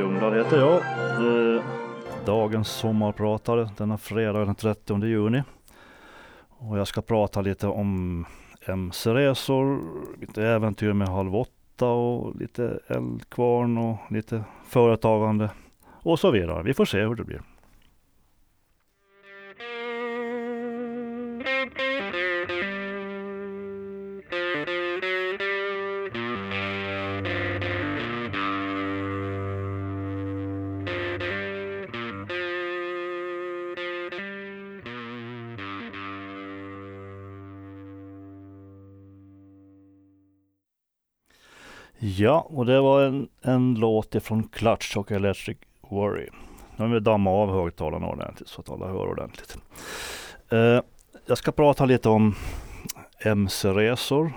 Ljungblad 0.00 0.32
Ljungdahl 0.32 0.44
heter 0.44 0.58
jag. 0.58 1.56
Eh, 1.56 1.62
dagens 2.26 2.68
sommarpratare 2.68 3.70
denna 3.76 3.98
fredag 3.98 4.44
den 4.44 4.54
30 4.54 5.04
juni. 5.04 5.42
Och 6.48 6.78
jag 6.78 6.88
ska 6.88 7.02
prata 7.02 7.40
lite 7.40 7.66
om 7.66 8.24
MC-resor, 8.66 9.80
lite 10.20 10.46
äventyr 10.46 10.92
med 10.92 11.08
Halv 11.08 11.36
åtta 11.36 11.86
och 11.86 12.36
lite 12.36 12.78
eldkvarn 12.86 13.78
och 13.78 13.96
lite 14.10 14.44
företagande 14.66 15.50
och 15.88 16.18
så 16.18 16.30
vidare. 16.30 16.62
Vi 16.62 16.74
får 16.74 16.84
se 16.84 17.00
hur 17.00 17.14
det 17.14 17.24
blir. 17.24 17.42
Ja, 42.20 42.46
och 42.50 42.66
det 42.66 42.80
var 42.80 43.02
en, 43.02 43.28
en 43.42 43.74
låt 43.74 44.14
ifrån 44.14 44.42
Clutch 44.42 44.96
och 44.96 45.12
Electric 45.12 45.58
Worry. 45.80 46.28
Nu 46.76 46.84
har 46.84 46.94
vi 46.94 47.00
dammat 47.00 47.32
av 47.32 47.52
högtalarna 47.52 48.08
ordentligt 48.08 48.48
så 48.48 48.60
att 48.60 48.70
alla 48.70 48.86
hör 48.86 49.06
ordentligt. 49.06 49.58
Eh, 50.50 50.80
jag 51.26 51.38
ska 51.38 51.52
prata 51.52 51.84
lite 51.84 52.08
om 52.08 52.34
MC-resor 53.24 54.32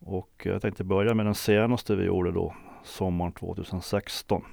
och 0.00 0.42
jag 0.44 0.62
tänkte 0.62 0.84
börja 0.84 1.14
med 1.14 1.26
den 1.26 1.34
senaste 1.34 1.96
vi 1.96 2.04
gjorde 2.04 2.32
då 2.32 2.54
sommaren 2.84 3.32
2016. 3.32 4.44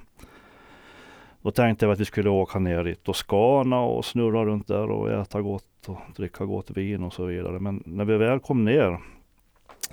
Då 1.42 1.50
tänkte 1.50 1.86
jag 1.86 1.92
att 1.92 2.00
vi 2.00 2.04
skulle 2.04 2.30
åka 2.30 2.58
ner 2.58 2.86
i 2.86 2.94
Toscana 2.94 3.80
och 3.80 4.04
snurra 4.04 4.44
runt 4.44 4.66
där 4.66 4.90
och 4.90 5.10
äta 5.10 5.42
gott 5.42 5.88
och 5.88 5.98
dricka 6.16 6.44
gott 6.44 6.70
vin 6.70 7.02
och 7.02 7.12
så 7.12 7.24
vidare. 7.24 7.58
Men 7.58 7.82
när 7.86 8.04
vi 8.04 8.16
väl 8.16 8.40
kom 8.40 8.64
ner 8.64 8.98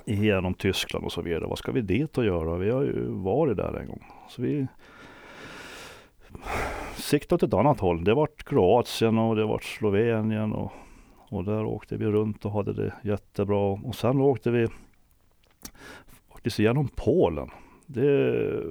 genom 0.05 0.53
Tyskland 0.53 1.05
och 1.05 1.11
så 1.11 1.21
vidare. 1.21 1.47
Vad 1.47 1.57
ska 1.57 1.71
vi 1.71 1.81
dit 1.81 2.17
och 2.17 2.25
göra? 2.25 2.57
Vi 2.57 2.69
har 2.69 2.81
ju 2.81 3.05
varit 3.09 3.57
där 3.57 3.79
en 3.79 3.87
gång. 3.87 4.05
Så 4.29 4.41
vi 4.41 4.67
siktade 6.95 7.35
åt 7.35 7.43
ett 7.43 7.59
annat 7.59 7.79
håll. 7.79 8.03
Det 8.03 8.13
var 8.13 8.29
Kroatien 8.37 9.17
och 9.17 9.35
det 9.35 9.45
var 9.45 9.59
Slovenien 9.59 10.53
och, 10.53 10.71
och 11.29 11.43
där 11.43 11.65
åkte 11.65 11.97
vi 11.97 12.05
runt 12.05 12.45
och 12.45 12.51
hade 12.51 12.73
det 12.73 12.93
jättebra. 13.03 13.71
Och 13.71 13.95
sen 13.95 14.21
åkte 14.21 14.51
vi 14.51 14.67
faktiskt 16.31 16.59
igenom 16.59 16.87
Polen. 16.95 17.49
Det 17.85 18.61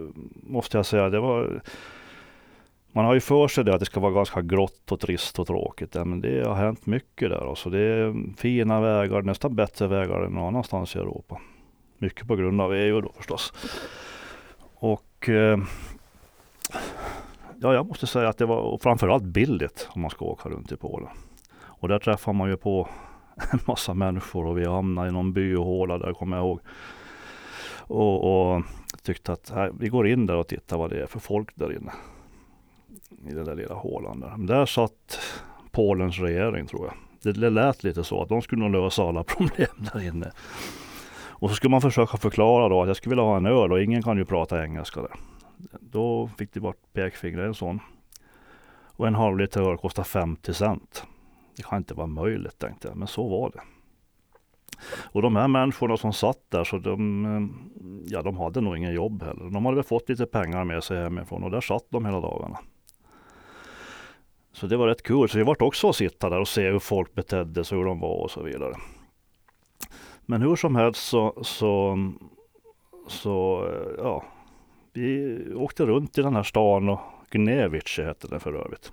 måste 0.43 0.77
jag 0.77 0.87
säga, 0.87 1.09
det 1.11 1.21
var 1.21 1.63
man 2.95 3.05
har 3.05 3.15
ju 3.15 3.21
för 3.21 3.49
sig 3.49 3.65
det 3.65 3.75
att 3.75 3.81
det 3.81 3.87
ska 3.87 4.01
vara 4.01 4.13
ganska 4.13 4.43
grått 4.43 4.93
och 4.93 5.01
trist 5.01 5.39
och 5.39 5.47
tråkigt. 5.47 5.95
men 5.95 6.21
det 6.21 6.47
har 6.47 6.55
hänt 6.55 6.87
mycket 6.87 7.31
där. 7.31 7.49
Alltså 7.49 7.71
det 7.71 7.79
är 7.79 8.15
fina 8.37 8.81
vägar, 8.81 9.23
nästan 9.23 9.55
bättre 9.55 9.87
vägar 9.87 10.21
än 10.21 10.33
någon 10.33 10.47
annanstans 10.47 10.97
i 10.97 10.99
Europa. 10.99 11.41
Mycket 11.99 12.27
på 12.27 12.37
grund 12.37 12.61
av 12.61 12.75
EU 12.75 13.01
då 13.01 13.13
förstås. 13.17 13.53
Och 14.75 15.29
eh, 15.29 15.59
ja, 17.61 17.75
jag 17.75 17.87
måste 17.87 18.07
säga 18.07 18.29
att 18.29 18.39
det 18.39 18.47
var 18.47 18.79
framförallt 18.79 19.25
billigt 19.25 19.89
om 19.91 20.01
man 20.01 20.11
ska 20.11 20.25
åka 20.25 20.49
runt 20.49 20.73
i 20.73 20.77
Polen. 20.77 21.11
Och 21.63 21.89
där 21.89 21.99
träffar 21.99 22.33
man 22.33 22.51
ju 22.51 22.57
på 22.57 22.89
en 23.53 23.59
massa 23.67 23.95
människor 23.95 24.47
och 24.47 24.59
vi 24.59 24.67
hamnade 24.67 25.09
i 25.09 25.13
någon 25.13 25.33
byhåla, 25.33 25.99
där 25.99 26.13
kommer 26.13 26.37
jag 26.37 26.47
ihåg. 26.47 26.61
Och, 27.79 28.55
och 28.55 28.63
tyckte 29.03 29.33
att 29.33 29.51
här, 29.51 29.73
vi 29.79 29.89
går 29.89 30.09
in 30.09 30.27
där 30.27 30.37
och 30.37 30.49
tittar 30.49 30.79
vad 30.79 30.91
det 30.91 31.03
är 31.03 31.07
för 31.07 31.21
folk 31.21 31.57
där 31.57 31.77
inne 31.77 31.93
i 33.29 33.35
den 33.35 33.45
där 33.45 33.55
lilla 33.55 33.75
hålan 33.75 34.21
där. 34.21 34.35
Men 34.37 34.47
där 34.47 34.67
satt 34.67 35.21
Polens 35.71 36.19
regering 36.19 36.67
tror 36.67 36.87
jag. 36.87 36.95
Det 37.35 37.51
lät 37.51 37.85
lite 37.85 38.05
så 38.05 38.23
att 38.23 38.29
de 38.29 38.43
skulle 38.43 38.63
nog 38.69 38.83
lösa 38.83 39.03
alla 39.03 39.25
problem 39.25 39.89
där 39.93 40.09
inne. 40.09 40.31
Och 41.45 41.51
så 41.51 41.57
skulle 41.57 41.71
man 41.71 41.81
försöka 41.81 42.17
förklara 42.17 42.69
då 42.69 42.83
att 42.83 42.89
jag 42.89 42.97
skulle 42.97 43.11
vilja 43.11 43.25
ha 43.25 43.37
en 43.37 43.47
öl 43.47 43.73
och 43.73 43.83
ingen 43.83 44.03
kan 44.03 44.17
ju 44.17 44.25
prata 44.25 44.65
engelska 44.65 45.01
där. 45.01 45.13
Då 45.81 46.31
fick 46.39 46.53
det 46.53 46.61
bort 46.61 46.83
pekfingret 46.93 47.47
en 47.47 47.55
sån. 47.55 47.81
Och 48.97 49.07
en 49.07 49.15
halv 49.15 49.39
liter 49.39 49.71
öl 49.71 49.77
kostar 49.77 50.03
50 50.03 50.55
cent. 50.55 51.05
Det 51.57 51.63
kan 51.63 51.79
inte 51.79 51.95
vara 51.95 52.07
möjligt 52.07 52.59
tänkte 52.59 52.89
jag, 52.89 52.97
men 52.97 53.09
så 53.09 53.29
var 53.29 53.51
det. 53.51 53.61
Och 55.13 55.23
de 55.23 55.37
här 55.37 55.49
människorna 55.49 55.97
som 55.97 56.13
satt 56.13 56.39
där, 56.49 56.65
så 56.65 56.79
de, 56.79 57.25
eh, 57.25 57.43
ja, 58.07 58.23
de 58.23 58.37
hade 58.37 58.61
nog 58.61 58.77
ingen 58.77 58.95
jobb 58.95 59.23
heller. 59.23 59.51
De 59.51 59.65
hade 59.65 59.75
väl 59.75 59.85
fått 59.85 60.09
lite 60.09 60.27
pengar 60.27 60.65
med 60.65 60.85
sig 60.85 61.03
hemifrån 61.03 61.45
och 61.45 61.51
där 61.51 61.61
satt 61.61 61.85
de 61.89 62.07
hela 62.07 62.21
dagarna. 62.21 62.59
Så 64.55 64.67
det 64.67 64.77
var 64.77 64.87
rätt 64.87 65.03
kul. 65.03 65.29
Så 65.29 65.39
vi 65.39 65.45
vart 65.45 65.63
också 65.63 65.89
att 65.89 65.97
sitta 65.97 66.31
där 66.31 66.41
och 66.41 66.49
se 66.49 66.71
hur 66.71 66.79
folk 66.79 67.15
betedde 67.15 67.65
sig, 67.65 67.79
hur 67.79 67.85
de 67.85 68.01
var 68.01 68.17
och 68.17 68.31
så 68.31 68.43
vidare. 68.43 68.75
Men 70.27 70.43
hur 70.43 70.57
som 70.57 70.77
helst 70.77 71.09
så, 71.09 71.35
så, 71.43 71.99
så 73.07 73.69
ja, 73.99 74.25
vi 74.93 75.39
åkte 75.55 75.87
runt 75.87 76.19
i 76.19 76.23
den 76.23 76.37
här 76.37 76.43
stan 76.43 76.89
och 76.89 77.01
Gnevice 77.31 77.99
hette 77.99 78.29
den 78.29 78.41
för 78.41 78.53
övrigt. 78.55 78.93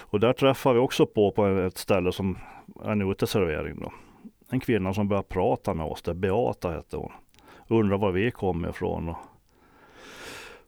Och 0.00 0.20
där 0.20 0.32
träffade 0.32 0.74
vi 0.74 0.80
också 0.80 1.06
på, 1.06 1.30
på 1.30 1.46
ett 1.46 1.78
ställe 1.78 2.12
som 2.12 2.38
är 2.84 2.90
en 2.90 3.10
uteservering 3.10 3.80
då. 3.80 3.92
En 4.50 4.60
kvinna 4.60 4.94
som 4.94 5.08
började 5.08 5.28
prata 5.28 5.74
med 5.74 5.86
oss, 5.86 6.02
där 6.02 6.14
Beata 6.14 6.70
hette 6.70 6.96
hon. 6.96 7.12
Undrar 7.68 7.98
var 7.98 8.12
vi 8.12 8.30
kom 8.30 8.66
ifrån. 8.66 9.08
Och, 9.08 9.16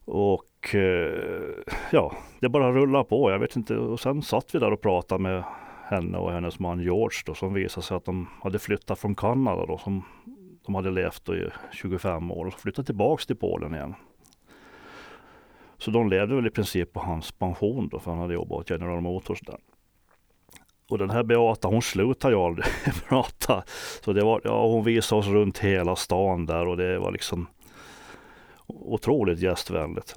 och 0.05 0.45
och 0.59 0.75
eh, 0.75 1.55
ja, 1.93 2.17
det 2.41 2.49
bara 2.49 2.73
rullade 2.73 3.05
på. 3.05 3.31
Jag 3.31 3.39
vet 3.39 3.57
inte. 3.57 3.77
Och 3.77 4.01
sen 4.01 4.23
satt 4.23 4.55
vi 4.55 4.59
där 4.59 4.73
och 4.73 4.81
pratade 4.81 5.23
med 5.23 5.45
henne 5.85 6.19
och 6.19 6.33
hennes 6.33 6.59
man 6.59 6.81
George 6.81 7.19
då, 7.27 7.35
som 7.35 7.55
visade 7.55 7.87
sig 7.87 7.97
att 7.97 8.05
de 8.05 8.29
hade 8.43 8.59
flyttat 8.59 8.99
från 8.99 9.15
Kanada 9.15 9.67
då, 9.67 9.79
som 9.79 10.03
de 10.67 10.75
hade 10.75 10.91
levt 10.91 11.29
i 11.29 11.49
25 11.73 12.31
år 12.31 12.47
och 12.47 12.55
flyttat 12.55 12.87
tillbaks 12.87 13.27
till 13.27 13.37
Polen 13.37 13.75
igen. 13.75 13.95
Så 15.79 15.91
de 15.91 16.09
levde 16.09 16.35
väl 16.35 16.47
i 16.47 16.51
princip 16.51 16.93
på 16.93 17.01
hans 17.01 17.33
pension 17.33 17.89
då, 17.89 17.99
för 17.99 18.11
han 18.11 18.21
hade 18.21 18.35
jobbat 18.35 18.59
åt 18.59 18.71
General 18.71 19.01
Motors 19.01 19.41
där. 19.41 19.59
Och 20.91 20.99
den 20.99 21.11
här 21.11 21.23
Beata 21.23 21.69
hon 21.69 21.83
slutade 21.83 22.35
ju 22.35 22.41
aldrig 22.41 22.67
prata. 23.09 23.65
Så 24.05 24.13
det 24.13 24.25
var, 24.25 24.41
ja, 24.45 24.67
hon 24.67 24.85
visade 24.85 25.19
oss 25.19 25.27
runt 25.27 25.59
hela 25.59 25.97
stan 25.97 26.47
där 26.47 26.67
och 26.67 26.77
det 26.77 26.99
var 26.99 27.13
liksom 27.13 27.47
otroligt 28.67 29.39
gästvänligt. 29.39 30.15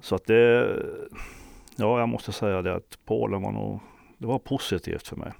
Så 0.00 0.14
att 0.14 0.24
det, 0.26 0.76
ja 1.76 1.98
jag 1.98 2.08
måste 2.08 2.32
säga 2.32 2.62
det 2.62 2.74
att 2.74 2.98
Polen 3.04 3.42
var 3.42 3.52
nog, 3.52 3.80
det 4.18 4.26
var 4.26 4.38
positivt 4.38 5.08
för 5.08 5.16
mig. 5.16 5.32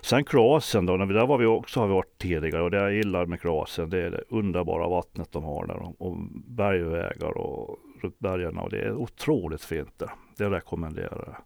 Sen 0.00 0.24
Kroatien 0.24 0.86
då, 0.86 0.96
där 0.96 1.26
var 1.26 1.38
vi 1.38 1.46
också 1.46 1.80
har 1.80 1.86
vi 1.86 1.94
varit 1.94 2.18
tidigare 2.18 2.62
och 2.62 2.70
det 2.70 2.76
jag 2.76 2.92
gillar 2.92 3.26
med 3.26 3.40
Kroatien 3.40 3.90
det 3.90 4.02
är 4.02 4.10
det 4.10 4.22
underbara 4.28 4.88
vattnet 4.88 5.32
de 5.32 5.44
har 5.44 5.66
där 5.66 6.02
och, 6.02 6.16
bergvägar 6.46 7.38
och 7.38 7.78
runt 8.02 8.18
bergen 8.18 8.58
och 8.58 8.70
det 8.70 8.78
är 8.78 8.94
otroligt 8.94 9.64
fint 9.64 9.98
där. 9.98 10.10
Det 10.36 10.50
rekommenderar 10.50 11.24
jag. 11.26 11.36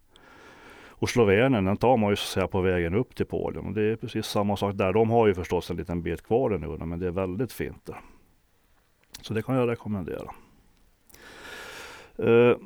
Och 0.89 1.11
Slovenien 1.11 1.65
den 1.65 1.77
tar 1.77 1.97
man 1.97 2.11
ju 2.11 2.17
så 2.17 2.23
att 2.23 2.29
säga 2.29 2.49
på 2.49 2.61
vägen 2.61 2.95
upp 2.95 3.15
till 3.15 3.27
Polen 3.27 3.67
och 3.67 3.73
det 3.73 3.83
är 3.83 3.97
precis 3.97 4.27
samma 4.27 4.57
sak 4.57 4.75
där. 4.75 4.93
De 4.93 5.11
har 5.11 5.27
ju 5.27 5.35
förstås 5.35 5.71
en 5.71 5.77
liten 5.77 6.03
bit 6.03 6.23
kvar 6.23 6.51
nu 6.51 6.87
men 6.87 6.99
det 6.99 7.07
är 7.07 7.11
väldigt 7.11 7.53
fint 7.53 7.87
där. 7.87 8.01
Så 9.21 9.35
det 9.35 9.43
kan 9.43 9.57
jag 9.57 9.69
rekommendera. 9.69 10.31
Eh, 12.19 12.57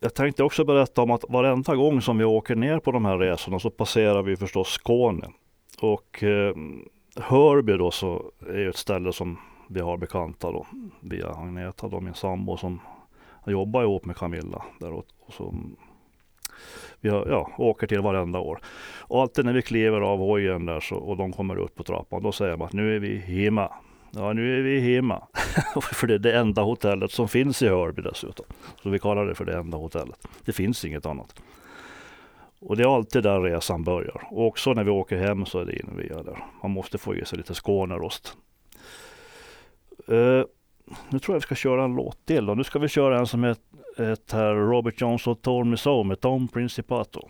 jag 0.00 0.14
tänkte 0.14 0.44
också 0.44 0.64
berätta 0.64 1.02
om 1.02 1.10
att 1.10 1.24
varenda 1.28 1.74
gång 1.74 2.02
som 2.02 2.18
vi 2.18 2.24
åker 2.24 2.56
ner 2.56 2.78
på 2.78 2.92
de 2.92 3.04
här 3.04 3.18
resorna 3.18 3.58
så 3.58 3.70
passerar 3.70 4.22
vi 4.22 4.36
förstås 4.36 4.68
Skåne. 4.68 5.28
Och 5.80 6.22
eh, 6.22 6.54
Hörby 7.16 7.72
då 7.72 7.90
så 7.90 8.32
är 8.48 8.58
ju 8.58 8.68
ett 8.68 8.76
ställe 8.76 9.12
som 9.12 9.38
vi 9.68 9.80
har 9.80 9.96
bekanta 9.96 10.52
då 10.52 10.66
via 11.00 11.28
Agneta 11.28 11.88
då 11.88 12.00
min 12.00 12.14
sambo 12.14 12.56
som 12.56 12.80
jobbar 13.46 13.82
ihop 13.82 14.04
med 14.04 14.16
Camilla 14.16 14.64
där 14.80 14.92
och, 14.92 15.06
och 15.20 15.32
som 15.32 15.76
vi 17.00 17.08
har, 17.08 17.26
ja, 17.26 17.50
åker 17.58 17.86
till 17.86 18.00
varenda 18.00 18.38
år. 18.38 18.60
Och 18.98 19.20
alltid 19.20 19.44
när 19.44 19.52
vi 19.52 19.62
kliver 19.62 20.00
av 20.00 20.18
hojen 20.18 20.66
där 20.66 20.80
så, 20.80 20.96
och 20.96 21.16
de 21.16 21.32
kommer 21.32 21.64
ut 21.64 21.74
på 21.74 21.82
trappan 21.82 22.22
då 22.22 22.32
säger 22.32 22.56
man 22.56 22.66
att 22.66 22.72
nu 22.72 22.96
är 22.96 23.00
vi 23.00 23.18
hemma. 23.18 23.72
Ja, 24.10 24.32
nu 24.32 24.58
är 24.58 24.62
vi 24.62 24.94
hemma. 24.94 25.26
för 25.92 26.06
det 26.06 26.14
är 26.14 26.18
det 26.18 26.38
enda 26.38 26.62
hotellet 26.62 27.12
som 27.12 27.28
finns 27.28 27.62
i 27.62 27.68
Hörby 27.68 28.02
dessutom. 28.02 28.46
Så 28.82 28.90
vi 28.90 28.98
kallar 28.98 29.26
det 29.26 29.34
för 29.34 29.44
det 29.44 29.58
enda 29.58 29.78
hotellet. 29.78 30.28
Det 30.44 30.52
finns 30.52 30.84
inget 30.84 31.06
annat. 31.06 31.42
Och 32.60 32.76
det 32.76 32.82
är 32.82 32.96
alltid 32.96 33.22
där 33.22 33.40
resan 33.40 33.84
börjar. 33.84 34.22
Och 34.30 34.46
också 34.46 34.72
när 34.72 34.84
vi 34.84 34.90
åker 34.90 35.16
hem 35.16 35.46
så 35.46 35.58
är 35.58 35.64
det 35.64 35.78
in 35.78 35.90
via 35.96 36.22
där. 36.22 36.44
Man 36.62 36.70
måste 36.70 36.98
få 36.98 37.14
i 37.14 37.24
sig 37.24 37.38
lite 37.38 37.54
Skånerost. 37.54 38.36
Uh, 40.08 40.44
nu 41.08 41.18
tror 41.18 41.34
jag 41.34 41.40
vi 41.40 41.40
ska 41.40 41.54
köra 41.54 41.84
en 41.84 41.94
låt 41.94 42.26
till. 42.26 42.46
Då. 42.46 42.54
nu 42.54 42.64
ska 42.64 42.78
vi 42.78 42.88
köra 42.88 43.18
en 43.18 43.26
som 43.26 43.44
heter 43.44 44.54
Robert 44.54 45.00
Johnson 45.00 45.36
Told 45.36 45.66
Me 45.66 45.76
So 45.76 46.02
med 46.02 46.20
Tom 46.20 46.48
Principato. 46.48 47.28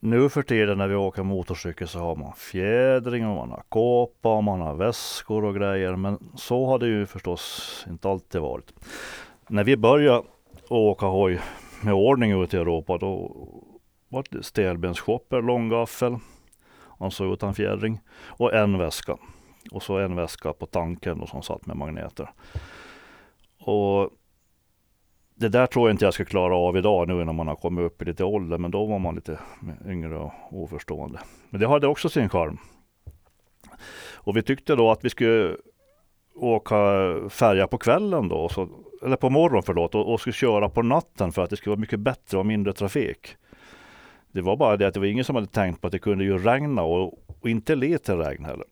Nu 0.00 0.28
för 0.28 0.42
tiden 0.42 0.78
när 0.78 0.88
vi 0.88 0.94
åker 0.94 1.22
motorcykel 1.22 1.88
så 1.88 1.98
har 1.98 2.16
man 2.16 2.32
fjädring 2.32 3.26
och 3.26 3.36
man 3.36 3.50
har 3.50 3.62
kåpa 3.68 4.36
och 4.36 4.44
man 4.44 4.60
har 4.60 4.74
väskor 4.74 5.44
och 5.44 5.54
grejer. 5.54 5.96
Men 5.96 6.30
så 6.36 6.66
har 6.66 6.78
det 6.78 6.86
ju 6.86 7.06
förstås 7.06 7.86
inte 7.88 8.08
alltid 8.08 8.40
varit. 8.40 8.72
När 9.48 9.64
vi 9.64 9.76
började 9.76 10.22
åka 10.68 11.06
hoj 11.06 11.40
med 11.82 11.94
ordning 11.94 12.42
ute 12.42 12.56
i 12.56 12.60
Europa 12.60 12.98
då 12.98 13.36
var 14.08 14.24
det 14.30 14.42
stelbensshopper, 14.42 15.42
långgaffel, 15.42 16.16
alltså 16.98 17.24
utan 17.24 17.54
fjädring 17.54 18.00
och 18.26 18.54
en 18.54 18.78
väska. 18.78 19.16
Och 19.70 19.82
så 19.82 19.98
en 19.98 20.16
väska 20.16 20.52
på 20.52 20.66
tanken 20.66 21.20
och 21.20 21.28
som 21.28 21.42
satt 21.42 21.66
med 21.66 21.76
magneter. 21.76 22.30
Och 23.60 24.10
det 25.40 25.48
där 25.48 25.66
tror 25.66 25.88
jag 25.88 25.94
inte 25.94 26.04
jag 26.04 26.14
ska 26.14 26.24
klara 26.24 26.56
av 26.56 26.76
idag 26.76 27.08
nu 27.08 27.24
när 27.24 27.32
man 27.32 27.48
har 27.48 27.56
kommit 27.56 27.84
upp 27.84 28.02
i 28.02 28.04
lite 28.04 28.24
ålder. 28.24 28.58
Men 28.58 28.70
då 28.70 28.86
var 28.86 28.98
man 28.98 29.14
lite 29.14 29.38
yngre 29.86 30.18
och 30.18 30.32
oförstående. 30.50 31.18
Men 31.50 31.60
det 31.60 31.68
hade 31.68 31.86
också 31.86 32.08
sin 32.08 32.28
charm. 32.28 32.58
Och 34.14 34.36
vi 34.36 34.42
tyckte 34.42 34.74
då 34.74 34.90
att 34.90 35.04
vi 35.04 35.10
skulle 35.10 35.56
åka 36.34 36.76
färja 37.28 37.66
på 37.66 37.78
kvällen 37.78 38.28
då, 38.28 38.48
så, 38.48 38.68
eller 39.02 39.16
på 39.16 39.30
morgonen 39.30 39.62
förlåt, 39.62 39.94
och, 39.94 40.12
och 40.12 40.20
skulle 40.20 40.34
köra 40.34 40.68
på 40.68 40.82
natten 40.82 41.32
för 41.32 41.42
att 41.42 41.50
det 41.50 41.56
skulle 41.56 41.70
vara 41.70 41.80
mycket 41.80 42.00
bättre 42.00 42.38
och 42.38 42.46
mindre 42.46 42.72
trafik. 42.72 43.36
Det 44.32 44.40
var 44.40 44.56
bara 44.56 44.76
det 44.76 44.86
att 44.86 44.94
det 44.94 45.00
var 45.00 45.06
ingen 45.06 45.24
som 45.24 45.34
hade 45.36 45.46
tänkt 45.46 45.80
på 45.80 45.86
att 45.86 45.92
det 45.92 45.98
kunde 45.98 46.24
ju 46.24 46.38
regna 46.38 46.82
och, 46.82 47.18
och 47.40 47.48
inte 47.48 47.74
lite 47.74 48.16
regn 48.16 48.44
heller. 48.44 48.66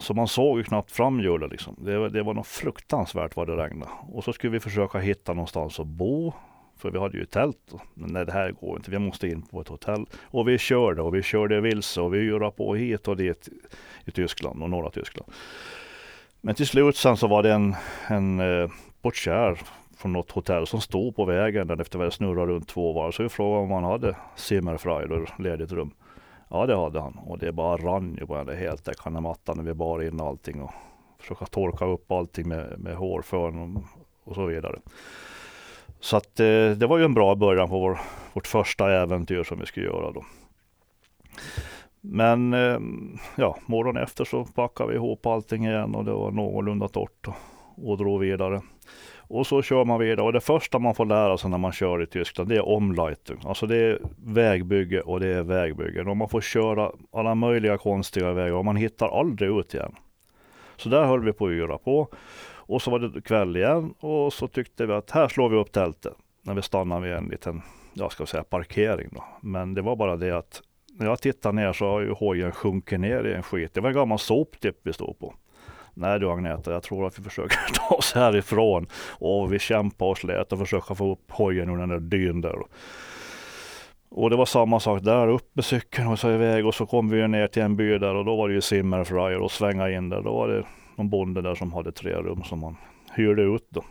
Så 0.00 0.14
man 0.14 0.28
såg 0.28 0.58
ju 0.58 0.64
knappt 0.64 0.90
framhjulet 0.90 1.50
liksom. 1.50 1.76
Det, 1.78 2.08
det 2.08 2.22
var 2.22 2.34
något 2.34 2.46
fruktansvärt 2.46 3.36
vad 3.36 3.46
det 3.46 3.56
regnade. 3.56 3.90
Och 4.12 4.24
så 4.24 4.32
skulle 4.32 4.50
vi 4.50 4.60
försöka 4.60 4.98
hitta 4.98 5.32
någonstans 5.32 5.80
att 5.80 5.86
bo. 5.86 6.32
För 6.76 6.90
vi 6.90 6.98
hade 6.98 7.18
ju 7.18 7.24
tält. 7.24 7.74
Men 7.94 8.12
nej, 8.12 8.26
det 8.26 8.32
här 8.32 8.50
går 8.50 8.76
inte. 8.76 8.90
Vi 8.90 8.98
måste 8.98 9.28
in 9.28 9.42
på 9.42 9.60
ett 9.60 9.68
hotell. 9.68 10.06
Och 10.22 10.48
vi 10.48 10.58
körde 10.58 11.02
och 11.02 11.14
vi 11.14 11.22
körde 11.22 11.60
vilse 11.60 12.00
och 12.00 12.14
vi 12.14 12.18
gjorde 12.18 12.50
på 12.50 12.74
hit 12.74 13.08
och 13.08 13.16
dit 13.16 13.48
i 14.04 14.10
Tyskland 14.10 14.62
och 14.62 14.70
norra 14.70 14.90
Tyskland. 14.90 15.32
Men 16.40 16.54
till 16.54 16.66
slut 16.66 16.96
sen 16.96 17.16
så 17.16 17.26
var 17.26 17.42
det 17.42 17.52
en, 17.52 17.74
en 18.08 18.40
eh, 18.40 18.70
portier 19.02 19.60
från 19.96 20.12
något 20.12 20.30
hotell 20.30 20.66
som 20.66 20.80
stod 20.80 21.16
på 21.16 21.24
vägen 21.24 21.66
där 21.66 21.80
efter 21.80 22.04
att 22.04 22.14
snurrade 22.14 22.52
runt 22.52 22.68
två 22.68 22.92
varv. 22.92 23.12
Så 23.12 23.22
vi 23.22 23.28
frågade 23.28 23.62
om 23.62 23.70
han 23.70 23.84
hade 23.84 24.16
Zimmerfrei, 24.36 25.26
ledigt 25.38 25.72
rum. 25.72 25.94
Ja 26.48 26.66
det 26.66 26.76
hade 26.76 27.00
han 27.00 27.18
och 27.26 27.38
det 27.38 27.52
bara 27.52 27.76
rann 27.76 28.16
ju 28.20 28.26
på 28.26 28.36
den 28.36 28.46
där 28.46 28.56
heltäckande 28.56 29.20
mattan 29.20 29.56
när 29.56 29.64
vi 29.64 29.74
bar 29.74 30.02
in 30.02 30.20
allting 30.20 30.62
och 30.62 30.70
försöka 31.18 31.46
torka 31.46 31.84
upp 31.84 32.12
allting 32.12 32.48
med, 32.48 32.78
med 32.78 32.96
hårfön 32.96 33.58
och, 33.58 33.82
och 34.24 34.34
så 34.34 34.46
vidare. 34.46 34.78
Så 36.00 36.16
att 36.16 36.40
eh, 36.40 36.70
det 36.70 36.86
var 36.86 36.98
ju 36.98 37.04
en 37.04 37.14
bra 37.14 37.34
början 37.34 37.68
på 37.68 37.78
vår, 37.80 37.98
vårt 38.32 38.46
första 38.46 38.92
äventyr 38.92 39.42
som 39.42 39.58
vi 39.58 39.66
skulle 39.66 39.86
göra 39.86 40.12
då. 40.12 40.24
Men 42.00 42.52
eh, 42.54 42.78
ja, 43.36 43.56
morgonen 43.66 44.02
efter 44.02 44.24
så 44.24 44.44
packade 44.44 44.90
vi 44.90 44.96
ihop 44.96 45.26
allting 45.26 45.66
igen 45.66 45.94
och 45.94 46.04
det 46.04 46.12
var 46.12 46.30
någorlunda 46.30 46.88
torrt 46.88 47.28
och, 47.28 47.34
och 47.90 47.98
drog 47.98 48.20
vidare. 48.20 48.60
Och 49.28 49.46
så 49.46 49.62
kör 49.62 49.84
man 49.84 50.00
vidare 50.00 50.26
och 50.26 50.32
det 50.32 50.40
första 50.40 50.78
man 50.78 50.94
får 50.94 51.04
lära 51.06 51.38
sig 51.38 51.50
när 51.50 51.58
man 51.58 51.72
kör 51.72 52.02
i 52.02 52.06
Tyskland 52.06 52.48
det 52.48 52.56
är 52.56 52.68
omleitung. 52.68 53.40
Alltså 53.44 53.66
det 53.66 53.76
är 53.76 53.98
vägbygge 54.24 55.00
och 55.00 55.20
det 55.20 55.26
är 55.26 55.42
vägbygge. 55.42 56.02
Och 56.02 56.16
man 56.16 56.28
får 56.28 56.40
köra 56.40 56.92
alla 57.12 57.34
möjliga 57.34 57.78
konstiga 57.78 58.32
vägar 58.32 58.52
och 58.52 58.64
man 58.64 58.76
hittar 58.76 59.20
aldrig 59.20 59.50
ut 59.50 59.74
igen. 59.74 59.94
Så 60.76 60.88
där 60.88 61.04
höll 61.04 61.24
vi 61.24 61.32
på 61.32 61.46
att 61.46 61.52
yra 61.52 61.78
på. 61.78 62.08
Och 62.68 62.82
så 62.82 62.90
var 62.90 62.98
det 62.98 63.20
kväll 63.20 63.56
igen 63.56 63.94
och 64.00 64.32
så 64.32 64.48
tyckte 64.48 64.86
vi 64.86 64.92
att 64.92 65.10
här 65.10 65.28
slår 65.28 65.48
vi 65.48 65.56
upp 65.56 65.72
tältet. 65.72 66.14
När 66.42 66.54
vi 66.54 66.62
stannade 66.62 67.02
vid 67.02 67.12
en 67.12 67.28
liten, 67.28 67.62
jag 67.94 68.12
ska 68.12 68.26
säga 68.26 68.42
parkering 68.42 69.08
då. 69.12 69.24
Men 69.40 69.74
det 69.74 69.82
var 69.82 69.96
bara 69.96 70.16
det 70.16 70.36
att 70.36 70.62
när 70.98 71.06
jag 71.06 71.20
tittar 71.20 71.52
ner 71.52 71.72
så 71.72 71.90
har 71.90 72.00
ju 72.00 72.10
hojen 72.12 72.52
sjunkit 72.52 73.00
ner 73.00 73.24
i 73.24 73.34
en 73.34 73.42
skit. 73.42 73.74
Det 73.74 73.80
var 73.80 73.88
en 73.88 73.94
gammal 73.94 74.18
soptipp 74.18 74.76
vi 74.82 74.92
stod 74.92 75.18
på. 75.18 75.34
Nej 75.98 76.20
du 76.20 76.30
Agneta, 76.30 76.72
jag 76.72 76.82
tror 76.82 77.06
att 77.06 77.18
vi 77.18 77.22
försöker 77.22 77.58
ta 77.74 77.94
oss 77.94 78.12
härifrån. 78.12 78.86
Och 79.10 79.52
vi 79.52 79.58
kämpar 79.58 80.06
och 80.06 80.18
slet 80.18 80.52
och 80.52 80.58
försöker 80.58 80.94
få 80.94 81.12
upp 81.12 81.30
hojen 81.30 81.70
ur 81.70 81.76
den 81.76 81.88
där 81.88 82.00
dyn 82.00 82.40
där. 82.40 82.56
Och 84.10 84.30
det 84.30 84.36
var 84.36 84.46
samma 84.46 84.80
sak 84.80 85.02
där, 85.02 85.28
upp 85.28 85.50
med 85.56 85.64
cykeln 85.64 86.08
och 86.08 86.18
så 86.18 86.30
iväg 86.30 86.66
och 86.66 86.74
så 86.74 86.86
kom 86.86 87.08
vi 87.08 87.28
ner 87.28 87.46
till 87.46 87.62
en 87.62 87.76
by 87.76 87.98
där 87.98 88.14
och 88.14 88.24
då 88.24 88.36
var 88.36 88.48
det 88.48 88.54
ju 88.54 88.60
Simmerfryer 88.60 89.38
och 89.38 89.50
svänga 89.50 89.90
in 89.90 90.08
där. 90.08 90.22
Då 90.22 90.32
var 90.32 90.48
det 90.48 90.64
någon 90.96 91.10
bonde 91.10 91.42
där 91.42 91.54
som 91.54 91.72
hade 91.72 91.92
tre 91.92 92.12
rum 92.12 92.42
som 92.42 92.60
man 92.60 92.76
hyrde 93.16 93.42
ut 93.42 93.66
då. 93.68 93.84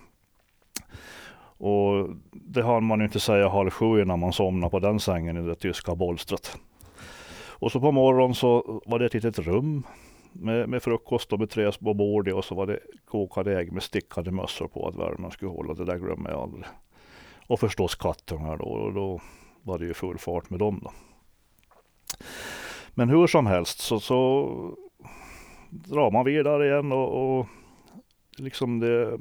Och 1.60 2.10
det 2.32 2.64
hann 2.64 2.84
man 2.84 3.00
ju 3.00 3.06
inte 3.06 3.20
säga 3.20 3.50
halv 3.50 3.70
sju 3.70 4.02
innan 4.02 4.20
man 4.20 4.34
somnade 4.34 4.72
på 4.72 4.80
den 4.80 5.00
sängen 5.00 5.38
i 5.38 5.48
det 5.48 5.56
tyska 5.56 5.96
bolstret. 5.96 6.58
Och 7.60 7.72
så 7.72 7.80
på 7.80 7.92
morgonen 7.92 8.36
så 8.36 8.82
var 8.86 9.00
det 9.00 9.06
ett 9.06 9.14
litet 9.14 9.40
rum 9.40 9.84
med, 10.40 10.70
med 10.70 10.84
frukost 10.84 11.34
och 11.34 11.40
med 11.40 11.50
tre 11.50 11.72
små 11.72 11.94
bord 11.94 12.30
och 12.30 12.46
så 12.46 12.56
var 12.56 12.66
det 12.66 12.80
kokade 13.06 13.60
ägg 13.60 13.72
med 13.72 13.84
stickade 13.84 14.32
mössor 14.32 14.68
på 14.68 14.88
att 14.88 14.96
värmen 14.96 15.32
skulle 15.32 15.52
hålla. 15.52 15.74
Det 15.74 15.86
där 15.86 15.98
glömmer 15.98 16.30
jag 16.30 16.40
aldrig. 16.40 16.66
Och 17.48 17.60
förstås 17.60 17.96
kattungar 17.96 18.58
då 18.58 18.66
och 18.66 18.94
då 18.94 19.22
var 19.64 19.80
det 19.80 19.86
ju 19.86 19.94
full 19.94 20.18
fart 20.18 20.50
med 20.50 20.60
dem 20.60 20.80
då. 20.84 20.92
Men 22.94 23.10
hur 23.10 23.28
som 23.28 23.46
helst 23.46 23.80
så, 23.80 24.00
så 24.00 24.50
drar 25.70 26.12
man 26.12 26.26
vidare 26.26 26.68
igen 26.68 26.92
och, 26.92 27.40
och 27.40 27.48
liksom 28.38 28.80
det 28.80 29.20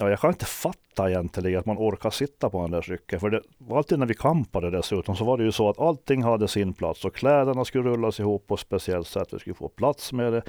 Ja, 0.00 0.10
jag 0.10 0.20
kan 0.20 0.30
inte 0.30 0.44
fatta 0.44 1.10
egentligen 1.10 1.58
att 1.58 1.66
man 1.66 1.78
orkar 1.78 2.10
sitta 2.10 2.50
på 2.50 2.62
den 2.62 2.70
där 2.70 2.82
cykeln. 2.82 3.20
För 3.20 3.30
det 3.30 3.42
var 3.58 3.76
alltid 3.76 3.98
när 3.98 4.06
vi 4.06 4.14
kampade 4.14 4.70
dessutom 4.70 5.16
så 5.16 5.24
var 5.24 5.38
det 5.38 5.44
ju 5.44 5.52
så 5.52 5.68
att 5.68 5.78
allting 5.78 6.22
hade 6.22 6.48
sin 6.48 6.72
plats 6.72 7.04
och 7.04 7.14
kläderna 7.14 7.64
skulle 7.64 7.90
rullas 7.90 8.20
ihop 8.20 8.46
på 8.46 8.54
ett 8.54 8.60
speciellt 8.60 9.08
sätt. 9.08 9.32
Vi 9.32 9.38
skulle 9.38 9.54
få 9.54 9.68
plats 9.68 10.12
med 10.12 10.32
det. 10.32 10.42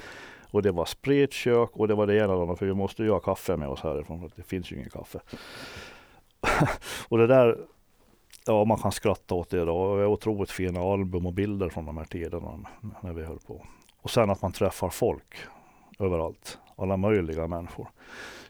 Och 0.50 0.62
det 0.62 0.70
var 0.70 0.84
spritkök 0.84 1.70
och 1.72 1.88
det 1.88 1.94
var 1.94 2.06
det 2.06 2.16
ena 2.16 2.34
och 2.34 2.58
för 2.58 2.66
vi 2.66 2.74
måste 2.74 3.02
ju 3.02 3.10
ha 3.10 3.20
kaffe 3.20 3.56
med 3.56 3.68
oss 3.68 3.80
härifrån. 3.80 4.20
För 4.20 4.30
det 4.36 4.42
finns 4.42 4.72
ju 4.72 4.76
ingen 4.76 4.90
kaffe. 4.90 5.20
och 7.08 7.18
det 7.18 7.26
där, 7.26 7.58
ja 8.46 8.64
man 8.64 8.78
kan 8.78 8.92
skratta 8.92 9.34
åt 9.34 9.50
det 9.50 9.62
idag. 9.62 9.98
Det 9.98 10.02
är 10.02 10.06
otroligt 10.06 10.50
fina 10.50 10.80
album 10.80 11.26
och 11.26 11.32
bilder 11.32 11.68
från 11.68 11.86
de 11.86 11.96
här 11.96 12.04
tiderna 12.04 12.58
när 13.00 13.12
vi 13.12 13.24
höll 13.24 13.38
på. 13.38 13.66
Och 14.02 14.10
sen 14.10 14.30
att 14.30 14.42
man 14.42 14.52
träffar 14.52 14.88
folk 14.88 15.34
överallt. 16.00 16.58
Alla 16.76 16.96
möjliga 16.96 17.46
människor. 17.46 17.88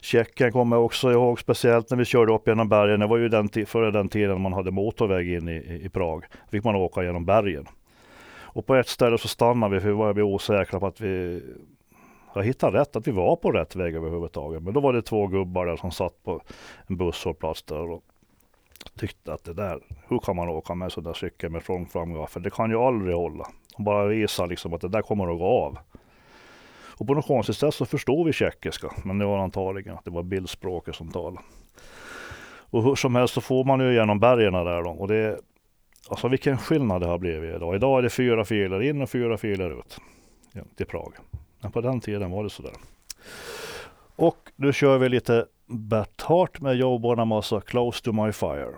Tjeckien 0.01 0.51
kommer 0.51 0.75
jag 0.75 0.85
också 0.85 1.11
ihåg 1.11 1.39
speciellt 1.39 1.89
när 1.89 1.97
vi 1.97 2.05
körde 2.05 2.33
upp 2.33 2.47
genom 2.47 2.69
bergen. 2.69 2.99
Det 2.99 3.07
var 3.07 3.17
ju 3.17 3.29
den 3.29 3.49
före 3.65 3.91
den 3.91 4.09
tiden 4.09 4.41
man 4.41 4.53
hade 4.53 4.71
motorväg 4.71 5.33
in 5.33 5.49
i, 5.49 5.81
i 5.85 5.89
Prag. 5.89 6.25
fick 6.51 6.63
man 6.63 6.75
åka 6.75 7.03
genom 7.03 7.25
bergen. 7.25 7.67
Och 8.53 8.65
på 8.65 8.75
ett 8.75 8.87
ställe 8.87 9.17
så 9.17 9.27
stannade 9.27 9.75
vi 9.75 9.81
för 9.81 9.87
vi 9.87 9.93
var 9.93 10.21
osäkra 10.21 10.79
på 10.79 10.87
att 10.87 11.01
vi 11.01 11.41
jag 12.33 12.43
hittade 12.43 12.79
rätt, 12.79 12.95
att 12.95 13.07
vi 13.07 13.11
var 13.11 13.35
på 13.35 13.51
rätt 13.51 13.75
väg 13.75 13.95
överhuvudtaget. 13.95 14.63
Men 14.63 14.73
då 14.73 14.79
var 14.79 14.93
det 14.93 15.01
två 15.01 15.27
gubbar 15.27 15.65
där 15.65 15.75
som 15.75 15.91
satt 15.91 16.23
på 16.23 16.41
en 16.87 16.97
busshållplats 16.97 17.63
där 17.63 17.89
och 17.89 18.03
tyckte 18.97 19.33
att 19.33 19.43
det 19.43 19.53
där, 19.53 19.79
hur 20.07 20.19
kan 20.19 20.35
man 20.35 20.49
åka 20.49 20.75
med 20.75 20.91
sådär 20.91 21.13
cykel 21.13 21.49
med 21.49 21.63
framgaffel? 21.63 22.43
Det 22.43 22.49
kan 22.49 22.69
ju 22.69 22.77
aldrig 22.77 23.15
hålla. 23.15 23.47
De 23.77 23.83
bara 23.83 24.05
visar 24.05 24.47
liksom 24.47 24.73
att 24.73 24.81
det 24.81 24.87
där 24.87 25.01
kommer 25.01 25.33
att 25.33 25.39
gå 25.39 25.45
av. 25.45 25.77
Och 27.01 27.07
på 27.07 27.13
något 27.13 27.27
konstigt 27.27 27.57
sätt 27.57 27.73
så 27.73 27.85
förstår 27.85 28.25
vi 28.25 28.33
tjeckiska. 28.33 28.91
Men 29.03 29.17
det 29.17 29.25
var 29.25 29.39
antagligen 29.39 29.97
att 29.97 30.05
det 30.05 30.11
var 30.11 30.23
bildspråket 30.23 30.95
som 30.95 31.11
talade. 31.11 31.43
Och 32.69 32.83
hur 32.83 32.95
som 32.95 33.15
helst 33.15 33.33
så 33.33 33.41
får 33.41 33.63
man 33.63 33.79
ju 33.79 33.91
igenom 33.91 34.19
bergen 34.19 34.53
där 34.53 34.83
då. 34.83 34.89
Och 34.89 35.07
det, 35.07 35.39
alltså 36.09 36.27
vilken 36.27 36.57
skillnad 36.57 37.01
det 37.01 37.07
har 37.07 37.17
blivit 37.17 37.55
idag. 37.55 37.75
Idag 37.75 37.97
är 37.97 38.01
det 38.01 38.09
fyra 38.09 38.45
filer 38.45 38.81
in 38.81 39.01
och 39.01 39.09
fyra 39.09 39.37
filer 39.37 39.79
ut 39.79 39.97
till 40.75 40.85
Prag. 40.85 41.13
Men 41.61 41.71
på 41.71 41.81
den 41.81 41.99
tiden 41.99 42.31
var 42.31 42.43
det 42.43 42.49
sådär. 42.49 42.73
Och 44.15 44.51
nu 44.55 44.73
kör 44.73 44.97
vi 44.97 45.09
lite 45.09 45.45
Bert 45.65 46.21
Hart 46.21 46.61
med 46.61 46.75
Joe 46.75 46.97
Bonamassa 46.97 47.55
alltså 47.55 47.69
Close 47.69 48.03
to 48.03 48.11
my 48.11 48.31
fire. 48.31 48.73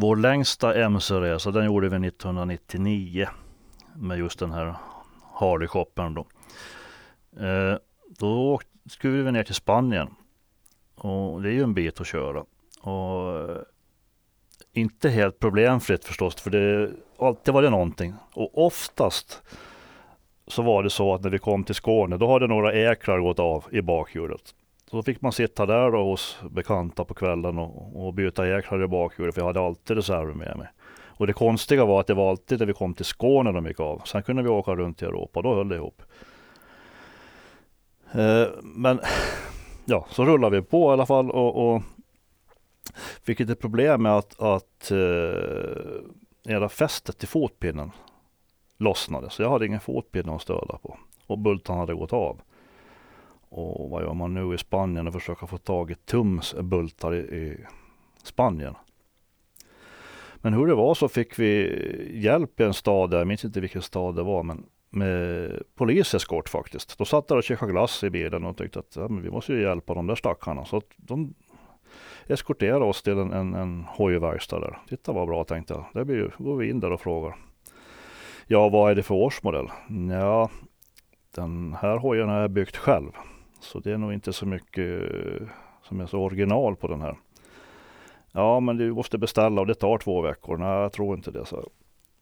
Vår 0.00 0.16
längsta 0.16 0.74
mc-resa 0.74 1.50
den 1.50 1.64
gjorde 1.64 1.88
vi 1.88 2.06
1999 2.06 3.28
med 3.94 4.18
just 4.18 4.38
den 4.38 4.52
här 4.52 4.74
Harley-shoppen 5.34 6.14
då. 6.14 6.26
Eh, 7.44 7.78
då 8.18 8.60
skulle 8.90 9.22
vi 9.22 9.32
ner 9.32 9.42
till 9.42 9.54
Spanien 9.54 10.14
och 10.94 11.42
det 11.42 11.48
är 11.48 11.52
ju 11.52 11.62
en 11.62 11.74
bit 11.74 12.00
att 12.00 12.06
köra. 12.06 12.44
Och 12.80 13.50
eh, 13.50 13.62
inte 14.72 15.08
helt 15.08 15.38
problemfritt 15.38 16.04
förstås, 16.04 16.34
för 16.34 16.50
det 16.50 16.90
alltid 17.18 17.54
var 17.54 17.62
det 17.62 17.70
någonting. 17.70 18.14
Och 18.34 18.66
oftast 18.66 19.42
så 20.46 20.62
var 20.62 20.82
det 20.82 20.90
så 20.90 21.14
att 21.14 21.22
när 21.22 21.30
vi 21.30 21.38
kom 21.38 21.64
till 21.64 21.74
Skåne, 21.74 22.16
då 22.16 22.32
hade 22.32 22.46
några 22.46 22.72
äkrar 22.72 23.20
gått 23.20 23.38
av 23.38 23.64
i 23.70 23.82
bakhjulet. 23.82 24.54
Så 24.90 25.02
fick 25.02 25.20
man 25.20 25.32
sitta 25.32 25.66
där 25.66 25.90
då 25.90 26.04
hos 26.04 26.38
bekanta 26.50 27.04
på 27.04 27.14
kvällen 27.14 27.58
och, 27.58 28.06
och 28.06 28.14
byta 28.14 28.58
ekrar 28.58 28.84
i 28.84 28.86
bakhjulet 28.86 29.34
för 29.34 29.40
jag 29.40 29.46
hade 29.46 29.60
alltid 29.60 29.96
reserver 29.96 30.34
med 30.34 30.56
mig. 30.56 30.68
Och 31.18 31.26
det 31.26 31.32
konstiga 31.32 31.84
var 31.84 32.00
att 32.00 32.06
det 32.06 32.14
var 32.14 32.30
alltid 32.30 32.58
när 32.58 32.66
vi 32.66 32.72
kom 32.72 32.94
till 32.94 33.04
Skåne 33.04 33.52
de 33.52 33.66
gick 33.66 33.80
av. 33.80 34.02
Sen 34.04 34.22
kunde 34.22 34.42
vi 34.42 34.48
åka 34.48 34.74
runt 34.74 35.02
i 35.02 35.04
Europa 35.04 35.42
då 35.42 35.54
höll 35.54 35.68
det 35.68 35.76
ihop. 35.76 36.02
Eh, 38.12 38.46
men 38.62 39.00
ja, 39.84 40.06
så 40.10 40.24
rullade 40.24 40.60
vi 40.60 40.66
på 40.66 40.90
i 40.90 40.92
alla 40.92 41.06
fall 41.06 41.30
och, 41.30 41.74
och 41.74 41.82
fick 43.22 43.40
ett 43.40 43.60
problem 43.60 44.02
med 44.02 44.16
att, 44.16 44.40
att 44.40 44.90
eh, 44.90 46.52
hela 46.52 46.68
fästet 46.68 47.18
till 47.18 47.28
fotpinnen 47.28 47.90
lossnade. 48.78 49.30
Så 49.30 49.42
jag 49.42 49.50
hade 49.50 49.66
ingen 49.66 49.80
fotpinne 49.80 50.34
att 50.34 50.42
stöda 50.42 50.78
på. 50.82 50.98
Och 51.26 51.38
bultarna 51.38 51.78
hade 51.78 51.94
gått 51.94 52.12
av. 52.12 52.40
Och 53.48 53.90
vad 53.90 54.02
gör 54.02 54.14
man 54.14 54.34
nu 54.34 54.54
i 54.54 54.58
Spanien 54.58 55.06
och 55.06 55.12
försöka 55.12 55.46
få 55.46 55.58
tag 55.58 55.90
i 55.90 55.94
Tums 55.94 56.54
bultar 56.54 57.14
i, 57.14 57.18
i 57.18 57.66
Spanien. 58.22 58.74
Men 60.36 60.52
hur 60.54 60.66
det 60.66 60.74
var 60.74 60.94
så 60.94 61.08
fick 61.08 61.38
vi 61.38 62.20
hjälp 62.22 62.60
i 62.60 62.64
en 62.64 62.74
stad 62.74 63.10
där, 63.10 63.18
jag 63.18 63.26
minns 63.26 63.44
inte 63.44 63.60
vilken 63.60 63.82
stad 63.82 64.16
det 64.16 64.22
var, 64.22 64.42
men 64.42 64.66
med 64.90 65.62
poliseskort 65.74 66.48
faktiskt. 66.48 66.98
De 66.98 67.04
satt 67.04 67.28
där 67.28 67.36
och 67.36 67.42
käkade 67.42 67.72
glass 67.72 68.04
i 68.04 68.10
bilen 68.10 68.44
och 68.44 68.56
tyckte 68.56 68.78
att 68.78 68.96
ja, 68.96 69.08
men 69.08 69.22
vi 69.22 69.30
måste 69.30 69.52
ju 69.52 69.62
hjälpa 69.62 69.94
de 69.94 70.06
där 70.06 70.14
stackarna. 70.14 70.64
Så 70.64 70.82
de 70.96 71.34
eskorterade 72.26 72.84
oss 72.84 73.02
till 73.02 73.18
en, 73.18 73.32
en, 73.32 73.54
en 73.54 73.84
hojverkstad 73.88 74.60
där. 74.60 74.78
Titta 74.88 75.12
vad 75.12 75.28
bra 75.28 75.44
tänkte 75.44 75.74
jag. 75.74 75.84
Där 75.92 76.04
blir, 76.04 76.34
går 76.38 76.56
vi 76.56 76.70
in 76.70 76.80
där 76.80 76.92
och 76.92 77.00
frågar. 77.00 77.36
Ja, 78.46 78.68
vad 78.68 78.90
är 78.90 78.94
det 78.94 79.02
för 79.02 79.14
årsmodell? 79.14 79.68
Ja, 80.10 80.50
den 81.34 81.76
här 81.80 81.96
hojen 81.96 82.28
har 82.28 82.40
jag 82.40 82.50
byggt 82.50 82.76
själv. 82.76 83.10
Så 83.60 83.78
det 83.78 83.92
är 83.92 83.98
nog 83.98 84.12
inte 84.12 84.32
så 84.32 84.46
mycket 84.46 85.02
eh, 85.14 85.48
som 85.82 86.00
är 86.00 86.06
så 86.06 86.20
original 86.20 86.76
på 86.76 86.88
den 86.88 87.00
här. 87.00 87.16
Ja, 88.32 88.60
men 88.60 88.76
du 88.76 88.92
måste 88.92 89.18
beställa 89.18 89.60
och 89.60 89.66
det 89.66 89.74
tar 89.74 89.98
två 89.98 90.20
veckor. 90.20 90.56
Nej, 90.56 90.68
jag 90.68 90.92
tror 90.92 91.16
inte 91.16 91.30
det. 91.30 91.44
Så 91.44 91.70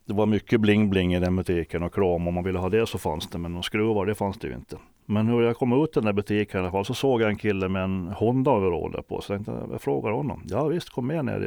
det 0.07 0.15
var 0.15 0.27
mycket 0.27 0.61
bling-bling 0.61 1.17
i 1.17 1.21
den 1.21 1.37
butiken 1.37 1.83
och 1.83 1.95
krom. 1.95 2.29
Om 2.29 2.35
man 2.35 2.45
ville 2.45 2.59
ha 2.59 2.69
det 2.69 2.87
så 2.87 2.99
fanns 2.99 3.31
det, 3.31 3.39
men 3.39 3.53
några 3.53 3.63
skruvar 3.63 4.07
det 4.07 4.15
fanns 4.15 4.39
det 4.39 4.49
ju 4.49 4.55
inte. 4.55 4.77
Men 5.07 5.27
hur 5.27 5.43
jag 5.43 5.57
kom 5.57 5.85
ut 5.85 5.93
den 5.93 6.05
där 6.05 6.13
butiken 6.13 6.61
i 6.61 6.63
alla 6.63 6.71
fall 6.71 6.85
så 6.85 6.95
såg 6.95 7.23
jag 7.23 7.31
en 7.31 7.37
kille 7.37 7.69
med 7.69 7.85
en 7.85 8.09
Honda-overall 8.09 9.03
på. 9.03 9.21
Så 9.21 9.33
jag 9.33 9.45
tänkte, 9.45 9.67
jag 9.73 9.81
frågar 9.81 10.11
honom. 10.11 10.43
Ja 10.47 10.65
visst, 10.65 10.91
kom 10.91 11.07
med 11.07 11.25
ner 11.25 11.41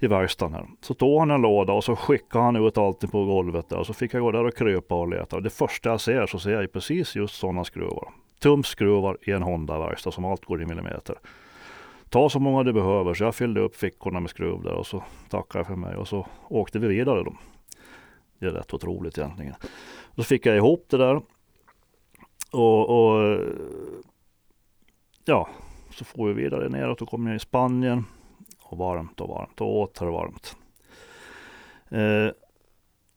i, 0.00 0.04
i 0.04 0.08
verkstaden 0.08 0.54
här. 0.54 0.66
Så 0.80 0.94
tog 0.94 1.18
han 1.18 1.30
en 1.30 1.42
låda 1.42 1.72
och 1.72 1.84
så 1.84 1.96
skickade 1.96 2.44
han 2.44 2.56
ut 2.56 2.78
allting 2.78 3.10
på 3.10 3.24
golvet 3.24 3.68
där. 3.68 3.78
Och 3.78 3.86
så 3.86 3.92
fick 3.92 4.14
jag 4.14 4.22
gå 4.22 4.32
där 4.32 4.44
och 4.44 4.56
krypa 4.56 4.94
och 4.94 5.08
leta. 5.08 5.36
Och 5.36 5.42
det 5.42 5.50
första 5.50 5.90
jag 5.90 6.00
ser 6.00 6.26
så 6.26 6.38
ser 6.38 6.50
jag 6.50 6.72
precis 6.72 7.16
just 7.16 7.34
sådana 7.34 7.64
skruvar. 7.64 8.08
Tumskruvar 8.40 9.18
i 9.22 9.30
en 9.30 9.42
Honda-verkstad 9.42 10.10
som 10.10 10.24
allt 10.24 10.44
går 10.44 10.62
i 10.62 10.66
millimeter. 10.66 11.18
Ta 12.08 12.30
så 12.30 12.40
många 12.40 12.62
du 12.62 12.72
behöver. 12.72 13.14
Så 13.14 13.24
jag 13.24 13.34
fyllde 13.34 13.60
upp 13.60 13.76
fickorna 13.76 14.20
med 14.20 14.30
skruv 14.30 14.62
där 14.62 14.72
och 14.72 14.86
så 14.86 15.02
tackade 15.28 15.58
jag 15.58 15.66
för 15.66 15.76
mig 15.76 15.96
och 15.96 16.08
så 16.08 16.26
åkte 16.48 16.78
vi 16.78 16.88
vidare 16.88 17.24
då. 17.24 17.36
Det 18.38 18.46
är 18.46 18.50
rätt 18.50 18.74
otroligt 18.74 19.18
egentligen. 19.18 19.54
Så 20.16 20.22
fick 20.22 20.46
jag 20.46 20.56
ihop 20.56 20.86
det 20.90 20.96
där. 20.96 21.22
Och, 22.52 22.90
och 22.90 23.40
ja, 25.24 25.48
så 25.90 26.04
får 26.04 26.28
vi 26.28 26.32
vidare 26.32 26.68
neråt 26.68 27.02
och 27.02 27.08
kommer 27.08 27.30
ner 27.30 27.36
i 27.36 27.40
Spanien. 27.40 28.04
Och 28.62 28.78
varmt 28.78 29.20
och 29.20 29.28
varmt 29.28 29.60
och 29.60 29.78
åter 29.78 30.06
varmt. 30.06 30.56
Eh, 31.88 32.34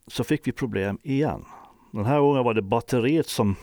så 0.07 0.23
fick 0.23 0.47
vi 0.47 0.51
problem 0.51 0.99
igen. 1.03 1.45
Den 1.91 2.05
här 2.05 2.19
gången 2.19 2.43
var 2.43 2.53
det 2.53 2.61
batteriet 2.61 3.27
som 3.27 3.55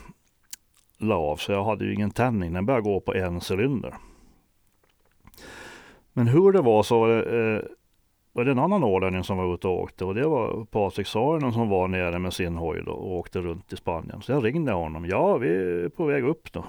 la 1.00 1.14
av 1.14 1.36
så 1.36 1.52
jag 1.52 1.64
hade 1.64 1.84
ju 1.84 1.94
ingen 1.94 2.10
tändning. 2.10 2.52
Den 2.52 2.66
började 2.66 2.84
gå 2.84 3.00
på 3.00 3.14
en 3.14 3.40
cylinder. 3.50 3.94
Men 6.12 6.26
hur 6.26 6.52
det 6.52 6.62
var 6.62 6.82
så 6.82 7.00
var 7.00 7.08
det, 7.08 7.54
eh, 7.56 7.62
var 8.32 8.44
det 8.44 8.50
en 8.50 8.58
annan 8.58 8.84
ålänning 8.84 9.24
som 9.24 9.36
var 9.36 9.54
ute 9.54 9.68
och 9.68 9.80
åkte 9.80 10.04
och 10.04 10.14
det 10.14 10.26
var 10.26 10.64
Patrik 10.64 11.06
Saarinen 11.06 11.52
som 11.52 11.68
var 11.68 11.88
nere 11.88 12.18
med 12.18 12.32
sin 12.32 12.56
hoj 12.56 12.82
då 12.86 12.92
och 12.92 13.18
åkte 13.18 13.40
runt 13.40 13.72
i 13.72 13.76
Spanien. 13.76 14.22
Så 14.22 14.32
jag 14.32 14.44
ringde 14.44 14.72
honom. 14.72 15.06
Ja, 15.06 15.36
vi 15.36 15.48
är 15.48 15.88
på 15.88 16.04
väg 16.04 16.24
upp 16.24 16.52
då. 16.52 16.64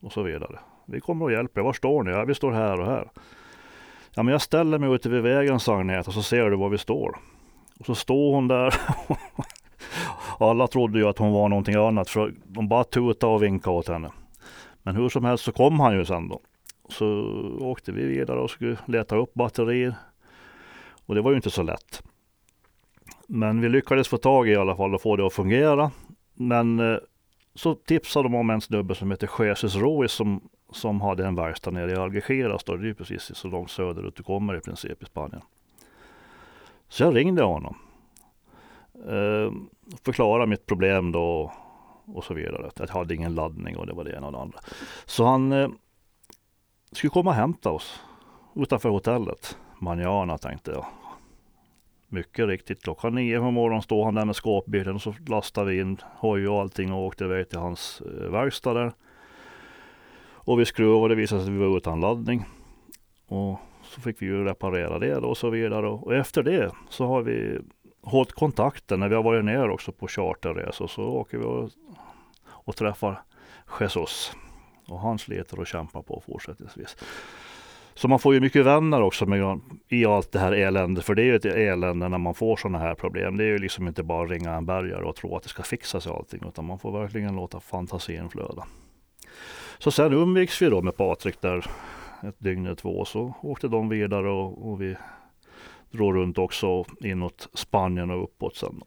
Och 0.00 0.12
så 0.12 0.22
vidare. 0.22 0.58
Vi 0.86 1.00
kommer 1.00 1.24
och 1.24 1.32
hjälper. 1.32 1.60
Var 1.60 1.72
står 1.72 2.02
ni? 2.02 2.10
Ja, 2.10 2.24
vi 2.24 2.34
står 2.34 2.52
här 2.52 2.80
och 2.80 2.86
här. 2.86 3.10
Ja, 4.14 4.22
men 4.22 4.32
jag 4.32 4.42
ställer 4.42 4.78
mig 4.78 4.94
ute 4.94 5.08
vid 5.08 5.22
vägen, 5.22 5.60
sa 5.60 5.78
Agneta, 5.78 6.10
så 6.10 6.22
ser 6.22 6.50
du 6.50 6.56
var 6.56 6.68
vi 6.68 6.78
står. 6.78 7.18
Och 7.78 7.86
så 7.86 7.94
står 7.94 8.34
hon 8.34 8.48
där. 8.48 8.74
Alla 10.38 10.66
trodde 10.66 10.98
ju 10.98 11.08
att 11.08 11.18
hon 11.18 11.32
var 11.32 11.48
någonting 11.48 11.74
annat, 11.74 12.10
för 12.10 12.34
de 12.44 12.68
bara 12.68 12.84
tutade 12.84 13.32
och 13.32 13.42
vinkade 13.42 13.76
åt 13.76 13.88
henne. 13.88 14.10
Men 14.82 14.96
hur 14.96 15.08
som 15.08 15.24
helst 15.24 15.44
så 15.44 15.52
kom 15.52 15.80
han 15.80 15.94
ju 15.94 16.04
sen 16.04 16.28
då. 16.28 16.40
Så 16.88 17.06
åkte 17.60 17.92
vi 17.92 18.06
vidare 18.06 18.40
och 18.40 18.50
skulle 18.50 18.76
leta 18.86 19.16
upp 19.16 19.34
batterier. 19.34 19.94
Och 21.06 21.14
det 21.14 21.20
var 21.20 21.30
ju 21.30 21.36
inte 21.36 21.50
så 21.50 21.62
lätt. 21.62 22.02
Men 23.26 23.60
vi 23.60 23.68
lyckades 23.68 24.08
få 24.08 24.16
tag 24.16 24.48
i 24.48 24.50
i 24.50 24.56
alla 24.56 24.76
fall 24.76 24.94
och 24.94 25.02
få 25.02 25.16
det 25.16 25.26
att 25.26 25.32
fungera. 25.32 25.90
Men 26.34 26.80
eh, 26.80 26.98
så 27.54 27.74
tipsade 27.74 28.28
de 28.28 28.34
om 28.34 28.50
en 28.50 28.60
snubbe 28.60 28.94
som 28.94 29.10
heter 29.10 29.44
Jesus 29.44 29.76
Ruiz 29.76 30.12
som, 30.12 30.48
som 30.72 31.00
hade 31.00 31.26
en 31.26 31.34
verkstad 31.34 31.70
nere 31.70 31.92
i 31.92 31.96
Algeciras. 31.96 32.64
Då. 32.64 32.76
Det 32.76 32.88
är 32.88 32.94
precis 32.94 33.22
så 33.22 33.48
långt 33.48 33.70
söderut 33.70 34.16
du 34.16 34.22
kommer 34.22 34.56
i 34.56 34.60
princip 34.60 35.02
i 35.02 35.06
Spanien. 35.06 35.42
Så 36.88 37.02
jag 37.02 37.16
ringde 37.16 37.42
honom. 37.42 37.76
Eh, 39.06 39.52
förklara 40.04 40.46
mitt 40.46 40.66
problem 40.66 41.12
då 41.12 41.52
och 42.06 42.24
så 42.24 42.34
vidare. 42.34 42.66
Att 42.66 42.78
jag 42.78 42.88
hade 42.88 43.14
ingen 43.14 43.34
laddning 43.34 43.76
och 43.76 43.86
det 43.86 43.92
var 43.92 44.04
det 44.04 44.16
ena 44.16 44.26
och 44.26 44.32
det 44.32 44.38
andra. 44.38 44.58
Så 45.04 45.24
han 45.24 45.52
eh, 45.52 45.68
skulle 46.92 47.10
komma 47.10 47.30
och 47.30 47.36
hämta 47.36 47.70
oss 47.70 48.00
utanför 48.54 48.88
hotellet. 48.88 49.58
Manjana 49.78 50.38
tänkte 50.38 50.70
jag. 50.70 50.86
Mycket 52.08 52.46
riktigt, 52.46 52.82
klockan 52.82 53.14
nio 53.14 53.38
på 53.38 53.50
morgonen 53.50 53.82
stod 53.82 54.04
han 54.04 54.14
där 54.14 54.24
med 54.24 54.36
skåpbilen 54.36 54.94
och 54.94 55.02
så 55.02 55.14
lastade 55.26 55.70
vi 55.70 55.80
in 55.80 55.96
hoj 56.16 56.48
och 56.48 56.60
allting 56.60 56.92
och 56.92 57.06
åkte 57.06 57.24
iväg 57.24 57.48
till 57.48 57.58
hans 57.58 58.00
eh, 58.00 58.30
verkstad 58.30 58.74
där. 58.74 58.92
Och 60.30 60.60
vi 60.60 60.64
skruvade 60.64 61.02
och 61.02 61.08
det 61.08 61.14
visade 61.14 61.40
sig 61.40 61.50
att 61.50 61.54
vi 61.54 61.58
var 61.58 61.76
utan 61.76 62.00
laddning. 62.00 62.44
Och 63.26 63.60
så 63.82 64.00
fick 64.00 64.22
vi 64.22 64.26
ju 64.26 64.44
reparera 64.44 64.98
det 64.98 65.16
och 65.16 65.36
så 65.36 65.50
vidare. 65.50 65.88
Och 65.88 66.14
efter 66.14 66.42
det 66.42 66.70
så 66.88 67.06
har 67.06 67.22
vi 67.22 67.58
hållit 68.02 68.32
kontakten 68.32 69.00
när 69.00 69.08
vi 69.08 69.14
har 69.14 69.22
varit 69.22 69.44
ner 69.44 69.70
också 69.70 69.92
på 69.92 70.08
charterresor. 70.08 70.86
Så 70.86 71.02
åker 71.02 71.38
vi 71.38 71.44
och, 71.44 71.70
och 72.48 72.76
träffar 72.76 73.22
Jesus. 73.80 74.32
Och 74.88 75.00
han 75.00 75.18
sliter 75.18 75.60
och 75.60 75.66
kämpar 75.66 76.02
på 76.02 76.22
fortsättningsvis. 76.26 76.96
Så 77.94 78.08
man 78.08 78.18
får 78.18 78.34
ju 78.34 78.40
mycket 78.40 78.66
vänner 78.66 79.02
också 79.02 79.26
med, 79.26 79.60
i 79.88 80.06
allt 80.06 80.32
det 80.32 80.38
här 80.38 80.52
eländet. 80.52 81.04
För 81.04 81.14
det 81.14 81.22
är 81.22 81.24
ju 81.24 81.36
ett 81.36 81.44
elände 81.44 82.08
när 82.08 82.18
man 82.18 82.34
får 82.34 82.56
sådana 82.56 82.78
här 82.78 82.94
problem. 82.94 83.36
Det 83.36 83.44
är 83.44 83.48
ju 83.48 83.58
liksom 83.58 83.88
inte 83.88 84.02
bara 84.02 84.24
att 84.24 84.30
ringa 84.30 84.54
en 84.54 84.66
bärgare 84.66 85.04
och 85.04 85.16
tro 85.16 85.36
att 85.36 85.42
det 85.42 85.48
ska 85.48 85.62
fixa 85.62 86.00
sig 86.00 86.12
allting. 86.12 86.42
Utan 86.48 86.64
man 86.64 86.78
får 86.78 87.00
verkligen 87.00 87.36
låta 87.36 87.60
fantasin 87.60 88.28
flöda. 88.28 88.66
Så 89.78 89.90
sen 89.90 90.12
umgicks 90.12 90.62
vi 90.62 90.70
då 90.70 90.82
med 90.82 90.96
Patrik 90.96 91.40
där 91.40 91.66
ett 92.22 92.38
dygn 92.38 92.66
eller 92.66 92.76
två. 92.76 93.04
Så 93.04 93.34
åkte 93.42 93.68
de 93.68 93.88
vidare 93.88 94.30
och, 94.30 94.70
och 94.70 94.82
vi 94.82 94.96
drog 95.90 96.16
runt 96.16 96.38
också 96.38 96.84
inåt 97.00 97.48
Spanien 97.54 98.10
och 98.10 98.24
uppåt 98.24 98.56
sen. 98.56 98.82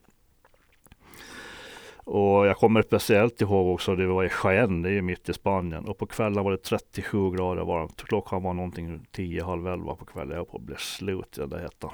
Och 2.03 2.47
jag 2.47 2.57
kommer 2.57 2.81
speciellt 2.81 3.41
ihåg 3.41 3.73
också, 3.73 3.95
det 3.95 4.07
var 4.07 4.23
i 4.23 4.29
Jaén, 4.43 4.81
det 4.81 4.89
är 4.89 4.93
ju 4.93 5.01
mitt 5.01 5.29
i 5.29 5.33
Spanien. 5.33 5.85
Och 5.85 5.97
på 5.97 6.05
kvällen 6.05 6.43
var 6.43 6.51
det 6.51 6.57
37 6.57 7.31
grader 7.31 7.63
varmt. 7.63 8.03
Klockan 8.03 8.43
var 8.43 8.53
någonting 8.53 9.05
10, 9.11 9.43
halv 9.43 9.67
11 9.67 9.95
på 9.95 10.05
kvällen. 10.05 10.37
Jag 10.37 10.49
på 10.49 10.57
att 10.57 10.63
bli 10.63 10.75
slut 10.77 11.37
i 11.37 11.39
den 11.39 11.49
där 11.49 11.59
hettan. 11.59 11.91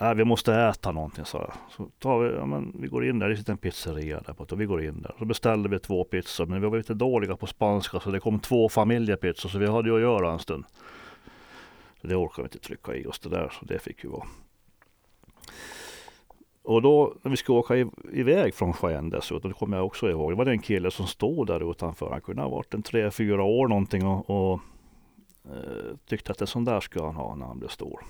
Äh, 0.00 0.14
vi 0.14 0.24
måste 0.24 0.54
äta 0.54 0.92
någonting 0.92 1.24
sa 1.24 1.38
jag. 1.38 1.52
Så 1.70 1.90
tar 1.98 2.18
vi, 2.18 2.36
ja, 2.36 2.46
men 2.46 2.76
vi 2.80 2.88
går 2.88 3.08
in 3.08 3.18
där, 3.18 3.28
det 3.28 3.36
sitter 3.36 3.52
en 3.52 3.58
pizzeria 3.58 4.20
där 4.20 4.32
borta. 4.32 4.54
Och 4.54 4.60
vi 4.60 4.64
går 4.64 4.84
in 4.84 5.02
där. 5.02 5.14
Så 5.18 5.24
beställde 5.24 5.68
vi 5.68 5.78
två 5.78 6.04
pizzor. 6.04 6.46
Men 6.46 6.60
vi 6.60 6.68
var 6.68 6.76
lite 6.76 6.94
dåliga 6.94 7.36
på 7.36 7.46
spanska 7.46 8.00
så 8.00 8.10
det 8.10 8.20
kom 8.20 8.40
två 8.40 8.68
familjepizzor. 8.68 9.48
Så 9.48 9.58
vi 9.58 9.66
hade 9.66 9.88
ju 9.88 9.94
att 9.94 10.00
göra 10.00 10.32
en 10.32 10.38
stund. 10.38 10.64
Så 12.00 12.06
det 12.06 12.16
orkade 12.16 12.42
vi 12.42 12.46
inte 12.46 12.68
trycka 12.68 12.94
i 12.94 13.06
oss 13.06 13.18
det 13.18 13.28
där. 13.28 13.48
Så 13.48 13.64
det 13.64 13.78
fick 13.78 14.04
ju 14.04 14.10
vara. 14.10 14.26
Och 16.66 16.82
då 16.82 17.14
när 17.22 17.30
vi 17.30 17.36
skulle 17.36 17.58
åka 17.58 17.76
iväg 18.12 18.54
från 18.54 18.72
Skien 18.72 19.10
dessutom, 19.10 19.50
det 19.50 19.58
kommer 19.58 19.76
jag 19.76 19.86
också 19.86 20.10
ihåg. 20.10 20.32
Det 20.32 20.36
var 20.36 20.46
en 20.46 20.58
kille 20.58 20.90
som 20.90 21.06
stod 21.06 21.46
där 21.46 21.70
utanför. 21.70 22.10
Han 22.10 22.20
kunde 22.20 22.42
ha 22.42 22.48
varit 22.48 22.74
en 22.74 22.82
tre, 22.82 23.10
fyra 23.10 23.42
år 23.42 23.68
någonting 23.68 24.06
och, 24.06 24.30
och 24.30 24.60
eh, 25.44 25.96
tyckte 26.06 26.32
att 26.32 26.40
en 26.40 26.46
sån 26.46 26.64
där 26.64 26.80
skulle 26.80 27.04
han 27.04 27.16
ha 27.16 27.34
när 27.34 27.46
han 27.46 27.58
blev 27.58 27.68
stor. 27.68 28.00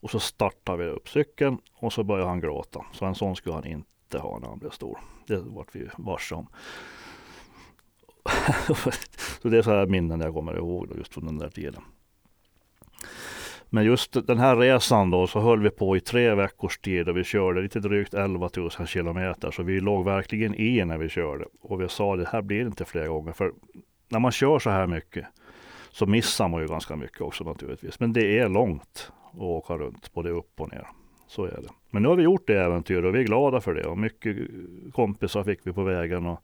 Och 0.00 0.10
så 0.10 0.20
startade 0.20 0.84
vi 0.84 0.90
upp 0.90 1.08
cykeln 1.08 1.58
och 1.74 1.92
så 1.92 2.04
började 2.04 2.28
han 2.28 2.40
gråta. 2.40 2.84
Så 2.92 3.04
en 3.04 3.14
sån 3.14 3.36
skulle 3.36 3.54
han 3.54 3.66
inte 3.66 4.18
ha 4.18 4.38
när 4.38 4.48
han 4.48 4.58
blev 4.58 4.70
stor. 4.70 4.98
Det 5.26 5.36
vart 5.36 5.74
vi 5.74 5.88
varse 5.98 6.34
om. 6.34 6.46
så 9.42 9.48
det 9.48 9.58
är 9.58 9.62
så 9.62 9.70
här 9.70 9.86
minnen 9.86 10.20
jag 10.20 10.34
kommer 10.34 10.56
ihåg 10.56 10.92
just 10.96 11.14
från 11.14 11.26
den 11.26 11.38
där 11.38 11.50
tiden. 11.50 11.82
Men 13.70 13.84
just 13.84 14.26
den 14.26 14.38
här 14.38 14.56
resan 14.56 15.10
då 15.10 15.26
så 15.26 15.40
höll 15.40 15.60
vi 15.60 15.70
på 15.70 15.96
i 15.96 16.00
tre 16.00 16.34
veckors 16.34 16.78
tid 16.78 17.08
och 17.08 17.16
vi 17.16 17.24
körde 17.24 17.62
lite 17.62 17.80
drygt 17.80 18.14
11 18.14 18.50
000 18.56 18.70
kilometer. 18.70 19.50
Så 19.50 19.62
vi 19.62 19.80
låg 19.80 20.04
verkligen 20.04 20.54
i 20.54 20.84
när 20.84 20.98
vi 20.98 21.08
körde. 21.08 21.44
Och 21.60 21.80
vi 21.80 21.88
sa 21.88 22.16
det 22.16 22.28
här 22.32 22.42
blir 22.42 22.66
inte 22.66 22.84
fler 22.84 23.08
gånger. 23.08 23.32
För 23.32 23.52
när 24.08 24.18
man 24.18 24.32
kör 24.32 24.58
så 24.58 24.70
här 24.70 24.86
mycket 24.86 25.26
så 25.90 26.06
missar 26.06 26.48
man 26.48 26.60
ju 26.60 26.66
ganska 26.66 26.96
mycket 26.96 27.20
också 27.20 27.44
naturligtvis. 27.44 28.00
Men 28.00 28.12
det 28.12 28.38
är 28.38 28.48
långt 28.48 29.12
att 29.32 29.40
åka 29.40 29.74
runt 29.74 30.12
både 30.12 30.30
upp 30.30 30.60
och 30.60 30.72
ner. 30.72 30.86
Så 31.26 31.44
är 31.44 31.60
det. 31.62 31.68
Men 31.90 32.02
nu 32.02 32.08
har 32.08 32.16
vi 32.16 32.22
gjort 32.22 32.46
det 32.46 32.58
äventyret 32.58 33.04
och 33.04 33.14
vi 33.14 33.20
är 33.20 33.24
glada 33.24 33.60
för 33.60 33.74
det 33.74 33.86
och 33.86 33.98
mycket 33.98 34.36
kompisar 34.92 35.44
fick 35.44 35.60
vi 35.62 35.72
på 35.72 35.82
vägen. 35.82 36.26
Och, 36.26 36.40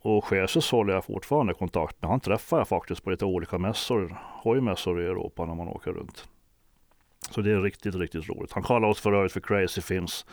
och 0.00 0.32
Jesus 0.32 0.70
håller 0.70 0.94
jag 0.94 1.04
fortfarande 1.04 1.54
kontakt 1.54 2.02
med. 2.02 2.10
Han 2.10 2.20
träffar 2.20 2.58
jag 2.58 2.68
faktiskt 2.68 3.04
på 3.04 3.10
lite 3.10 3.24
olika 3.24 3.58
mässor, 3.58 4.16
hojmässor 4.22 5.02
i 5.02 5.04
Europa 5.04 5.46
när 5.46 5.54
man 5.54 5.68
åker 5.68 5.92
runt. 5.92 6.28
Så 7.30 7.40
det 7.40 7.52
är 7.52 7.60
riktigt, 7.60 7.94
riktigt 7.94 8.28
roligt. 8.28 8.52
Han 8.52 8.62
kallar 8.62 8.88
oss 8.88 9.00
för 9.00 9.12
övrigt 9.12 9.32
för 9.32 9.40
Crazy 9.40 9.80
Finns. 9.80 10.26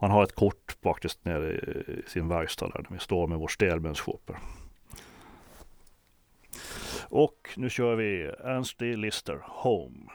Han 0.00 0.10
har 0.10 0.22
ett 0.22 0.34
kort 0.34 0.76
faktiskt 0.82 1.24
nere 1.24 1.52
i 1.52 2.02
sin 2.06 2.28
verkstad 2.28 2.68
där 2.68 2.86
vi 2.90 2.98
står 2.98 3.26
med 3.26 3.38
vår 3.38 3.48
stelbensshopper. 3.48 4.38
Och 7.08 7.50
nu 7.56 7.70
kör 7.70 7.94
vi 7.94 8.22
Ernst 8.44 8.78
D. 8.78 8.96
Lister, 8.96 9.38
Home. 9.44 10.10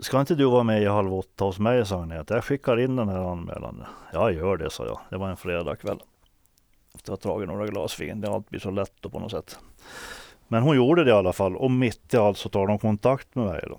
Ska 0.00 0.20
inte 0.20 0.34
du 0.34 0.44
vara 0.44 0.62
med 0.62 0.82
i 0.82 0.86
Halv 0.86 1.14
åtta 1.14 1.44
hos 1.44 1.58
mig, 1.58 1.86
sa 1.86 2.02
Agneta. 2.02 2.34
Jag 2.34 2.44
skickar 2.44 2.80
in 2.80 2.96
den 2.96 3.08
här 3.08 3.32
anmälan. 3.32 3.84
Ja, 4.12 4.30
gör 4.30 4.56
det, 4.56 4.70
sa 4.70 4.86
jag. 4.86 5.00
Det 5.10 5.16
var 5.16 5.28
en 5.28 5.36
fredagkväll. 5.36 6.02
Efter 6.94 7.12
att 7.12 7.24
ha 7.24 7.32
dragit 7.32 7.48
några 7.48 7.66
glas 7.66 8.00
vin. 8.00 8.20
Det 8.20 8.28
alltid 8.28 8.50
blir 8.50 8.60
så 8.60 8.70
lätt 8.70 8.92
då 9.00 9.10
på 9.10 9.18
något 9.18 9.30
sätt. 9.30 9.58
Men 10.48 10.62
hon 10.62 10.76
gjorde 10.76 11.04
det 11.04 11.10
i 11.10 11.14
alla 11.14 11.32
fall. 11.32 11.56
Och 11.56 11.70
mitt 11.70 12.14
i 12.14 12.16
allt 12.16 12.38
så 12.38 12.48
tar 12.48 12.66
de 12.66 12.78
kontakt 12.78 13.34
med 13.34 13.46
mig. 13.46 13.64
Då. 13.68 13.78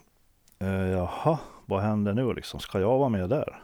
Eh, 0.66 0.90
jaha, 0.90 1.38
vad 1.66 1.82
händer 1.82 2.14
nu 2.14 2.34
liksom? 2.34 2.60
Ska 2.60 2.80
jag 2.80 2.98
vara 2.98 3.10
med 3.10 3.30
där? 3.30 3.62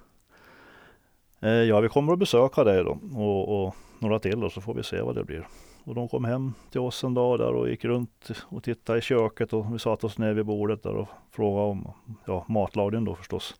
Eh, 1.39 1.49
ja, 1.49 1.79
vi 1.79 1.89
kommer 1.89 2.13
att 2.13 2.19
besöka 2.19 2.63
dig 2.63 2.83
då 2.83 2.97
och, 3.15 3.65
och 3.65 3.75
några 3.99 4.19
till 4.19 4.43
och 4.43 4.51
så 4.51 4.61
får 4.61 4.73
vi 4.73 4.83
se 4.83 5.01
vad 5.01 5.15
det 5.15 5.23
blir. 5.23 5.47
Och 5.85 5.95
de 5.95 6.07
kom 6.07 6.25
hem 6.25 6.53
till 6.71 6.79
oss 6.79 7.03
en 7.03 7.13
dag 7.13 7.39
där 7.39 7.53
och 7.53 7.69
gick 7.69 7.85
runt 7.85 8.31
och 8.49 8.63
tittade 8.63 8.99
i 8.99 9.01
köket 9.01 9.53
och 9.53 9.73
vi 9.73 9.79
satte 9.79 10.05
oss 10.05 10.17
ner 10.17 10.33
vid 10.33 10.45
bordet 10.45 10.83
där 10.83 10.95
och 10.95 11.07
frågade 11.31 11.67
om 11.67 11.93
ja, 12.25 12.45
matlagningen 12.49 13.05
då 13.05 13.15
förstås. 13.15 13.55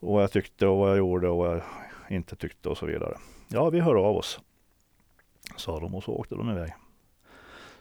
Och 0.00 0.14
vad 0.14 0.22
jag 0.22 0.32
tyckte 0.32 0.66
och 0.66 0.78
vad 0.78 0.90
jag 0.90 0.98
gjorde 0.98 1.28
och 1.28 1.36
vad 1.36 1.56
jag 1.56 1.62
inte 2.08 2.36
tyckte 2.36 2.68
och 2.68 2.78
så 2.78 2.86
vidare. 2.86 3.14
Ja, 3.48 3.70
vi 3.70 3.80
hör 3.80 3.94
av 3.94 4.16
oss. 4.16 4.40
Sa 5.56 5.80
de 5.80 5.94
och 5.94 6.02
så 6.02 6.12
åkte 6.12 6.34
de 6.34 6.50
iväg. 6.50 6.72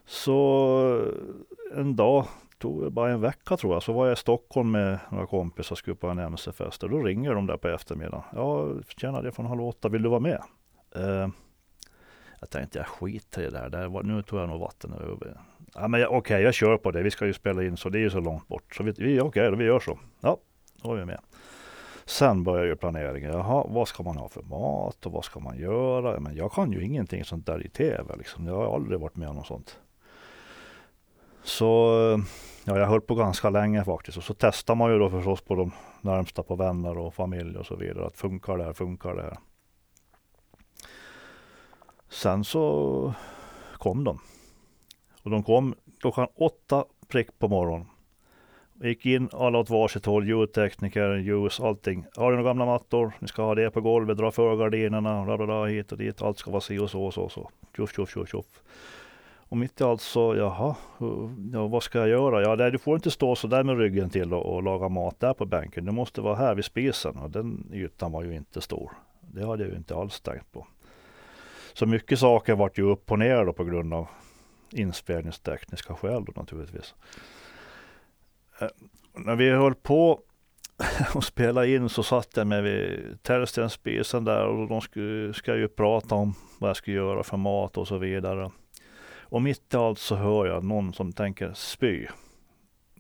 Så 0.06 1.12
en 1.76 1.96
dag, 1.96 2.26
tog 2.58 2.92
bara 2.92 3.12
en 3.12 3.22
vecka 3.22 3.58
tror 3.58 3.74
jag, 3.74 3.84
så 3.84 3.94
var 3.94 4.06
jag 4.06 4.14
i 4.14 4.20
Stockholm 4.20 4.72
med 4.72 5.00
några 5.12 5.28
kompisar 5.28 5.74
och 5.74 5.78
skulle 5.78 5.96
på 5.96 6.08
en 6.08 6.20
MC-fest. 6.20 6.82
Då 6.82 6.88
ringer 6.88 7.36
de 7.36 7.48
där 7.48 7.58
på 7.58 7.68
eftermiddagen. 7.68 8.24
Ja, 8.36 8.68
tjena 8.98 9.22
det 9.22 9.28
är 9.28 9.32
från 9.32 9.46
halv 9.46 9.64
åtta, 9.64 9.90
vill 9.90 10.04
du 10.04 10.10
vara 10.10 10.20
med? 10.20 10.42
Eh, 10.96 11.28
jag 12.44 12.50
tänkte 12.50 12.78
jag 12.78 12.88
skiter 12.88 13.42
i 13.42 13.46
det 13.46 13.52
där. 13.52 13.70
det 13.70 13.88
var, 13.88 14.04
nu 14.04 14.22
tog 14.22 14.40
jag 14.40 14.50
nog 14.50 14.60
vatten 14.60 14.94
över. 14.94 15.38
Ja, 15.74 15.88
men 15.88 16.06
okej, 16.06 16.18
okay, 16.18 16.42
jag 16.42 16.54
kör 16.54 16.78
på 16.78 16.92
det. 16.92 17.04
Vi 17.04 17.12
ska 17.12 17.26
ju 17.26 17.34
spela 17.34 17.64
in 17.64 17.78
så 17.78 17.90
det 17.90 17.98
är 17.98 18.02
ju 18.02 18.10
så 18.10 18.20
långt 18.20 18.48
bort. 18.48 18.76
Så 18.76 18.84
vi, 18.84 18.92
vi 18.92 19.20
okej, 19.20 19.48
okay, 19.48 19.58
vi 19.58 19.66
gör 19.66 19.80
så. 19.80 20.00
Ja, 20.22 20.38
då 20.82 20.90
var 20.90 20.96
vi 20.96 21.06
med. 21.06 21.20
Sen 22.06 22.44
börjar 22.44 22.66
ju 22.66 22.76
planeringen. 22.76 23.32
Jaha, 23.32 23.66
vad 23.70 23.88
ska 23.88 24.04
man 24.04 24.18
ha 24.18 24.30
för 24.30 24.42
mat 24.42 25.06
och 25.06 25.12
vad 25.12 25.26
ska 25.26 25.40
man 25.40 25.58
göra? 25.58 26.20
Men 26.20 26.36
jag 26.36 26.52
kan 26.52 26.72
ju 26.72 26.84
ingenting 26.84 27.26
sånt 27.26 27.46
där 27.46 27.66
i 27.66 27.70
tv. 27.70 28.16
Liksom. 28.18 28.48
Jag 28.48 28.56
har 28.56 28.76
aldrig 28.76 29.00
varit 29.00 29.16
med 29.16 29.30
om 29.30 29.36
något 29.36 29.48
sånt. 29.48 29.80
Så 31.44 31.66
ja, 32.64 32.80
jag 32.80 32.88
höll 32.88 33.02
på 33.02 33.16
ganska 33.16 33.50
länge 33.50 33.84
faktiskt. 33.84 34.18
Och 34.18 34.24
så 34.24 34.34
testar 34.34 34.76
man 34.76 34.92
ju 34.92 35.00
då 35.00 35.10
förstås 35.10 35.42
på 35.42 35.56
de 35.56 35.72
närmsta 36.02 36.44
på 36.44 36.56
vänner 36.56 36.98
och 36.98 37.14
familj 37.14 37.58
och 37.58 37.66
så 37.66 37.76
vidare. 37.76 38.06
Att 38.06 38.18
funkar 38.18 38.58
det 38.58 38.64
här, 38.64 38.74
funkar 38.74 39.16
det 39.16 39.22
här? 39.22 39.38
Sen 42.14 42.44
så 42.44 43.14
kom 43.74 44.04
de. 44.04 44.20
Och 45.24 45.30
de 45.30 45.44
kom 45.44 45.76
klockan 46.00 46.28
åtta 46.36 46.86
prick 47.08 47.40
på 47.40 47.48
morgonen. 47.48 47.88
Gick 48.82 49.06
in 49.06 49.30
alla 49.32 49.60
åt 49.60 49.70
varsitt 49.70 50.06
håll, 50.06 50.28
ljudtekniker, 50.28 51.16
ljus, 51.16 51.60
allting. 51.60 52.06
Har 52.16 52.32
du 52.32 52.38
några 52.38 52.50
gamla 52.50 52.66
mattor? 52.66 53.14
Ni 53.20 53.28
ska 53.28 53.44
ha 53.44 53.56
det 53.56 53.72
på 53.72 53.82
golvet, 53.82 54.18
dra 54.18 54.32
för 54.32 54.56
gardinerna, 54.56 55.26
bla, 55.26 55.38
bla, 55.38 55.46
bla, 55.46 55.66
hit 55.66 55.92
och 55.92 55.98
dit. 55.98 56.22
Allt 56.22 56.38
ska 56.38 56.52
vara 56.52 56.62
si 56.62 56.80
och 56.80 56.90
så 56.90 57.04
och 57.04 57.14
så. 57.14 57.30
så. 57.30 57.50
Tjoff, 57.76 57.96
tjoff, 57.96 58.10
tjoff, 58.10 58.30
tjoff. 58.30 58.62
Och 59.36 59.58
mitt 59.58 59.82
i 59.82 59.84
allt 59.84 60.02
så, 60.02 60.36
jaha, 60.36 60.76
ja, 61.54 61.68
vad 61.68 61.84
ska 61.84 62.00
jag 62.00 62.10
göra? 62.10 62.42
Ja, 62.42 62.56
där, 62.56 62.72
du 62.72 62.78
får 62.78 62.96
inte 62.96 63.12
stå 63.12 63.36
så 63.36 63.48
där 63.48 63.64
med 63.64 63.78
ryggen 63.78 64.10
till 64.10 64.34
och, 64.34 64.56
och, 64.56 64.64
laga 64.64 64.90
mat 64.90 65.20
där 65.20 65.34
på 65.34 65.46
bänken. 65.46 65.86
Du 65.86 65.92
måste 65.92 66.22
vara 66.22 66.36
här 66.36 66.56
vid 66.56 66.66
spisen 66.66 67.18
och 67.18 67.32
den 67.32 67.70
ytan 67.74 68.12
var 68.12 68.24
ju 68.24 68.36
inte 68.36 68.62
stor. 68.62 68.92
Det 69.22 69.46
hade 69.46 69.64
jag 69.64 69.72
ju 69.72 69.78
inte 69.78 69.96
alls 69.96 70.22
tänkt 70.22 70.52
på. 70.52 70.68
Så 71.74 71.86
mycket 71.86 72.20
saker 72.20 72.56
vart 72.56 72.78
ju 72.78 72.84
upp 72.84 73.12
och 73.12 73.20
ner 73.20 73.46
då 73.46 73.54
på 73.54 73.64
grund 73.64 73.94
av 73.94 74.08
inspelningstekniska 74.72 75.96
skäl 75.96 76.26
då 76.26 76.34
naturligtvis. 76.36 76.96
Eh, 78.60 78.68
när 79.14 79.36
vi 79.36 79.50
höll 79.50 79.76
på 79.76 80.22
och 81.16 81.24
spela 81.24 81.66
in 81.66 81.90
så 81.90 82.04
satt 82.04 82.38
jag 82.38 82.48
med 82.48 82.64
vid 82.64 83.18
Tällstensspisen 83.22 84.24
där 84.24 84.46
och 84.46 84.68
de 84.68 84.82
skulle, 84.82 85.34
ska 85.34 85.56
ju 85.56 85.68
prata 85.68 86.16
om 86.16 86.36
vad 86.60 86.70
jag 86.70 86.78
skulle 86.78 86.98
göra 86.98 87.24
för 87.24 87.38
mat 87.38 87.78
och 87.78 87.88
så 87.88 87.98
vidare. 87.98 88.52
Och 89.22 89.42
mitt 89.42 89.74
i 89.74 89.78
allt 89.78 90.00
så 90.00 90.16
hör 90.16 90.46
jag 90.46 90.64
någon 90.64 90.94
som 90.94 91.14
tänker 91.14 91.54
spy. 91.54 92.08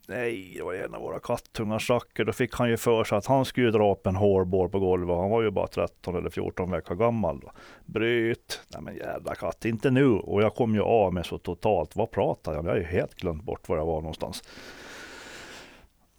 Nej, 0.07 0.53
det 0.57 0.63
var 0.63 0.73
en 0.73 0.95
av 0.95 1.01
våra 1.01 1.19
kattungar, 1.19 1.79
Zacke. 1.79 2.23
Då 2.23 2.33
fick 2.33 2.55
han 2.55 2.69
ju 2.69 2.77
för 2.77 3.03
sig 3.03 3.17
att 3.17 3.25
han 3.25 3.45
skulle 3.45 3.71
dra 3.71 3.91
upp 3.91 4.07
en 4.07 4.15
hårbår 4.15 4.67
på 4.67 4.79
golvet. 4.79 5.17
Han 5.17 5.29
var 5.29 5.41
ju 5.41 5.51
bara 5.51 5.67
13 5.67 6.15
eller 6.15 6.29
14 6.29 6.71
veckor 6.71 6.95
gammal. 6.95 7.39
Då. 7.39 7.51
Bryt! 7.85 8.61
Nej 8.67 8.81
men 8.81 8.95
jävla 8.95 9.35
katt, 9.35 9.65
inte 9.65 9.91
nu. 9.91 10.05
Och 10.05 10.43
jag 10.43 10.55
kom 10.55 10.75
ju 10.75 10.81
av 10.81 11.13
mig 11.13 11.23
så 11.23 11.37
totalt. 11.37 11.95
Vad 11.95 12.11
pratar 12.11 12.51
jag 12.51 12.59
om? 12.59 12.65
Jag 12.65 12.73
har 12.73 12.79
ju 12.79 12.85
helt 12.85 13.15
glömt 13.15 13.43
bort 13.43 13.69
var 13.69 13.77
jag 13.77 13.85
var 13.85 14.01
någonstans. 14.01 14.43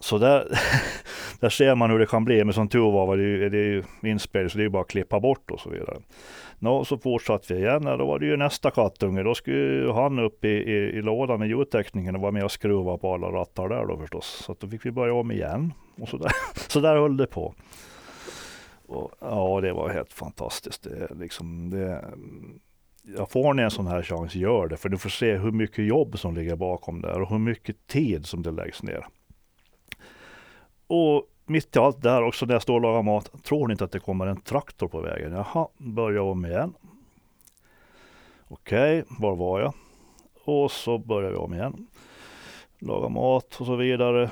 Så 0.00 0.18
där, 0.18 0.58
där 1.40 1.48
ser 1.48 1.74
man 1.74 1.90
hur 1.90 1.98
det 1.98 2.06
kan 2.06 2.24
bli. 2.24 2.44
Men 2.44 2.54
som 2.54 2.68
tur 2.68 2.92
var, 2.92 3.16
det, 3.16 3.48
det 3.48 3.58
är 3.58 3.64
ju 3.64 3.82
inspelning 4.02 4.50
så 4.50 4.58
det 4.58 4.62
är 4.62 4.66
ju 4.66 4.70
bara 4.70 4.82
att 4.82 4.88
klippa 4.88 5.20
bort 5.20 5.50
och 5.50 5.60
så 5.60 5.70
vidare. 5.70 5.96
Nå, 6.58 6.84
så 6.84 6.98
fortsatte 6.98 7.54
vi 7.54 7.60
igen. 7.60 7.84
Då 7.84 8.06
var 8.06 8.18
det 8.18 8.26
ju 8.26 8.36
nästa 8.36 8.70
kattunge. 8.70 9.22
Då 9.22 9.34
skulle 9.34 9.92
han 9.92 10.18
upp 10.18 10.44
i, 10.44 10.48
i, 10.48 10.74
i 10.74 11.02
lådan 11.02 11.38
med 11.38 11.48
ljudtekniken 11.48 12.14
och 12.14 12.20
vara 12.20 12.32
med 12.32 12.44
och 12.44 12.52
skruva 12.52 12.98
på 12.98 13.14
alla 13.14 13.26
rattar 13.26 13.68
där 13.68 13.86
då 13.86 13.98
förstås. 13.98 14.26
Så 14.26 14.56
då 14.60 14.68
fick 14.68 14.86
vi 14.86 14.90
börja 14.90 15.14
om 15.14 15.32
igen. 15.32 15.72
Och 16.00 16.08
så 16.08 16.16
där, 16.16 16.32
så 16.68 16.80
där 16.80 16.96
höll 16.96 17.16
det 17.16 17.26
på. 17.26 17.54
Och, 18.86 19.10
ja, 19.20 19.60
det 19.60 19.72
var 19.72 19.88
helt 19.88 20.12
fantastiskt. 20.12 20.82
Det, 20.82 21.14
liksom, 21.14 21.70
det, 21.70 22.04
ja, 23.16 23.26
får 23.26 23.54
ni 23.54 23.62
en 23.62 23.70
sån 23.70 23.86
här 23.86 24.02
chans, 24.02 24.34
gör 24.34 24.68
det. 24.68 24.76
För 24.76 24.88
du 24.88 24.98
får 24.98 25.10
se 25.10 25.36
hur 25.36 25.52
mycket 25.52 25.84
jobb 25.84 26.18
som 26.18 26.34
ligger 26.34 26.56
bakom 26.56 27.00
det 27.00 27.12
och 27.12 27.30
hur 27.30 27.38
mycket 27.38 27.86
tid 27.86 28.26
som 28.26 28.42
det 28.42 28.50
läggs 28.50 28.82
ner. 28.82 29.06
Och 30.86 31.26
mitt 31.46 31.76
i 31.76 31.78
allt 31.78 32.02
där 32.02 32.22
också 32.22 32.46
när 32.46 32.54
jag 32.54 32.62
står 32.62 32.74
och 32.74 32.80
lagar 32.80 33.02
mat. 33.02 33.42
Tror 33.42 33.68
ni 33.68 33.72
inte 33.72 33.84
att 33.84 33.92
det 33.92 34.00
kommer 34.00 34.26
en 34.26 34.40
traktor 34.40 34.88
på 34.88 35.00
vägen? 35.00 35.32
Jaha, 35.32 35.68
börjar 35.78 36.22
om 36.22 36.46
igen. 36.46 36.74
Okej, 38.48 39.02
okay, 39.02 39.16
var 39.20 39.36
var 39.36 39.60
jag? 39.60 39.74
Och 40.44 40.70
så 40.70 40.98
börjar 40.98 41.30
vi 41.30 41.36
om 41.36 41.54
igen. 41.54 41.86
Laga 42.78 43.08
mat 43.08 43.60
och 43.60 43.66
så 43.66 43.76
vidare. 43.76 44.30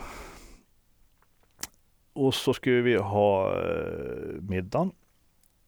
Och 2.12 2.34
så 2.34 2.54
skulle 2.54 2.80
vi 2.80 2.96
ha 2.96 3.60
eh, 3.62 4.40
middagen. 4.40 4.92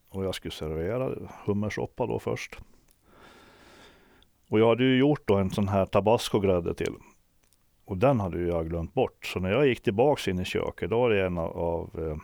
Och 0.08 0.24
jag 0.24 0.34
skulle 0.34 0.52
servera 0.52 1.14
hummersoppa 1.44 2.06
då 2.06 2.18
först. 2.18 2.58
Och 4.48 4.60
jag 4.60 4.68
hade 4.68 4.84
ju 4.84 4.98
gjort 4.98 5.28
då 5.28 5.36
en 5.36 5.50
sån 5.50 5.68
här 5.68 5.86
tabasco-grädde 5.86 6.74
till. 6.74 6.94
Och 7.84 7.96
den 7.96 8.20
hade 8.20 8.40
jag 8.40 8.68
glömt 8.68 8.94
bort. 8.94 9.26
Så 9.26 9.40
när 9.40 9.50
jag 9.50 9.66
gick 9.66 9.82
tillbaks 9.82 10.28
in 10.28 10.40
i 10.40 10.44
köket, 10.44 10.90
då 10.90 11.00
var 11.00 11.10
det 11.10 11.26
en 11.26 11.38
av, 11.38 11.58
av 11.58 11.90
eh, 11.98 12.16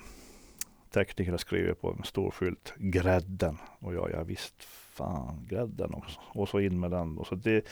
teknikerna 0.90 1.38
skrivit 1.38 1.80
på 1.80 1.90
en 1.98 2.04
stor 2.04 2.30
skylt, 2.30 2.74
grädden. 2.76 3.58
Och 3.78 3.94
jag, 3.94 4.10
jag 4.10 4.24
visst 4.24 4.64
fan, 4.92 5.46
grädden 5.48 5.94
också. 5.94 6.20
Och 6.26 6.48
så 6.48 6.60
in 6.60 6.80
med 6.80 6.90
den. 6.90 7.18
Och 7.18 7.26
så 7.26 7.34
det, 7.34 7.64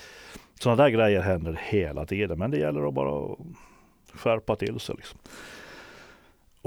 sådana 0.60 0.82
där 0.82 0.90
grejer 0.90 1.20
händer 1.20 1.60
hela 1.62 2.06
tiden. 2.06 2.38
Men 2.38 2.50
det 2.50 2.58
gäller 2.58 2.88
att 2.88 2.94
bara 2.94 3.36
skärpa 4.14 4.56
till 4.56 4.80
sig 4.80 4.94
liksom. 4.94 5.18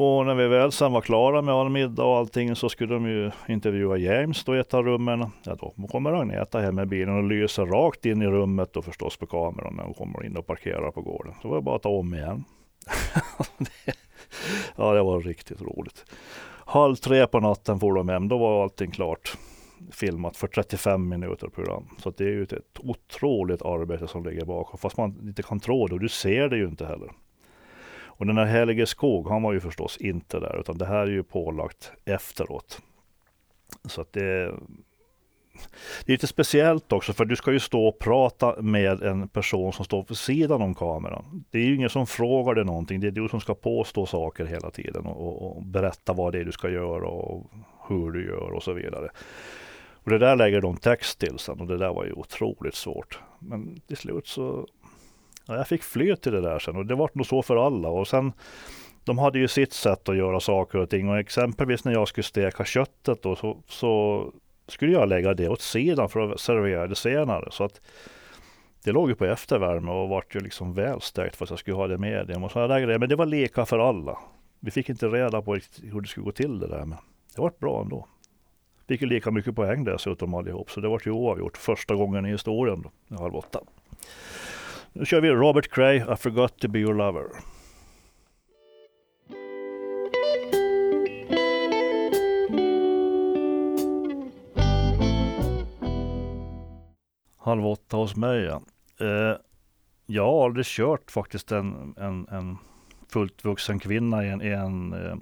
Och 0.04 0.26
när 0.26 0.36
vi 0.36 0.48
väl 0.48 0.72
sen 0.72 0.92
var 0.92 1.02
klara 1.02 1.42
med 1.42 1.54
all 1.54 1.70
middag 1.70 2.04
och 2.04 2.18
allting 2.18 2.56
så 2.56 2.70
skulle 2.70 2.94
de 2.94 3.08
ju 3.08 3.32
intervjua 3.48 3.98
James 3.98 4.44
då 4.44 4.56
i 4.56 4.60
ett 4.60 4.74
av 4.74 4.86
rummen. 4.86 5.26
Ja, 5.44 5.56
då 5.56 5.88
kommer 5.88 6.14
Agneta 6.14 6.60
hem 6.60 6.76
med 6.76 6.88
bilen 6.88 7.16
och 7.16 7.24
lyser 7.24 7.66
rakt 7.66 8.06
in 8.06 8.22
i 8.22 8.26
rummet 8.26 8.78
och 8.78 8.86
förstås 8.86 9.18
på 9.18 9.26
kameran 9.26 9.76
när 9.76 9.84
hon 9.84 9.94
kommer 9.94 10.26
in 10.26 10.38
och 10.38 10.48
parkerar 10.48 10.92
på 10.92 11.02
gården. 11.02 11.34
Så 11.42 11.48
var 11.48 11.56
det 11.56 11.62
bara 11.62 11.76
att 11.76 11.82
ta 11.82 11.90
om 11.90 12.14
igen. 12.14 12.44
ja, 14.76 14.94
det 14.94 15.04
var 15.04 15.20
riktigt 15.20 15.62
roligt. 15.62 16.06
Halv 16.66 16.96
tre 16.96 17.28
på 17.28 17.40
natten 17.40 17.80
får 17.80 17.94
de 17.94 18.10
hem. 18.10 18.28
Då 18.28 18.38
var 18.38 18.64
allting 18.64 18.92
klart 18.92 19.38
filmat 19.92 20.38
för 20.38 20.48
35 20.48 21.10
minuter 21.10 21.48
program. 21.48 21.88
Så 21.98 22.10
det 22.10 22.24
är 22.24 22.30
ju 22.30 22.44
ett 22.44 22.80
otroligt 22.80 23.62
arbete 23.62 24.08
som 24.08 24.26
ligger 24.26 24.46
bakom. 24.46 24.78
Fast 24.78 24.98
man 24.98 25.20
inte 25.22 25.44
kan 25.44 25.60
tro 25.60 25.88
det 25.88 25.94
och 25.94 26.00
du 26.00 26.10
ser 26.10 26.50
det 26.50 26.58
ju 26.58 26.68
inte 26.68 26.86
heller. 26.86 27.12
Och 28.18 28.26
den 28.26 28.38
här 28.38 28.46
Helige 28.46 28.86
Skog, 28.86 29.30
han 29.30 29.42
var 29.42 29.54
ju 29.54 29.60
förstås 29.60 29.98
inte 29.98 30.40
där, 30.40 30.60
utan 30.60 30.78
det 30.78 30.86
här 30.86 31.02
är 31.02 31.12
ju 31.12 31.24
pålagt 31.24 31.92
efteråt. 32.06 32.82
Så 33.86 34.02
att 34.02 34.14
det, 34.14 34.52
det 36.06 36.12
är 36.12 36.12
lite 36.12 36.28
speciellt 36.28 36.92
också 36.92 37.14
för 37.14 37.26
du 37.26 37.36
ska 37.36 37.52
ju 37.52 37.60
stå 37.60 37.88
och 37.88 38.00
prata 38.00 38.62
med 38.62 39.04
en 39.04 39.28
person 39.28 39.74
som 39.74 39.86
står 39.86 40.04
på 40.04 40.16
sidan 40.16 40.62
om 40.62 40.76
kameran. 40.76 41.44
Det 41.50 41.60
är 41.60 41.64
ju 41.64 41.76
ingen 41.76 41.90
som 41.90 42.08
frågar 42.08 42.56
dig 42.56 42.66
någonting. 42.66 43.00
Det 43.00 43.08
är 43.08 43.12
du 43.12 43.28
som 43.30 43.42
ska 43.42 43.56
påstå 43.56 44.06
saker 44.06 44.46
hela 44.46 44.72
tiden 44.72 45.06
och, 45.06 45.58
och 45.58 45.64
berätta 45.64 46.14
vad 46.14 46.34
det 46.34 46.40
är 46.40 46.46
du 46.46 46.52
ska 46.52 46.70
göra 46.70 47.08
och 47.08 47.52
hur 47.88 48.12
du 48.12 48.26
gör 48.26 48.52
och 48.52 48.64
så 48.64 48.74
vidare. 48.74 49.10
Och 50.04 50.10
det 50.10 50.18
där 50.18 50.36
lägger 50.36 50.62
de 50.62 50.78
text 50.78 51.20
till 51.20 51.40
sen 51.40 51.62
och 51.62 51.68
det 51.68 51.78
där 51.78 51.94
var 51.94 52.06
ju 52.06 52.14
otroligt 52.14 52.76
svårt. 52.76 53.20
Men 53.40 53.80
till 53.88 53.98
slut 53.98 54.28
så 54.28 54.68
ja, 55.46 55.56
jag 55.56 55.68
fick 55.68 55.84
flyt 55.84 56.22
till 56.22 56.32
det 56.32 56.42
där 56.42 56.60
sen 56.60 56.76
och 56.76 56.86
det 56.86 56.96
var 56.96 57.10
nog 57.14 57.26
så 57.26 57.42
för 57.42 57.66
alla. 57.66 57.90
Och 57.90 58.08
sen 58.08 58.34
de 59.04 59.18
hade 59.18 59.40
ju 59.40 59.48
sitt 59.48 59.74
sätt 59.74 60.10
att 60.10 60.18
göra 60.18 60.40
saker 60.40 60.80
och 60.80 60.90
ting 60.90 61.10
och 61.10 61.20
exempelvis 61.20 61.86
när 61.86 61.92
jag 61.92 62.08
skulle 62.08 62.24
steka 62.24 62.66
köttet 62.66 63.24
då 63.24 63.36
så, 63.36 63.58
så 63.68 64.26
skulle 64.68 64.92
jag 64.92 65.10
lägga 65.10 65.34
det 65.34 65.50
åt 65.50 65.62
sidan 65.62 66.10
för 66.10 66.32
att 66.32 66.40
servera 66.40 66.88
det 66.88 66.96
senare. 66.96 67.48
Så 67.52 67.64
att 67.64 67.82
det 68.84 68.92
låg 68.92 69.10
ju 69.10 69.16
på 69.16 69.26
eftervärme 69.26 69.92
och 69.92 70.10
vart 70.10 70.36
ju 70.36 70.40
liksom 70.40 70.74
välstekt 70.74 71.36
för 71.36 71.46
att 71.46 71.50
jag 71.50 71.60
skulle 71.60 71.78
ha 71.78 71.88
det 71.88 71.98
med 71.98 72.28
det 72.28 72.36
och 72.36 72.52
sådana 72.52 72.74
där 72.74 72.82
grejer. 72.82 73.00
Men 73.00 73.10
det 73.10 73.16
var 73.16 73.26
lika 73.26 73.66
för 73.66 73.80
alla. 73.80 74.18
Vi 74.60 74.72
fick 74.72 74.90
inte 74.90 75.08
reda 75.08 75.42
på 75.42 75.54
hur 75.84 76.02
det 76.02 76.08
skulle 76.08 76.24
gå 76.24 76.32
till 76.32 76.60
det 76.60 76.68
där. 76.68 76.86
Men 76.86 76.98
det 77.36 77.42
var 77.42 77.52
bra 77.60 77.82
ändå. 77.82 78.08
Fick 78.88 79.02
ju 79.02 79.08
lika 79.08 79.32
mycket 79.32 79.56
poäng 79.56 79.84
dessutom 79.84 80.34
allihop. 80.34 80.72
Så 80.72 80.82
det 80.82 80.88
var 80.88 81.02
ju 81.06 81.12
oavgjort 81.12 81.58
första 81.58 81.96
gången 81.96 82.26
i 82.26 82.32
historien 82.32 82.82
då, 83.08 83.18
halv 83.18 83.36
åtta. 83.36 83.60
Nu 84.94 85.06
kör 85.06 85.22
vi 85.22 85.30
Robert 85.30 85.70
Cray, 85.72 85.98
I 85.98 86.16
forgot 86.16 86.60
to 86.60 86.68
be 86.68 86.80
your 86.80 86.94
lover. 86.94 87.26
halv 97.52 97.68
åtta 97.68 97.98
hos 97.98 98.16
mig. 98.16 98.42
Ja. 98.42 98.62
Eh, 99.00 99.38
jag 100.06 100.26
har 100.26 100.46
aldrig 100.46 100.66
kört 100.66 101.12
faktiskt 101.12 101.52
en, 101.52 101.96
en, 101.98 102.28
en 102.28 102.58
fullt 103.10 103.46
vuxen 103.46 103.80
kvinna 103.80 104.26
i 104.26 104.30
en, 104.30 104.42
i 104.42 104.48
en 104.48 104.94
eh, 104.94 105.16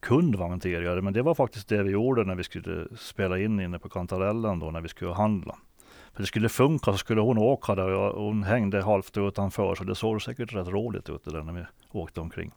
kundvagn 0.00 0.60
tidigare. 0.60 1.02
Men 1.02 1.12
det 1.12 1.22
var 1.22 1.34
faktiskt 1.34 1.68
det 1.68 1.82
vi 1.82 1.90
gjorde 1.90 2.24
när 2.24 2.34
vi 2.34 2.44
skulle 2.44 2.86
spela 2.98 3.38
in 3.38 3.60
inne 3.60 3.78
på 3.78 3.88
kantarellen 3.88 4.58
då 4.58 4.70
när 4.70 4.80
vi 4.80 4.88
skulle 4.88 5.12
handla. 5.12 5.56
För 6.14 6.22
det 6.22 6.26
skulle 6.26 6.48
funka 6.48 6.92
så 6.92 6.98
skulle 6.98 7.20
hon 7.20 7.38
åka 7.38 7.74
där 7.74 7.88
och 7.88 8.24
hon 8.24 8.42
hängde 8.42 8.82
halvt 8.82 9.16
utanför 9.16 9.74
så 9.74 9.84
det 9.84 9.94
såg 9.94 10.22
säkert 10.22 10.54
rätt 10.54 10.68
roligt 10.68 11.10
ut 11.10 11.24
där 11.24 11.42
när 11.42 11.52
vi 11.52 11.64
åkte 11.92 12.20
omkring. 12.20 12.52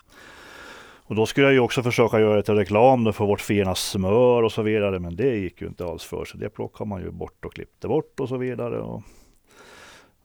Och 1.08 1.16
då 1.16 1.26
skulle 1.26 1.48
jag 1.48 1.54
ju 1.54 1.60
också 1.60 1.84
försöka 1.84 2.20
göra 2.20 2.38
lite 2.38 2.56
reklam 2.56 3.14
för 3.14 3.26
vårt 3.26 3.42
fina 3.42 3.76
smör 3.76 4.44
och 4.44 4.52
så 4.52 4.62
vidare. 4.62 5.00
Men 5.00 5.16
det 5.16 5.36
gick 5.36 5.62
ju 5.62 5.68
inte 5.68 5.86
alls 5.86 6.04
för 6.04 6.26
sig. 6.26 6.40
Det 6.40 6.50
plockade 6.50 6.90
man 6.90 7.02
ju 7.02 7.12
bort 7.12 7.46
och 7.46 7.54
klippte 7.54 7.88
bort 7.88 8.20
och 8.20 8.30
så 8.30 8.38
vidare. 8.38 8.80
Och 8.80 9.04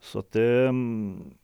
så 0.01 0.18
att 0.18 0.33
det, 0.33 0.68
mm, 0.68 1.35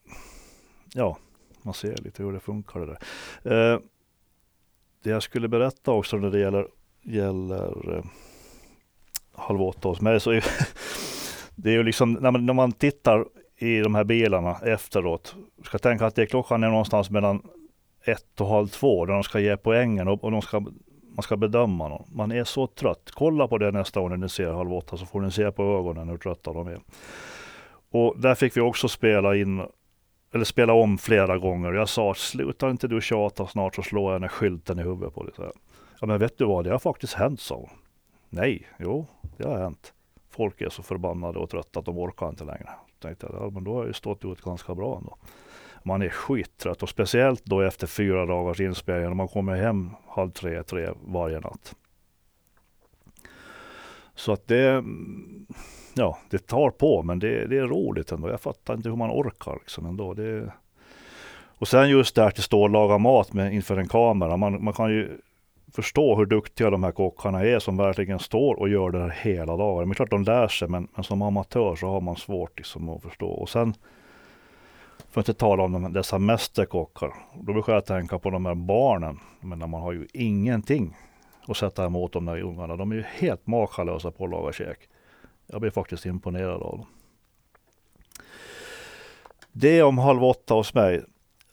ja, 0.95 1.19
man 1.63 1.75
ser 1.75 1.97
lite 1.97 2.23
hur 2.23 2.33
det 2.33 2.41
funkar 2.41 2.81
det 2.81 2.87
där. 2.87 3.75
Eh, 3.75 3.81
det 5.03 5.11
jag 5.11 5.23
skulle 5.23 5.49
berätta 5.49 5.93
också 5.93 6.17
när 6.17 6.31
det 6.31 6.39
gäller, 6.39 6.67
gäller 7.03 7.97
eh, 7.97 8.05
halv 9.33 9.63
åtta 9.63 9.89
hos 9.89 10.01
mig 10.01 10.21
så 10.21 10.31
är 10.31 10.45
det 11.63 11.71
är 11.71 11.75
ju 11.75 11.83
liksom 11.83 12.13
när 12.13 12.31
man, 12.31 12.47
när 12.47 12.55
man 12.55 12.73
tittar 12.73 13.25
i 13.57 13.81
de 13.81 13.95
här 13.95 14.05
bilarna 14.05 14.57
efteråt. 14.65 15.37
Ska 15.65 15.79
tänka 15.79 16.07
att 16.07 16.15
det 16.15 16.23
är 16.23 16.27
klockan 16.27 16.63
är 16.63 16.69
någonstans 16.69 17.11
mellan 17.11 17.43
ett 18.05 18.41
och 18.41 18.47
halv 18.47 18.67
två 18.67 19.07
där 19.07 19.15
de 19.15 19.23
ska 19.23 19.41
ge 19.41 19.57
poängen 19.57 20.09
och, 20.09 20.25
och 20.25 20.31
de 20.31 20.43
ska, 20.43 20.61
man 21.15 21.23
ska 21.23 21.37
bedöma 21.37 21.89
någon. 21.89 22.07
Man 22.13 22.33
är 22.33 22.45
så 22.45 22.67
trött. 22.67 23.11
Kolla 23.15 23.49
på 23.49 23.59
det 23.59 23.71
nästa 23.71 24.01
år 24.01 24.09
när 24.09 24.17
ni 24.17 24.29
ser 24.29 24.53
halv 24.53 24.75
åtta 24.75 24.97
så 24.97 25.07
får 25.07 25.21
ni 25.21 25.31
se 25.31 25.53
på 25.53 25.63
ögonen 25.63 26.09
hur 26.09 26.17
trötta 26.17 26.53
de 26.53 26.69
är. 26.69 26.81
Och 27.91 28.21
där 28.21 28.35
fick 28.35 28.57
vi 28.57 28.61
också 28.61 28.89
spela 28.89 29.37
in 29.37 29.63
eller 30.35 30.45
spela 30.45 30.73
om 30.73 30.99
flera 30.99 31.39
gånger. 31.39 31.73
Jag 31.73 31.89
sa 31.89 32.15
sluta 32.15 32.71
inte 32.71 32.89
du 32.89 33.01
tjata 33.01 33.47
snart 33.47 33.75
så 33.75 33.83
slår 33.83 34.13
jag 34.13 34.21
den 34.21 34.29
skylten 34.29 34.79
i 34.79 34.83
huvudet 34.83 35.15
på 35.15 35.23
dig. 35.23 35.35
Ja 36.01 36.07
men 36.07 36.19
vet 36.19 36.39
du 36.39 36.45
vad, 36.45 36.65
det 36.65 36.71
har 36.71 36.79
faktiskt 36.79 37.15
hänt 37.15 37.41
så. 37.41 37.71
Nej, 38.31 38.69
jo 38.79 39.07
det 39.37 39.49
har 39.49 39.59
hänt. 39.59 39.93
Folk 40.39 40.61
är 40.61 40.69
så 40.69 40.83
förbannade 40.83 41.39
och 41.39 41.51
trötta 41.51 41.79
att 41.79 41.85
de 41.85 41.99
orkar 41.99 42.29
inte 42.29 42.45
längre. 42.45 42.71
Tänkte 43.03 43.27
jag, 43.27 43.43
ja, 43.43 43.51
men 43.51 43.65
då 43.65 43.73
har 43.73 43.81
jag 43.81 43.87
ju 43.87 43.93
stått 43.93 44.25
ut 44.25 44.41
ganska 44.41 44.75
bra 44.75 44.97
ändå 44.99 45.17
man 45.89 46.03
är 46.03 46.09
skittrött 46.09 46.83
och 46.83 46.89
speciellt 46.89 47.45
då 47.45 47.61
efter 47.61 47.87
fyra 47.87 48.27
dagars 48.27 48.61
inspelning 48.61 49.09
när 49.09 49.15
man 49.15 49.29
kommer 49.29 49.57
hem 49.57 49.91
halv 50.09 50.31
tre, 50.31 50.63
tre 50.63 50.89
varje 51.07 51.41
natt. 51.41 51.75
Så 54.15 54.33
att 54.33 54.49
det, 54.49 54.85
ja, 55.95 56.19
det 56.31 56.47
tar 56.47 56.71
på 56.71 57.03
men 57.03 57.19
det, 57.19 57.47
det 57.47 57.59
är 57.59 57.67
roligt 57.67 58.13
ändå. 58.13 58.29
Jag 58.29 58.41
fattar 58.41 58.75
inte 58.75 58.89
hur 58.89 58.97
man 58.97 59.11
orkar 59.11 59.55
liksom 59.55 59.87
ändå. 59.87 60.15
Det, 60.15 60.53
och 61.59 61.69
sen 61.69 61.91
just 61.91 62.15
det 62.15 62.23
här 62.23 62.29
att 62.29 62.39
stå 62.39 62.63
och 62.63 62.71
laga 62.71 62.99
mat 62.99 63.33
med, 63.33 63.55
inför 63.55 63.77
en 63.77 63.89
kamera. 63.89 64.37
Man, 64.37 64.65
man 64.65 64.75
kan 64.75 64.91
ju 64.91 65.19
förstå 65.73 66.17
hur 66.17 66.27
duktiga 66.27 66.71
de 66.71 66.83
här 66.83 66.93
kockarna 66.93 67.45
är 67.45 67.59
som 67.59 67.77
verkligen 67.77 68.19
står 68.19 68.55
och 68.55 68.69
gör 68.69 68.91
det 68.91 68.99
här 68.99 69.11
hela 69.11 69.57
dagen. 69.57 69.89
Det 69.89 69.93
är 69.93 69.95
klart 69.95 70.11
de 70.11 70.25
lär 70.25 70.49
sig 70.49 70.69
men, 70.69 70.89
men 70.95 71.05
som 71.05 71.23
amatör 71.23 71.77
så 71.77 71.87
har 71.87 72.01
man 72.01 72.17
svårt 72.17 72.59
liksom 72.59 72.89
att 72.89 73.03
förstå. 73.03 73.29
Och 73.29 73.49
sen 73.49 73.75
för 75.11 75.21
att 75.21 75.29
inte 75.29 75.41
tala 75.41 75.63
om 75.63 75.93
dessa 75.93 76.19
mästerkockar. 76.19 77.15
Då 77.35 77.53
brukar 77.53 77.73
jag 77.73 77.87
tänka 77.87 78.19
på 78.19 78.31
de 78.31 78.47
här 78.47 78.55
barnen. 78.55 79.21
Men 79.41 79.59
man 79.59 79.83
har 79.83 79.93
ju 79.93 80.07
ingenting 80.13 80.97
att 81.47 81.57
sätta 81.57 81.87
emot 81.87 82.13
de 82.13 82.25
där 82.25 82.43
ungarna. 82.43 82.77
De 82.77 82.93
är 82.93 82.97
ju 82.97 83.03
helt 83.03 83.47
makalösa 83.47 84.11
på 84.11 84.25
att 84.25 84.31
laga 84.31 84.53
käk. 84.53 84.79
Jag 85.47 85.61
blir 85.61 85.71
faktiskt 85.71 86.07
imponerad 86.07 86.63
av 86.63 86.79
dem. 86.79 86.87
Det 89.53 89.83
om 89.83 89.99
halv 89.99 90.25
åtta 90.25 90.55
hos 90.55 90.75
mig. 90.75 91.03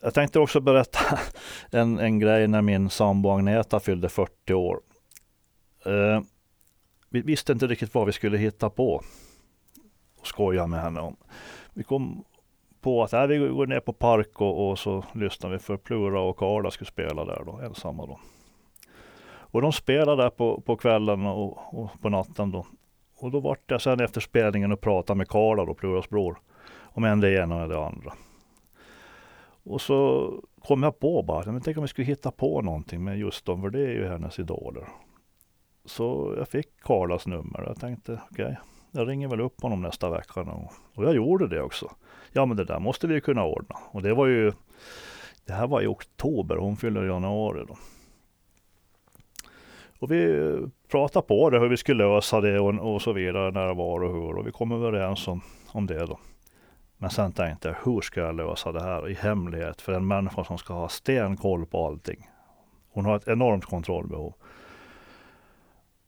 Jag 0.05 0.13
tänkte 0.13 0.39
också 0.39 0.59
berätta 0.59 0.99
en, 1.71 1.99
en 1.99 2.19
grej 2.19 2.47
när 2.47 2.61
min 2.61 2.89
sambo 2.89 3.29
Agneta 3.29 3.79
fyllde 3.79 4.09
40 4.09 4.53
år. 4.53 4.79
Eh, 5.85 6.21
vi 7.09 7.21
visste 7.21 7.51
inte 7.51 7.67
riktigt 7.67 7.93
vad 7.93 8.05
vi 8.05 8.11
skulle 8.11 8.37
hitta 8.37 8.69
på 8.69 9.01
och 10.19 10.27
skoja 10.27 10.67
med 10.67 10.81
henne 10.81 10.99
om. 10.99 11.15
Vi 11.73 11.83
kom 11.83 12.23
på 12.81 13.03
att 13.03 13.13
äh, 13.13 13.23
vi 13.23 13.37
går 13.37 13.67
ner 13.67 13.79
på 13.79 13.93
park 13.93 14.41
och, 14.41 14.69
och 14.69 14.79
så 14.79 15.03
lyssnar 15.13 15.49
vi 15.49 15.59
för 15.59 15.77
Plura 15.77 16.21
och 16.21 16.37
Karla 16.37 16.71
skulle 16.71 16.91
spela 16.91 17.25
där 17.25 17.43
då, 17.45 17.59
ensamma 17.63 18.05
då. 18.05 18.19
Och 19.27 19.61
de 19.61 19.73
spelade 19.73 20.23
där 20.23 20.29
på, 20.29 20.61
på 20.61 20.75
kvällen 20.75 21.25
och, 21.25 21.73
och 21.73 22.01
på 22.01 22.09
natten 22.09 22.51
då. 22.51 22.65
Och 23.17 23.31
då 23.31 23.39
vart 23.39 23.71
jag 23.71 23.81
sen 23.81 23.99
efter 23.99 24.21
spelningen 24.21 24.71
och 24.71 24.81
pratade 24.81 25.17
med 25.17 25.29
Karla 25.29 25.65
då, 25.65 25.73
Pluras 25.73 26.09
bror. 26.09 26.37
Om 26.81 27.03
en 27.03 27.19
det 27.19 27.35
ena 27.35 27.63
och 27.63 27.69
det 27.69 27.85
andra. 27.85 28.13
Och 29.65 29.81
så 29.81 30.31
kom 30.59 30.83
jag 30.83 30.99
på 30.99 31.23
bara, 31.23 31.51
men 31.51 31.61
tänk 31.61 31.77
om 31.77 31.83
vi 31.83 31.87
skulle 31.87 32.07
hitta 32.07 32.31
på 32.31 32.61
någonting 32.61 33.03
med 33.03 33.17
just 33.17 33.45
dem, 33.45 33.61
för 33.61 33.69
det 33.69 33.81
är 33.81 33.93
ju 33.93 34.07
hennes 34.07 34.39
idoler. 34.39 34.87
Så 35.85 36.33
jag 36.37 36.47
fick 36.47 36.81
Karlas 36.81 37.27
nummer. 37.27 37.63
Jag 37.67 37.79
tänkte, 37.79 38.21
okej, 38.31 38.45
okay, 38.45 38.55
jag 38.91 39.09
ringer 39.09 39.27
väl 39.27 39.41
upp 39.41 39.61
honom 39.61 39.81
nästa 39.81 40.09
vecka. 40.09 40.41
Och 40.95 41.05
jag 41.05 41.15
gjorde 41.15 41.47
det 41.47 41.61
också 41.61 41.89
ja 42.35 42.45
men 42.45 42.57
det 42.57 42.63
där 42.63 42.79
måste 42.79 43.07
vi 43.07 43.21
kunna 43.21 43.43
ordna. 43.43 43.75
Och 43.91 44.01
det 44.01 44.13
var 44.13 44.27
ju, 44.27 44.51
det 45.45 45.53
här 45.53 45.67
var 45.67 45.81
i 45.81 45.87
oktober, 45.87 46.55
hon 46.55 46.77
fyller 46.77 47.05
i 47.05 47.07
januari 47.07 47.65
då. 47.67 47.77
Och 49.99 50.11
vi 50.11 50.51
pratade 50.91 51.27
på 51.27 51.49
det, 51.49 51.59
hur 51.59 51.69
vi 51.69 51.77
skulle 51.77 52.03
lösa 52.03 52.41
det 52.41 52.59
och, 52.59 52.93
och 52.93 53.01
så 53.01 53.13
vidare, 53.13 53.51
när 53.51 53.67
det 53.67 53.73
var 53.73 54.03
och 54.03 54.13
hur. 54.13 54.37
Och 54.37 54.47
vi 54.47 54.51
kom 54.51 54.71
överens 54.71 55.27
om, 55.27 55.41
om 55.71 55.87
det 55.87 56.05
då. 56.05 56.19
Men 56.97 57.09
sen 57.09 57.31
tänkte 57.31 57.67
jag, 57.67 57.75
hur 57.83 58.01
ska 58.01 58.19
jag 58.19 58.35
lösa 58.35 58.71
det 58.71 58.83
här 58.83 59.09
i 59.09 59.13
hemlighet 59.13 59.81
för 59.81 59.93
en 59.93 60.07
människa 60.07 60.43
som 60.43 60.57
ska 60.57 60.73
ha 60.73 60.89
stenkoll 60.89 61.65
på 61.65 61.87
allting. 61.87 62.29
Hon 62.89 63.05
har 63.05 63.15
ett 63.15 63.27
enormt 63.27 63.65
kontrollbehov. 63.65 64.33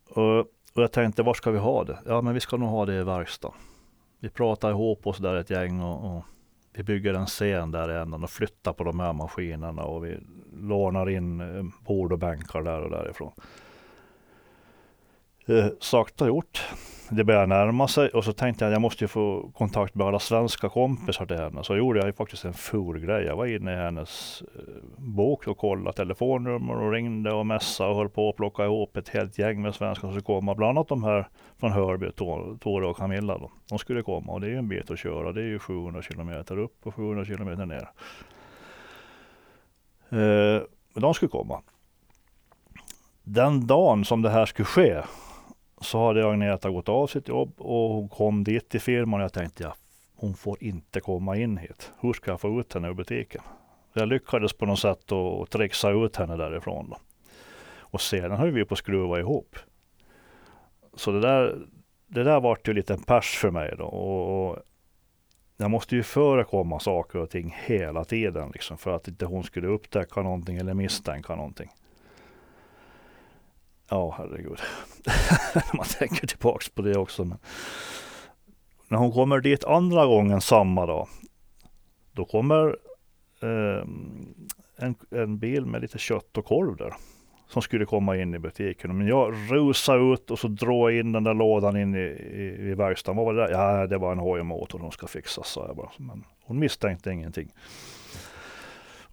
Och, 0.10 0.40
och 0.40 0.84
jag 0.84 0.92
tänkte, 0.92 1.24
var 1.24 1.34
ska 1.34 1.52
vi 1.52 1.60
ha 1.60 1.84
det? 1.84 2.00
Ja, 2.06 2.22
men 2.22 2.34
vi 2.34 2.40
ska 2.40 2.58
nog 2.58 2.70
ha 2.70 2.86
det 2.86 2.96
i 2.96 3.04
verkstaden 3.04 3.58
vi 4.20 4.30
pratar 4.30 4.70
ihop 4.70 5.08
oss 5.08 5.18
där 5.18 5.36
ett 5.36 5.50
gäng 5.50 5.82
och, 5.82 6.18
och 6.18 6.24
vi 6.74 6.84
bygger 6.84 7.14
en 7.14 7.26
scen 7.26 7.72
där 7.72 7.92
i 7.92 7.96
änden 7.96 8.24
och 8.24 8.30
flyttar 8.30 8.74
på 8.74 8.84
de 8.84 9.00
här 9.00 9.14
maskinerna 9.14 9.84
och 9.84 10.06
vi 10.06 10.18
lånar 10.54 11.10
in 11.10 11.42
eh, 11.42 11.64
bord 11.86 12.12
och 12.12 12.20
bänkar 12.20 12.62
där 12.62 12.82
och 12.82 12.90
därifrån. 12.90 13.32
Eh, 15.48 15.68
sakta 15.80 16.28
gjort 16.28 16.62
det 17.10 17.24
började 17.24 17.46
närma 17.46 17.88
sig 17.88 18.10
och 18.10 18.24
så 18.24 18.34
tänkte 18.34 18.66
jag 18.66 18.70
att 18.70 18.76
jag 18.76 18.82
måste 18.82 19.04
ju 19.04 19.08
få 19.08 19.52
kontakt 19.54 19.96
med 19.96 20.08
alla 20.08 20.20
svenska 20.20 20.70
kompisar 20.70 21.26
till 21.26 21.38
henne. 21.38 21.64
Så 21.64 21.76
gjorde 21.76 22.00
jag 22.00 22.16
faktiskt 22.16 22.46
en 22.46 22.54
ful 22.54 23.00
grej. 23.00 23.26
Jag 23.26 23.36
var 23.36 23.46
inne 23.46 23.74
i 23.74 23.76
hennes 23.76 24.44
eh, 24.56 24.62
bok 24.98 25.48
och 25.48 25.58
kollade 25.58 25.98
telefonnummer 25.98 26.76
och 26.76 26.92
ringde 26.92 27.32
och 27.34 27.46
mässade 27.46 27.90
och 27.90 27.96
höll 27.96 28.10
på 28.10 28.30
att 28.30 28.36
plocka 28.36 28.66
ihop 28.66 28.98
ett 28.98 29.10
helt 29.10 29.38
gäng 29.38 29.62
med 29.62 29.76
svenskar 29.76 30.02
som 30.02 30.12
skulle 30.12 30.40
komma. 30.40 30.56
Bland 30.56 30.78
annat 30.78 30.88
de 30.88 31.04
här 31.04 31.30
från 31.60 31.72
Hörby, 31.72 32.12
Tore 32.60 32.88
och 32.88 32.98
Camilla. 32.98 33.38
Då. 33.38 33.52
De 33.70 33.80
skulle 33.80 34.02
komma 34.02 34.32
och 34.32 34.42
det 34.42 34.48
är 34.48 34.52
ju 34.52 34.58
en 34.58 34.68
bit 34.68 34.92
att 34.92 35.00
köra. 35.00 35.32
Det 35.32 35.42
är 35.42 35.46
ju 35.46 35.60
700 35.60 36.02
kilometer 36.02 36.58
upp 36.58 36.88
och 36.88 36.96
700 36.96 37.26
kilometer 37.26 37.66
ner. 37.66 37.90
Eh, 40.10 40.62
de 40.94 41.14
skulle 41.14 41.30
komma. 41.30 41.62
Den 43.24 43.68
dagen 43.68 44.06
som 44.06 44.22
det 44.22 44.30
här 44.30 44.46
skulle 44.46 44.66
ske 44.66 45.02
så 45.82 46.08
hade 46.08 46.30
Agneta 46.30 46.70
gått 46.70 46.90
av 46.90 47.08
sitt 47.08 47.28
jobb 47.28 47.54
och 47.58 47.90
hon 47.90 48.10
kom 48.10 48.44
dit 48.44 48.70
till 48.70 48.82
firman 48.82 49.20
och 49.20 49.24
jag 49.24 49.34
tänkte 49.34 49.64
ja, 49.64 49.76
hon 50.16 50.34
får 50.34 50.64
inte 50.64 51.00
komma 51.00 51.38
in 51.38 51.58
hit. 51.58 51.92
Hur 52.00 52.14
ska 52.14 52.32
jag 52.32 52.42
få 52.42 52.60
ut 52.60 52.74
henne 52.74 52.88
ur 52.88 52.94
butiken? 52.94 53.42
Jag 53.94 54.08
lyckades 54.08 54.54
på 54.54 54.66
något 54.66 54.80
sätt 54.80 55.12
att 55.12 55.50
trixa 55.50 55.92
ut 55.92 56.16
henne 56.16 56.38
därifrån. 56.38 56.90
Då. 56.90 56.98
Och 57.80 58.02
sedan 58.02 58.38
höll 58.38 58.52
vi 58.52 58.66
på 58.66 58.74
att 58.74 58.80
skruva 58.80 59.20
ihop. 59.20 59.56
Så 60.94 61.12
det 61.12 61.22
där, 61.22 61.68
det 62.08 62.24
där 62.24 62.40
vart 62.40 62.68
ju 62.68 62.74
lite 62.74 62.94
en 62.94 63.04
pers 63.04 63.38
för 63.38 63.52
mig 63.52 63.74
då. 63.78 63.86
Och, 63.86 64.50
och 64.50 64.58
jag 65.58 65.72
måste 65.72 65.96
ju 65.96 66.04
förekomma 66.04 66.80
saker 66.80 67.20
och 67.20 67.30
ting 67.30 67.56
hela 67.66 68.06
tiden 68.06 68.52
liksom, 68.54 68.78
för 68.78 68.96
att 68.96 69.08
inte 69.08 69.26
hon 69.26 69.44
skulle 69.44 69.68
upptäcka 69.68 70.22
någonting 70.22 70.58
eller 70.58 70.74
misstänka 70.74 71.36
någonting. 71.36 71.70
Ja, 73.90 74.16
herregud. 74.18 74.60
Man 75.74 75.86
tänker 75.86 76.28
tillbaks 76.28 76.70
på 76.70 76.82
det 76.82 76.98
också. 76.98 77.26
Men 77.26 77.38
när 78.88 78.98
hon 78.98 79.12
kommer 79.12 79.40
dit 79.40 79.64
andra 79.64 80.06
gången 80.06 80.42
samma 80.42 80.86
dag, 80.86 81.08
då 82.12 82.26
kommer 82.26 82.78
eh, 83.42 83.88
en, 84.78 84.96
en 85.10 85.38
bil 85.38 85.66
med 85.66 85.82
lite 85.82 85.98
kött 85.98 86.38
och 86.38 86.46
korv 86.46 86.76
där 86.76 86.94
som 87.48 87.62
skulle 87.62 87.86
komma 87.86 88.18
in 88.18 88.36
i 88.36 88.40
butiken. 88.40 88.98
Men 88.98 89.08
jag 89.08 89.34
rusar 89.50 90.14
ut 90.14 90.32
och 90.32 90.40
så 90.40 90.48
drar 90.48 90.90
jag 90.90 91.00
in 91.00 91.12
den 91.12 91.24
där 91.24 91.34
lådan 91.34 91.78
in 91.78 91.96
i, 91.96 92.00
i, 92.00 92.70
i 92.70 92.74
verkstaden. 92.76 93.18
Vad 93.18 93.26
var 93.26 93.34
det 93.34 93.48
där? 93.48 93.52
Ja, 93.52 93.88
det 93.88 93.98
var 93.98 94.12
en 94.12 94.20
hojmotor 94.20 94.80
som 94.80 94.92
ska 94.92 95.08
fixas, 95.08 95.48
sa 95.48 95.66
jag 95.68 95.76
bara. 95.76 95.90
Men 95.98 96.24
hon 96.44 96.60
misstänkte 96.60 97.12
ingenting. 97.12 97.52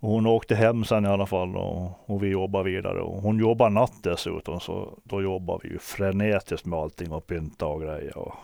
Och 0.05 0.11
hon 0.11 0.27
åkte 0.27 0.55
hem 0.55 0.85
sen 0.85 1.05
i 1.05 1.09
alla 1.09 1.27
fall 1.27 1.57
och, 1.57 2.11
och 2.11 2.23
vi 2.23 2.29
jobbade 2.29 2.71
vidare. 2.71 3.01
Och 3.01 3.23
hon 3.23 3.39
jobbar 3.39 3.71
natt 3.71 4.03
dessutom, 4.03 4.61
så 4.61 4.99
då 5.03 5.23
jobbar 5.23 5.61
vi 5.63 5.69
ju 5.69 5.79
frenetiskt 5.79 6.67
med 6.67 6.79
allting 6.79 7.13
och 7.13 7.27
pynta 7.27 7.67
och 7.67 7.81
grejer 7.81 8.19
och, 8.19 8.35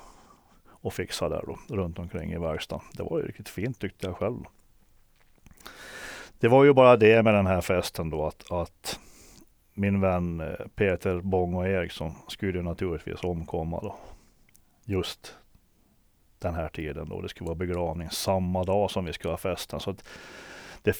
och 0.68 0.92
fixa 0.92 1.28
där 1.28 1.44
då, 1.46 1.76
runt 1.76 1.98
omkring 1.98 2.32
i 2.32 2.38
verkstaden. 2.38 2.86
Det 2.92 3.02
var 3.02 3.18
ju 3.18 3.26
riktigt 3.26 3.48
fint 3.48 3.78
tyckte 3.78 4.06
jag 4.06 4.16
själv. 4.16 4.38
Det 6.38 6.48
var 6.48 6.64
ju 6.64 6.72
bara 6.72 6.96
det 6.96 7.22
med 7.22 7.34
den 7.34 7.46
här 7.46 7.60
festen 7.60 8.10
då 8.10 8.26
att, 8.26 8.52
att 8.52 8.98
min 9.74 10.00
vän 10.00 10.40
eh, 10.40 10.66
Peter 10.74 11.20
Bong 11.20 11.54
och 11.54 11.68
Eriksson 11.68 12.12
skulle 12.28 12.62
naturligtvis 12.62 13.24
omkomma 13.24 13.80
då. 13.80 13.96
Just 14.84 15.36
den 16.38 16.54
här 16.54 16.68
tiden 16.68 17.08
då. 17.08 17.20
Det 17.20 17.28
skulle 17.28 17.48
vara 17.48 17.58
begravning 17.58 18.10
samma 18.10 18.64
dag 18.64 18.90
som 18.90 19.04
vi 19.04 19.12
skulle 19.12 19.32
ha 19.32 19.38
festen. 19.38 19.80
Så 19.80 19.94
det 20.82 20.96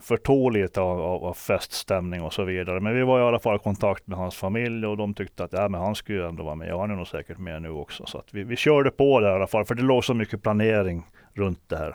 förtog 0.00 0.52
lite 0.52 0.80
av, 0.80 1.00
av, 1.00 1.24
av, 1.24 1.34
feststämning 1.34 2.22
och 2.22 2.32
så 2.32 2.44
vidare. 2.44 2.80
Men 2.80 2.94
vi 2.94 3.02
var 3.02 3.20
i 3.20 3.22
alla 3.22 3.38
fall 3.38 3.56
i 3.56 3.58
kontakt 3.58 4.06
med 4.06 4.18
hans 4.18 4.36
familj 4.36 4.86
och 4.86 4.96
de 4.96 5.14
tyckte 5.14 5.44
att 5.44 5.52
ja, 5.52 5.68
men 5.68 5.80
han 5.80 5.94
skulle 5.94 6.28
ändå 6.28 6.42
vara 6.42 6.54
med. 6.54 6.68
Ja, 6.68 6.80
han 6.80 6.90
är 6.90 6.94
nog 6.94 7.06
säkert 7.06 7.38
med 7.38 7.62
nu 7.62 7.70
också. 7.70 8.06
Så 8.06 8.18
att 8.18 8.34
vi, 8.34 8.44
vi 8.44 8.56
körde 8.56 8.90
på 8.90 9.20
det 9.20 9.28
i 9.28 9.32
alla 9.32 9.46
fall. 9.46 9.64
För 9.64 9.74
det 9.74 9.82
låg 9.82 10.04
så 10.04 10.14
mycket 10.14 10.42
planering 10.42 11.02
runt 11.34 11.68
det 11.68 11.76
här. 11.76 11.94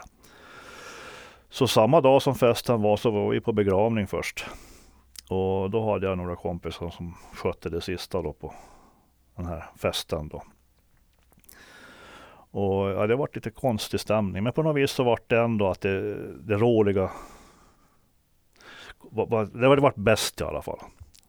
Så 1.50 1.66
samma 1.66 2.00
dag 2.00 2.22
som 2.22 2.34
festen 2.34 2.82
var 2.82 2.96
så 2.96 3.10
var 3.10 3.30
vi 3.30 3.40
på 3.40 3.52
begravning 3.52 4.06
först. 4.06 4.46
Och 5.30 5.70
då 5.70 5.92
hade 5.92 6.06
jag 6.06 6.18
några 6.18 6.36
kompisar 6.36 6.90
som 6.90 7.14
skötte 7.32 7.70
det 7.70 7.80
sista 7.80 8.22
då 8.22 8.32
på 8.32 8.54
den 9.36 9.46
här 9.46 9.64
festen 9.76 10.28
då. 10.28 10.42
Och 12.50 12.90
ja, 12.90 13.06
det 13.06 13.16
var 13.16 13.28
lite 13.34 13.50
konstig 13.50 14.00
stämning, 14.00 14.42
men 14.42 14.52
på 14.52 14.62
något 14.62 14.76
vis 14.76 14.90
så 14.90 15.04
var 15.04 15.18
det 15.26 15.38
ändå 15.38 15.68
att 15.68 15.80
det, 15.80 16.16
det 16.38 16.54
roliga 16.54 17.10
det 19.52 19.68
hade 19.68 19.80
varit 19.80 19.96
bäst 19.96 20.40
i 20.40 20.44
alla 20.44 20.62
fall. 20.62 20.78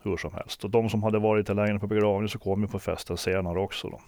Hur 0.03 0.17
som 0.17 0.33
helst. 0.33 0.63
Och 0.63 0.69
de 0.69 0.89
som 0.89 1.03
hade 1.03 1.19
varit 1.19 1.41
lite 1.41 1.53
längre 1.53 1.79
på 1.79 1.87
begravningen 1.87 2.29
så 2.29 2.39
kom 2.39 2.61
ju 2.61 2.67
på 2.67 2.79
festen 2.79 3.17
senare 3.17 3.59
också 3.59 3.89
då. 3.89 3.99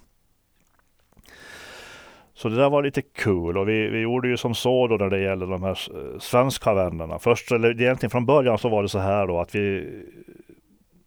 Så 2.34 2.50
det 2.50 2.56
där 2.56 2.70
var 2.70 2.84
lite 2.84 3.02
kul 3.02 3.58
och 3.58 3.70
vi, 3.70 3.88
vi 3.88 4.00
gjorde 4.00 4.28
ju 4.28 4.38
som 4.38 4.56
så 4.56 4.88
då 4.88 4.96
när 4.96 5.10
det 5.10 5.20
gäller 5.20 5.48
de 5.48 5.64
här 5.64 5.78
eh, 5.96 6.20
svenska 6.20 6.74
vännerna. 6.74 7.20
Först, 7.20 7.52
eller 7.52 7.82
egentligen 7.82 8.10
från 8.10 8.26
början 8.26 8.58
så 8.58 8.70
var 8.70 8.84
det 8.84 8.90
så 8.90 9.00
här 9.00 9.28
då 9.28 9.40
att 9.40 9.56
vi 9.56 9.78
eh, 9.78 9.84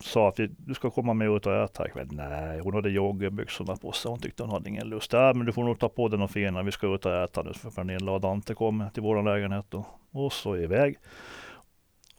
sa 0.01 0.29
att 0.29 0.41
vi, 0.41 0.51
du 0.59 0.75
ska 0.75 0.91
komma 0.91 1.15
med 1.15 1.31
ut 1.31 1.47
och 1.47 1.55
äta 1.55 1.87
ikväll. 1.87 2.09
Nej, 2.11 2.61
hon 2.61 2.75
hade 2.75 2.91
joggbyxorna 2.91 3.77
på 3.77 3.93
sig. 3.93 4.11
Hon 4.11 4.21
tyckte 4.21 4.43
hon 4.43 4.53
hade 4.53 4.69
ingen 4.69 4.89
lust. 4.89 5.13
Nej, 5.13 5.35
men 5.35 5.47
du 5.47 5.53
får 5.53 5.65
nog 5.65 5.79
ta 5.79 5.89
på 5.89 6.09
dig 6.09 6.19
något 6.19 6.33
fina. 6.33 6.63
Vi 6.63 6.73
ska 6.73 6.95
ut 6.95 7.07
och 7.07 7.15
äta 7.15 7.43
nu. 7.43 7.53
För 7.55 7.71
Pernilla 7.71 8.13
och 8.13 8.21
Dante 8.21 8.55
kom 8.55 8.85
till 8.95 9.03
vår 9.03 9.23
lägenhet 9.23 9.67
då. 9.69 9.87
Och 10.13 10.33
så 10.33 10.57
iväg. 10.57 10.97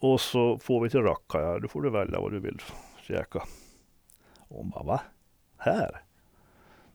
Och 0.06 0.22
så 0.22 0.58
får 0.58 0.82
vi 0.82 0.89
till 0.89 1.02
Röcka. 1.02 1.41
Ja, 1.41 1.60
då 1.60 1.68
får 1.68 1.82
du 1.82 1.89
välja 1.89 2.20
vad 2.20 2.32
du 2.32 2.39
vill 2.39 2.58
käka. 3.02 3.39
Och 4.38 4.58
hon 4.58 4.70
bara, 4.70 4.84
va? 4.84 5.02
Här? 5.58 6.02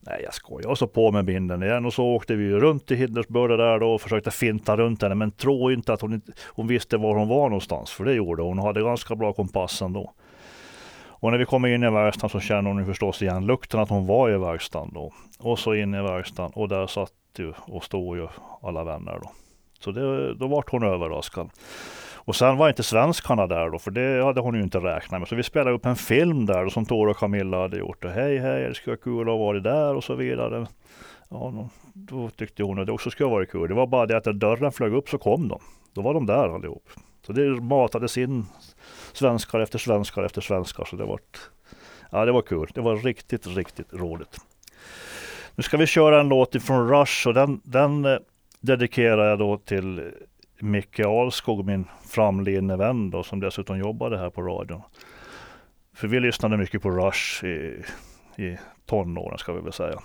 Nej, 0.01 0.21
jag 0.25 0.35
skojar. 0.35 0.69
Och 0.69 0.79
så 0.79 0.87
på 0.87 1.13
med 1.13 1.25
binden 1.25 1.63
igen 1.63 1.87
och 1.87 1.93
så 1.93 2.05
åkte 2.05 2.35
vi 2.35 2.53
runt 2.53 2.91
i 2.91 2.95
Hindensbörda 2.95 3.57
där 3.57 3.79
då 3.79 3.95
och 3.95 4.01
försökte 4.01 4.31
finta 4.31 4.77
runt 4.77 5.03
henne. 5.03 5.15
Men 5.15 5.31
tro 5.31 5.71
inte 5.71 5.93
att 5.93 6.01
hon, 6.01 6.13
inte, 6.15 6.33
hon 6.47 6.67
visste 6.67 6.97
var 6.97 7.15
hon 7.15 7.29
var 7.29 7.49
någonstans, 7.49 7.91
för 7.91 8.05
det 8.05 8.15
gjorde 8.15 8.43
hon. 8.43 8.59
Hon 8.59 8.67
hade 8.67 8.83
ganska 8.83 9.15
bra 9.15 9.33
kompass 9.33 9.83
ändå. 9.83 10.13
Och 11.03 11.31
när 11.31 11.39
vi 11.39 11.45
kom 11.45 11.67
in 11.67 11.83
i 11.83 11.91
verkstaden 11.91 12.31
så 12.31 12.41
kände 12.41 12.71
hon 12.71 12.79
ju 12.79 12.85
förstås 12.85 13.23
igen 13.23 13.47
lukten 13.47 13.81
att 13.81 13.91
hon 13.91 14.07
var 14.07 14.31
i 14.31 14.39
verkstaden 14.39 14.91
då. 14.95 15.13
Och 15.39 15.59
så 15.59 15.75
in 15.75 15.95
i 15.95 16.03
verkstaden 16.03 16.53
och 16.55 16.69
där 16.69 16.87
satt 16.87 17.13
ju 17.39 17.53
och 17.59 17.85
stod 17.85 18.17
ju 18.17 18.29
alla 18.63 18.85
vänner 18.85 19.19
då. 19.23 19.31
Så 19.81 19.91
det, 19.91 20.35
då 20.35 20.47
vart 20.47 20.71
hon 20.71 20.83
överraskad. 20.83 21.51
Och 22.25 22.37
sen 22.37 22.57
var 22.57 22.69
inte 22.69 22.83
svenskarna 22.83 23.47
där 23.47 23.71
då, 23.71 23.79
för 23.79 23.91
det 23.91 24.25
hade 24.25 24.41
hon 24.41 24.55
ju 24.55 24.63
inte 24.63 24.79
räknat 24.79 25.21
med. 25.21 25.29
Så 25.29 25.35
vi 25.35 25.43
spelade 25.43 25.77
upp 25.77 25.87
en 25.87 25.97
film 25.97 26.47
där 26.47 26.65
då, 26.65 26.71
som 26.71 26.87
Tora 26.87 27.11
och 27.11 27.17
Camilla 27.17 27.61
hade 27.61 27.79
gjort. 27.79 28.05
Och, 28.05 28.11
hej 28.11 28.39
hej, 28.39 28.69
det 28.69 28.75
skulle 28.75 28.97
vara 28.97 29.03
kul 29.05 29.21
att 29.21 29.39
vara 29.39 29.61
där 29.61 29.95
och 29.95 30.05
så 30.05 30.15
vidare. 30.15 30.67
Ja, 31.29 31.69
då 31.93 32.31
tyckte 32.31 32.63
hon 32.63 32.79
att 32.79 32.87
det 32.87 32.93
också 32.93 33.11
skulle 33.11 33.29
vara 33.29 33.47
kul. 33.47 33.69
Det 33.69 33.75
var 33.75 33.87
bara 33.87 34.07
det 34.07 34.17
att 34.17 34.27
när 34.27 34.33
dörren 34.33 34.73
flög 34.73 34.93
upp 34.95 35.09
så 35.09 35.19
kom 35.19 35.49
de. 35.49 35.61
Då 35.95 36.03
var 36.03 36.15
de 36.15 36.27
där 36.27 36.55
allihop. 36.55 36.89
Så 37.27 37.33
det 37.33 37.61
matades 37.61 38.19
in 38.19 38.47
svenskar 39.13 39.61
efter 39.61 39.79
svenskar 39.79 40.23
efter 40.23 40.41
svenskar. 40.41 40.85
Så 40.85 40.97
det 40.97 41.05
var, 41.05 41.21
ja, 42.11 42.25
det 42.25 42.33
var 42.33 42.43
kul. 42.43 42.71
Det 42.75 42.81
var 42.81 42.97
riktigt, 42.97 43.47
riktigt 43.47 43.93
roligt. 43.93 44.37
Nu 45.55 45.63
ska 45.63 45.77
vi 45.77 45.87
köra 45.87 46.21
en 46.21 46.29
låt 46.29 46.55
ifrån 46.55 46.89
Rush 46.89 47.29
och 47.29 47.35
den, 47.35 47.61
den 47.65 48.05
eh, 48.05 48.19
dedikerar 48.61 49.29
jag 49.29 49.39
då 49.39 49.57
till 49.57 50.13
Micke 50.63 51.01
Alskog, 51.01 51.67
min 51.67 51.85
framlidne 52.05 52.77
vän 52.77 53.11
då, 53.11 53.23
som 53.23 53.41
dessutom 53.41 53.79
jobbade 53.79 54.19
här 54.19 54.31
på 54.31 54.43
radion. 54.43 54.83
För 55.95 56.09
vi 56.09 56.21
lyssnade 56.21 56.57
mycket 56.57 56.83
på 56.83 56.91
Rush 56.91 57.45
i, 57.45 57.83
i 58.37 58.59
tonåren 58.87 59.39
ska 59.39 59.53
vi 59.53 59.61
väl 59.61 59.73
säga. 59.73 59.99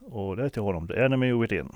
Och 0.00 0.36
det 0.36 0.44
är 0.44 0.48
till 0.48 0.62
honom, 0.62 0.88
The 0.88 0.94
Enemy 0.94 1.32
Within. 1.32 1.68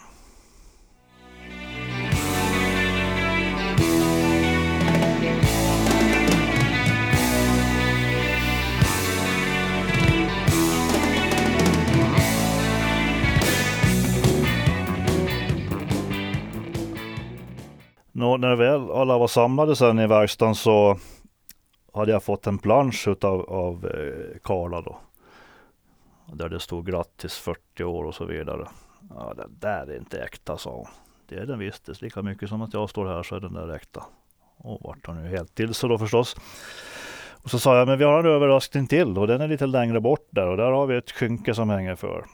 Nå, 18.17 18.37
när 18.37 18.57
väl 18.57 18.91
alla 18.91 19.19
var 19.19 19.27
samlade 19.27 19.77
sen 19.77 19.99
i 19.99 20.07
verkstaden 20.07 20.55
så 20.55 20.99
hade 21.95 22.13
jag 22.13 22.23
fått 22.23 22.47
en 22.47 22.59
plansch 22.59 23.09
utav, 23.09 23.51
av 23.51 23.87
eh, 23.87 24.39
Karla 24.43 24.81
då. 24.81 24.99
Där 26.33 26.49
det 26.49 26.61
stod 26.61 26.87
grattis 26.87 27.39
40 27.39 27.85
år 27.85 28.05
och 28.05 28.15
så 28.15 28.25
vidare. 28.25 28.69
Ja, 29.11 29.35
det 29.37 29.47
där 29.49 29.87
är 29.87 29.97
inte 29.97 30.23
äkta 30.23 30.59
sa 30.59 30.71
hon. 30.71 30.87
Det 31.29 31.37
är 31.37 31.47
den 31.47 31.59
visst. 31.59 32.03
Lika 32.03 32.23
mycket 32.23 32.49
som 32.49 32.63
att 32.63 32.75
jag 32.75 32.91
står 32.91 33.07
här 33.07 33.23
så 33.23 33.37
är 33.37 33.41
den 33.41 33.55
där 33.55 33.75
äkta. 33.75 34.05
Och 34.57 34.81
vart 34.83 35.07
hon 35.07 35.23
nu 35.23 35.29
helt 35.29 35.55
till 35.55 35.75
så 35.75 35.89
då 35.89 35.99
förstås. 35.99 36.37
Och 37.31 37.51
så 37.51 37.59
sa 37.59 37.79
jag, 37.79 37.89
men 37.89 37.99
vi 37.99 38.05
har 38.05 38.19
en 38.19 38.27
överraskning 38.27 38.87
till 38.87 39.19
och 39.19 39.27
den 39.27 39.41
är 39.41 39.49
lite 39.49 39.67
längre 39.67 40.01
bort 40.01 40.29
där 40.31 40.47
och 40.47 40.57
där 40.57 40.71
har 40.71 40.87
vi 40.87 40.97
ett 40.97 41.11
skynke 41.11 41.55
som 41.55 41.71
hänger 41.71 41.97
för. 41.97 42.25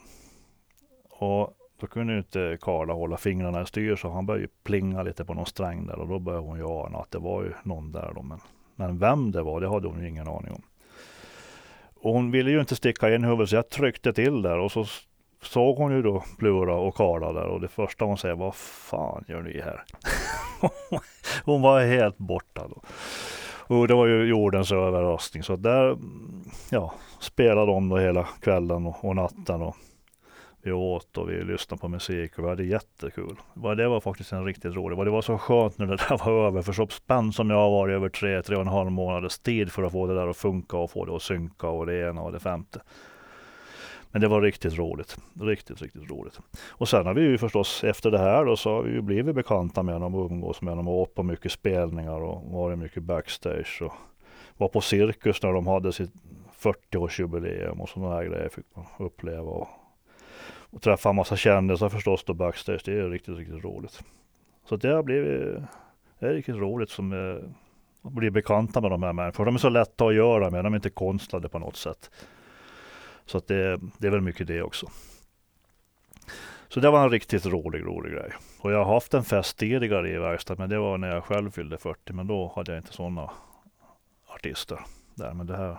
Och 1.11 1.57
då 1.81 1.87
kunde 1.87 2.19
inte 2.19 2.59
Karla 2.61 2.93
hålla 2.93 3.17
fingrarna 3.17 3.63
i 3.63 3.67
styr 3.67 3.97
så 3.97 4.11
han 4.11 4.27
började 4.27 4.49
plinga 4.65 5.03
lite 5.03 5.25
på 5.25 5.35
någon 5.35 5.47
sträng 5.47 5.87
där 5.87 5.99
och 5.99 6.09
då 6.09 6.19
började 6.19 6.47
hon 6.47 6.59
ju 6.59 6.65
ana 6.65 6.99
att 6.99 7.11
det 7.11 7.19
var 7.19 7.43
ju 7.43 7.53
någon 7.63 7.93
där 7.93 8.13
då. 8.15 8.23
Men, 8.23 8.41
men 8.77 8.99
vem 8.99 9.31
det 9.31 9.43
var, 9.43 9.61
det 9.61 9.69
hade 9.69 9.89
hon 9.89 10.01
ju 10.03 10.09
ingen 10.09 10.29
aning 10.29 10.53
om. 10.53 10.63
Och 12.03 12.13
hon 12.13 12.31
ville 12.31 12.51
ju 12.51 12.61
inte 12.61 12.77
sticka 12.77 13.15
in 13.15 13.25
huvudet 13.25 13.49
så 13.49 13.57
jag 13.57 13.69
tryckte 13.69 14.13
till 14.13 14.43
där 14.43 14.59
och 14.59 14.73
så 14.73 14.85
såg 15.43 15.77
hon 15.77 15.93
ju 15.93 16.03
då 16.03 16.25
Plura 16.39 16.75
och 16.75 16.95
Karla 16.95 17.33
där 17.33 17.47
och 17.47 17.61
det 17.61 17.69
första 17.69 18.05
hon 18.05 18.19
säger, 18.19 18.35
vad 18.35 18.55
fan 18.55 19.25
gör 19.29 19.43
ni 19.43 19.61
här? 19.61 19.85
hon 21.45 21.63
var 21.63 21.81
helt 21.81 22.19
borta 22.19 22.69
då. 22.69 22.83
Och 23.77 23.89
det 23.89 23.95
var 23.95 24.07
ju 24.07 24.25
jordens 24.25 24.73
överraskning 24.73 25.43
så 25.43 25.57
där 25.57 25.97
ja, 26.71 26.95
spelade 27.21 27.73
de 27.73 27.89
då 27.89 27.99
hela 27.99 28.29
kvällen 28.41 28.87
och, 28.87 29.05
och 29.05 29.17
natten. 29.17 29.63
Och, 29.63 29.77
vi 30.63 30.73
åt 30.73 31.19
och 31.19 31.31
vi 31.31 31.45
lyssnade 31.45 31.81
på 31.81 31.89
musik 31.89 32.39
och 32.39 32.45
vi 32.45 32.49
hade 32.49 32.65
jättekul. 32.65 33.37
Det 33.77 33.89
var 33.89 34.01
faktiskt 34.01 34.33
en 34.33 34.45
riktigt 34.45 34.75
rolig. 34.75 34.99
Det 34.99 35.11
var 35.11 35.23
så 35.23 35.39
skönt 35.39 35.79
när 35.79 35.87
det 35.87 35.97
där 35.97 36.27
var 36.27 36.47
över. 36.47 36.63
För 36.63 36.73
så 36.73 36.87
spänd 36.87 37.35
som 37.35 37.51
jag 37.51 37.57
har 37.57 37.71
varit 37.71 37.95
över 37.95 38.09
tre, 38.09 38.43
tre 38.43 38.57
och 38.57 38.63
en 38.63 38.69
halv 38.69 38.91
månaders 38.91 39.39
tid 39.39 39.73
för 39.73 39.83
att 39.83 39.93
få 39.93 40.07
det 40.07 40.15
där 40.15 40.27
att 40.27 40.37
funka 40.37 40.77
och 40.77 40.91
få 40.91 41.05
det 41.05 41.17
att 41.17 41.23
synka 41.23 41.69
och 41.69 41.87
det 41.87 42.09
ena 42.09 42.23
och 42.23 42.33
det 42.33 42.41
femte. 42.41 42.81
Men 44.13 44.21
det 44.21 44.29
var 44.29 44.43
riktigt 44.43 44.79
roligt. 44.79 45.17
Riktigt, 45.41 45.83
riktigt 45.83 46.11
roligt. 46.11 46.39
Och 46.69 46.89
sen 46.89 47.07
har 47.07 47.15
vi 47.15 47.23
ju 47.23 47.39
förstås 47.39 47.85
efter 47.85 48.11
det 48.11 48.19
här 48.19 48.45
då 48.45 48.57
så 48.57 48.71
har 48.71 48.83
vi 48.83 48.93
ju 48.93 49.01
blivit 49.03 49.35
bekanta 49.35 49.83
med 49.83 50.01
dem 50.01 50.15
och 50.15 50.31
umgås 50.31 50.63
med 50.63 50.77
dem 50.77 50.89
och 50.89 51.01
åkt 51.01 51.15
på 51.15 51.23
mycket 51.23 51.53
spelningar 51.53 52.21
och 52.21 52.53
varit 52.53 52.79
mycket 52.79 53.03
backstage 53.03 53.83
och 53.83 53.93
var 54.57 54.69
på 54.69 54.81
cirkus 54.81 55.43
när 55.43 55.53
de 55.53 55.67
hade 55.67 55.93
sitt 55.93 56.13
40-årsjubileum 56.61 57.81
och 57.81 57.89
sådana 57.89 58.15
här 58.15 58.25
grejer 58.25 58.49
fick 58.49 58.65
man 58.75 58.85
uppleva 58.99 59.51
och, 59.51 59.69
och 60.71 60.83
träffa 60.83 61.09
en 61.09 61.17
massa 61.17 61.37
kändisar 61.37 61.89
förstås 61.89 62.25
då 62.25 62.35
backstage. 62.35 62.83
Det 62.85 62.93
är 62.93 63.11
riktigt, 63.11 63.39
riktigt 63.39 63.65
roligt. 63.65 64.03
Så 64.65 64.77
det 64.77 64.89
har 64.89 65.03
blivit 65.03 65.63
det 66.19 66.27
är 66.27 66.35
riktigt 66.35 66.57
roligt 66.57 66.91
som 66.91 67.13
eh, 67.13 67.51
att 68.03 68.13
bli 68.13 68.31
bekanta 68.31 68.81
med 68.81 68.91
de 68.91 69.03
här 69.03 69.13
människorna. 69.13 69.45
De 69.45 69.55
är 69.55 69.59
så 69.59 69.69
lätta 69.69 70.07
att 70.07 70.15
göra 70.15 70.51
med. 70.51 70.65
De 70.65 70.73
är 70.73 70.77
inte 70.77 70.91
konstlade 70.91 71.49
på 71.49 71.59
något 71.59 71.77
sätt. 71.77 72.11
Så 73.27 73.39
att 73.39 73.47
det, 73.47 73.81
det 73.99 74.07
är 74.07 74.11
väl 74.11 74.21
mycket 74.21 74.47
det 74.47 74.63
också. 74.63 74.87
Så 76.69 76.81
det 76.81 76.91
var 76.91 77.05
en 77.05 77.11
riktigt 77.11 77.47
rolig, 77.47 77.87
rolig 77.87 78.13
grej. 78.13 78.33
Och 78.61 78.73
jag 78.73 78.85
har 78.85 78.95
haft 78.95 79.15
en 79.15 79.25
fest 79.25 79.59
tidigare 79.59 80.11
i 80.11 80.19
verkstaden, 80.19 80.63
men 80.63 80.71
det 80.71 80.79
var 80.79 80.99
när 80.99 81.15
jag 81.15 81.25
själv 81.25 81.51
fyllde 81.51 81.79
40. 81.79 82.13
Men 82.13 82.27
då 82.27 82.53
hade 82.57 82.73
jag 82.73 82.79
inte 82.79 82.93
sådana 82.93 83.31
artister 84.27 84.81
där. 85.15 85.35
Men 85.35 85.47
det 85.47 85.57
här, 85.57 85.79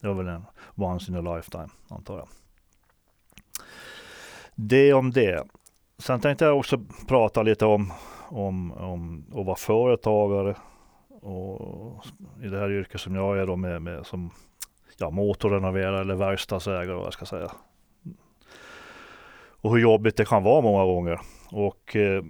det 0.00 0.08
var 0.08 0.14
väl 0.14 0.28
en 0.28 0.44
once 0.74 1.12
in 1.12 1.26
a 1.26 1.36
lifetime, 1.36 1.68
antar 1.88 2.18
jag. 2.18 2.28
Det 4.58 4.92
om 4.92 5.10
det. 5.10 5.44
Sen 5.98 6.20
tänkte 6.20 6.44
jag 6.44 6.58
också 6.58 6.80
prata 7.08 7.42
lite 7.42 7.66
om, 7.66 7.92
om, 8.28 8.72
om 8.72 9.24
att 9.34 9.46
vara 9.46 9.56
företagare. 9.56 10.54
Och 11.08 12.04
I 12.42 12.46
det 12.46 12.58
här 12.58 12.70
yrket 12.70 13.00
som 13.00 13.14
jag 13.14 13.38
är 13.38 13.46
då 13.46 13.56
med, 13.56 13.82
med 13.82 14.06
som 14.06 14.30
ja, 14.96 15.10
motorrenoverare 15.10 16.00
eller 16.00 16.14
verkstadsägare 16.14 16.96
vad 16.96 17.06
jag 17.06 17.12
ska 17.12 17.26
säga. 17.26 17.50
Och 19.60 19.70
hur 19.70 19.78
jobbigt 19.78 20.16
det 20.16 20.24
kan 20.24 20.42
vara 20.42 20.60
många 20.60 20.84
gånger. 20.84 21.20
Och 21.50 21.96
eh, 21.96 22.22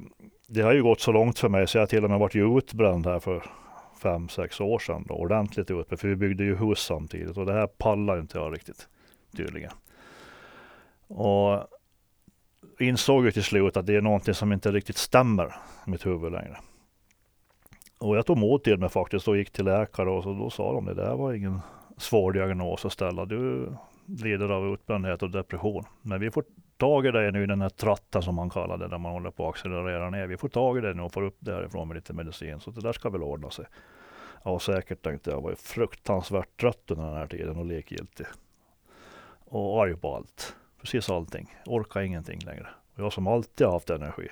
det 0.49 0.63
har 0.63 0.73
ju 0.73 0.83
gått 0.83 1.01
så 1.01 1.13
långt 1.13 1.39
för 1.39 1.49
mig 1.49 1.67
så 1.67 1.79
jag 1.79 1.89
till 1.89 2.05
och 2.05 2.11
med 2.11 2.19
varit 2.19 2.37
utbränd 2.37 3.07
här 3.07 3.19
för 3.19 3.45
fem, 4.03 4.29
sex 4.29 4.61
år 4.61 4.79
sedan. 4.79 5.05
Då, 5.09 5.15
ordentligt 5.15 5.71
utbränd. 5.71 6.01
För 6.01 6.09
vi 6.09 6.17
byggde 6.17 6.45
ju 6.45 6.57
hus 6.57 6.79
samtidigt 6.79 7.37
och 7.37 7.47
det 7.47 7.53
här 7.53 7.67
pallar 7.67 8.21
inte 8.21 8.39
jag 8.39 8.55
riktigt 8.55 8.89
tydligen. 9.37 9.73
Och 11.09 11.67
insåg 12.79 13.25
ju 13.25 13.33
till 13.33 13.45
slut 13.45 13.77
att 13.77 13.87
det 13.87 13.97
är 13.97 14.01
någonting 14.01 14.35
som 14.35 14.53
inte 14.53 14.73
riktigt 14.73 14.97
stämmer 14.97 15.57
i 15.87 15.91
mitt 15.91 16.07
huvud 16.07 16.33
längre. 16.33 16.57
Och 17.99 18.17
jag 18.17 18.27
tog 18.27 18.39
mod 18.39 18.65
till 18.65 18.79
mig 18.79 18.89
faktiskt 18.89 19.29
och 19.29 19.37
gick 19.37 19.51
till 19.51 19.65
läkare 19.65 20.11
och 20.11 20.23
så, 20.23 20.33
då 20.33 20.51
sa 20.51 20.73
de 20.73 20.85
det 20.85 20.95
där 20.95 21.17
var 21.17 21.33
ingen 21.33 21.61
svår 21.97 22.33
diagnos 22.33 22.85
att 22.85 22.93
ställa. 22.93 23.25
Du 23.25 23.73
lider 24.07 24.49
av 24.49 24.75
utbrändhet 24.75 25.23
och 25.23 25.31
depression. 25.31 25.85
Men 26.03 26.21
vi 26.21 26.31
får 26.31 26.45
tag 26.77 27.07
i 27.07 27.11
dig 27.11 27.33
nu 27.33 27.43
i 27.43 27.47
den 27.47 27.61
här 27.61 27.69
tratten 27.69 28.23
som 28.23 28.35
man 28.35 28.51
kallar 28.51 28.77
det, 28.77 28.89
där 28.89 28.99
man 28.99 29.13
håller 29.13 29.31
på 29.31 29.49
att 29.49 29.55
accelerera 29.55 30.11
ner. 30.11 30.27
Vi 30.27 30.37
får 30.37 30.49
tag 30.49 30.79
i 30.79 30.81
dig 30.81 30.95
nu 30.95 31.03
och 31.03 31.13
får 31.13 31.23
upp 31.23 31.37
därifrån 31.39 31.89
med 31.89 31.95
lite 31.95 32.13
medicin. 32.13 32.61
Så 32.61 32.71
det 32.71 32.81
där 32.81 32.93
ska 32.93 33.11
väl 33.11 33.23
ordna 33.23 33.51
sig. 33.51 33.65
Ja, 34.45 34.59
säkert 34.59 35.03
tänkte 35.03 35.31
jag. 35.31 35.37
Jag 35.37 35.43
var 35.43 35.51
ju 35.51 35.57
fruktansvärt 35.57 36.61
trött 36.61 36.91
under 36.91 37.05
den 37.05 37.17
här 37.17 37.27
tiden 37.27 37.57
och 37.57 37.67
likgiltig. 37.67 38.27
Och 39.45 39.83
arg 39.83 39.97
på 39.97 40.15
allt. 40.15 40.57
Precis 40.87 41.11
allting. 41.11 41.55
Orkar 41.67 42.01
ingenting 42.01 42.39
längre. 42.39 42.67
Och 42.95 43.05
jag 43.05 43.13
som 43.13 43.27
alltid 43.27 43.67
har 43.67 43.75
haft 43.75 43.91
energi. 43.91 44.29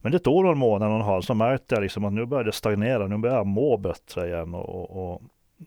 Men 0.00 0.12
det 0.12 0.18
tog 0.18 0.44
någon 0.44 0.58
månad 0.58 0.88
och 0.88 0.96
en 0.96 1.02
halv 1.02 1.22
så 1.22 1.34
märkte 1.34 1.74
jag 1.74 1.82
liksom 1.82 2.04
att 2.04 2.12
nu 2.12 2.26
började 2.26 2.48
det 2.48 2.52
stagnera. 2.52 3.06
Nu 3.06 3.18
börjar 3.18 3.36
jag 3.36 3.46
må 3.46 3.76
bättre 3.76 4.28
igen 4.28 4.54
och, 4.54 4.68
och, 4.68 5.12
och 5.14 5.22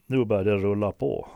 nu 0.06 0.24
börjar 0.24 0.44
det 0.44 0.56
rulla 0.56 0.92
på. 0.92 1.28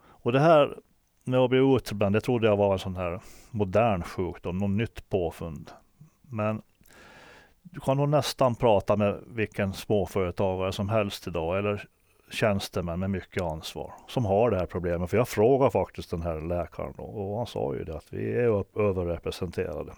Och 0.00 0.32
det 0.32 0.40
här 0.40 0.78
med 1.24 1.40
att 1.40 1.50
bli 1.50 1.76
utbränd, 1.76 2.14
det 2.14 2.20
trodde 2.20 2.46
jag 2.46 2.56
var 2.56 2.72
en 2.72 2.78
sån 2.78 2.96
här 2.96 3.20
modern 3.50 4.02
sjukdom, 4.02 4.58
något 4.58 4.70
nytt 4.70 5.08
påfund. 5.08 5.70
Men 6.22 6.62
du 7.62 7.80
kan 7.80 7.96
nog 7.96 8.08
nästan 8.08 8.54
prata 8.54 8.96
med 8.96 9.20
vilken 9.26 9.72
småföretagare 9.72 10.72
som 10.72 10.88
helst 10.88 11.26
idag 11.26 11.58
eller 11.58 11.88
tjänstemän 12.30 13.00
med 13.00 13.10
mycket 13.10 13.42
ansvar 13.42 13.92
som 14.08 14.24
har 14.24 14.50
det 14.50 14.58
här 14.58 14.66
problemet. 14.66 15.10
För 15.10 15.16
jag 15.16 15.28
frågade 15.28 15.70
faktiskt 15.70 16.10
den 16.10 16.22
här 16.22 16.40
läkaren 16.40 16.94
då, 16.96 17.02
och 17.02 17.36
han 17.36 17.46
sa 17.46 17.74
ju 17.74 17.84
det 17.84 17.96
att 17.96 18.12
vi 18.12 18.32
är 18.32 18.80
överrepresenterade. 18.80 19.92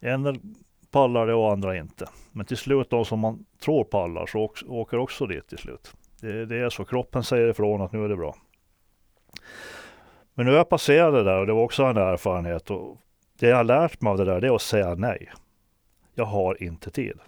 En 0.00 0.54
pallar 0.90 1.26
det 1.26 1.34
och 1.34 1.52
andra 1.52 1.76
inte. 1.76 2.08
Men 2.32 2.46
till 2.46 2.56
slut 2.56 2.90
de 2.90 3.04
som 3.04 3.18
man 3.18 3.44
tror 3.64 3.84
pallar 3.84 4.26
så 4.26 4.50
åker 4.68 4.98
också 4.98 5.26
dit 5.26 5.48
till 5.48 5.58
slut. 5.58 5.94
Det, 6.20 6.46
det 6.46 6.56
är 6.56 6.70
så. 6.70 6.84
Kroppen 6.84 7.24
säger 7.24 7.48
ifrån 7.48 7.80
att 7.80 7.92
nu 7.92 8.04
är 8.04 8.08
det 8.08 8.16
bra. 8.16 8.36
Men 10.34 10.46
nu 10.46 10.52
har 10.52 10.58
jag 10.58 10.68
passerat 10.68 11.14
det 11.14 11.24
där 11.24 11.38
och 11.38 11.46
det 11.46 11.52
var 11.52 11.62
också 11.62 11.84
en 11.84 11.96
erfarenhet. 11.96 12.70
Och 12.70 12.98
det 13.38 13.46
jag 13.48 13.56
har 13.56 13.64
lärt 13.64 14.00
mig 14.00 14.10
av 14.10 14.18
det 14.18 14.24
där 14.24 14.40
det 14.40 14.46
är 14.46 14.54
att 14.54 14.62
säga 14.62 14.94
nej. 14.94 15.30
Jag 16.14 16.24
har 16.24 16.62
inte 16.62 16.90
tid. 16.90 17.18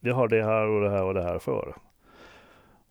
Jag 0.00 0.14
har 0.14 0.28
det 0.28 0.44
här 0.44 0.66
och 0.66 0.80
det 0.80 0.90
här 0.90 1.04
och 1.04 1.14
det 1.14 1.22
här 1.22 1.38
för. 1.38 1.74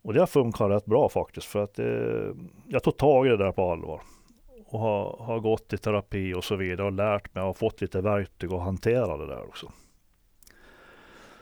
Och 0.02 0.14
det 0.14 0.20
har 0.20 0.28
funkat 0.28 0.70
rätt 0.70 0.86
bra 0.86 1.10
faktiskt 1.10 1.48
för 1.48 1.64
att 1.64 1.80
eh, 1.80 2.36
jag 2.68 2.84
tog 2.84 2.98
tag 2.98 3.28
i 3.28 3.30
det 3.30 3.38
där 3.38 3.52
på 3.52 3.72
allvar. 3.72 4.02
Och 4.66 4.80
har, 4.80 5.18
har 5.20 5.40
gått 5.40 5.74
i 5.74 5.78
terapi 5.78 6.34
och 6.34 6.44
så 6.44 6.56
vidare 6.56 6.88
och 6.88 6.94
lärt 6.94 7.36
mig 7.36 7.44
och 7.44 7.58
fått 7.58 7.82
lite 7.82 8.02
verktyg 8.02 8.54
att 8.54 8.62
hantera 8.62 9.18
det 9.18 9.28
där 9.28 9.42
också. 9.48 9.72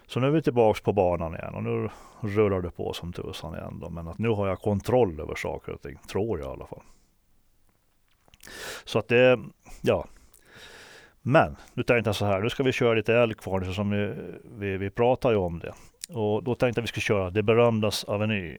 Så 0.08 0.20
nu 0.20 0.28
är 0.28 0.32
vi 0.32 0.42
tillbaks 0.42 0.82
på 0.82 0.94
banan 0.94 1.36
igen 1.36 1.56
och 1.56 1.64
nu 1.64 1.90
rullar 2.22 2.62
det 2.62 2.72
på 2.72 2.94
som 2.94 3.14
tusan 3.14 3.56
igen. 3.56 3.80
Då. 3.82 3.90
Men 3.90 4.08
att 4.08 4.18
nu 4.18 4.30
har 4.30 4.48
jag 4.48 4.60
kontroll 4.60 5.20
över 5.20 5.36
saker 5.36 5.72
och 5.72 5.82
ting, 5.82 5.98
tror 6.12 6.40
jag 6.40 6.50
i 6.50 6.52
alla 6.52 6.66
fall. 6.66 6.84
Så 8.84 9.00
att 9.00 9.08
det, 9.08 9.40
ja. 9.82 10.06
Men 11.22 11.56
nu 11.74 11.84
tänkte 11.84 12.08
jag 12.08 12.16
så 12.16 12.26
här, 12.26 12.42
nu 12.42 12.50
ska 12.50 12.64
vi 12.64 12.72
köra 12.72 12.94
lite 12.94 13.16
älgkvarn 13.16 13.74
som 13.74 13.90
vi, 13.90 14.14
vi, 14.58 14.78
vi 14.78 14.90
pratar 14.90 15.32
ju 15.32 15.38
om 15.38 15.60
det. 15.60 15.74
Och 16.14 16.44
då 16.44 16.56
tänkte 16.56 16.80
jag 16.80 16.84
att 16.84 16.84
vi 16.84 16.88
skulle 16.88 17.02
köra 17.02 17.30
Det 17.30 17.44
berömdas 17.44 18.04
Aveny. 18.04 18.58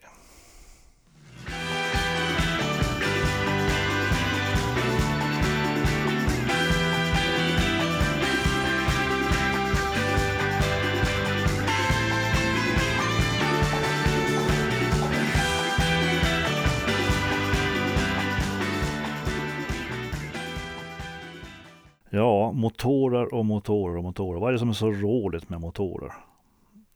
Ja, 22.12 22.52
motorer 22.52 23.34
och 23.34 23.44
motorer 23.44 23.96
och 23.96 24.02
motorer. 24.04 24.40
Vad 24.40 24.48
är 24.48 24.52
det 24.52 24.58
som 24.58 24.68
är 24.68 24.72
så 24.72 24.90
roligt 24.90 25.48
med 25.48 25.61
motorer? 25.61 26.12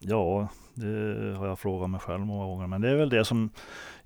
Ja, 0.07 0.49
det 0.75 1.37
har 1.37 1.47
jag 1.47 1.59
frågat 1.59 1.91
mig 1.91 2.01
själv 2.01 2.21
många 2.27 2.45
gånger. 2.45 2.67
Men 2.67 2.81
det 2.81 2.91
är 2.91 2.97
väl 2.97 3.09
det 3.09 3.25
som 3.25 3.51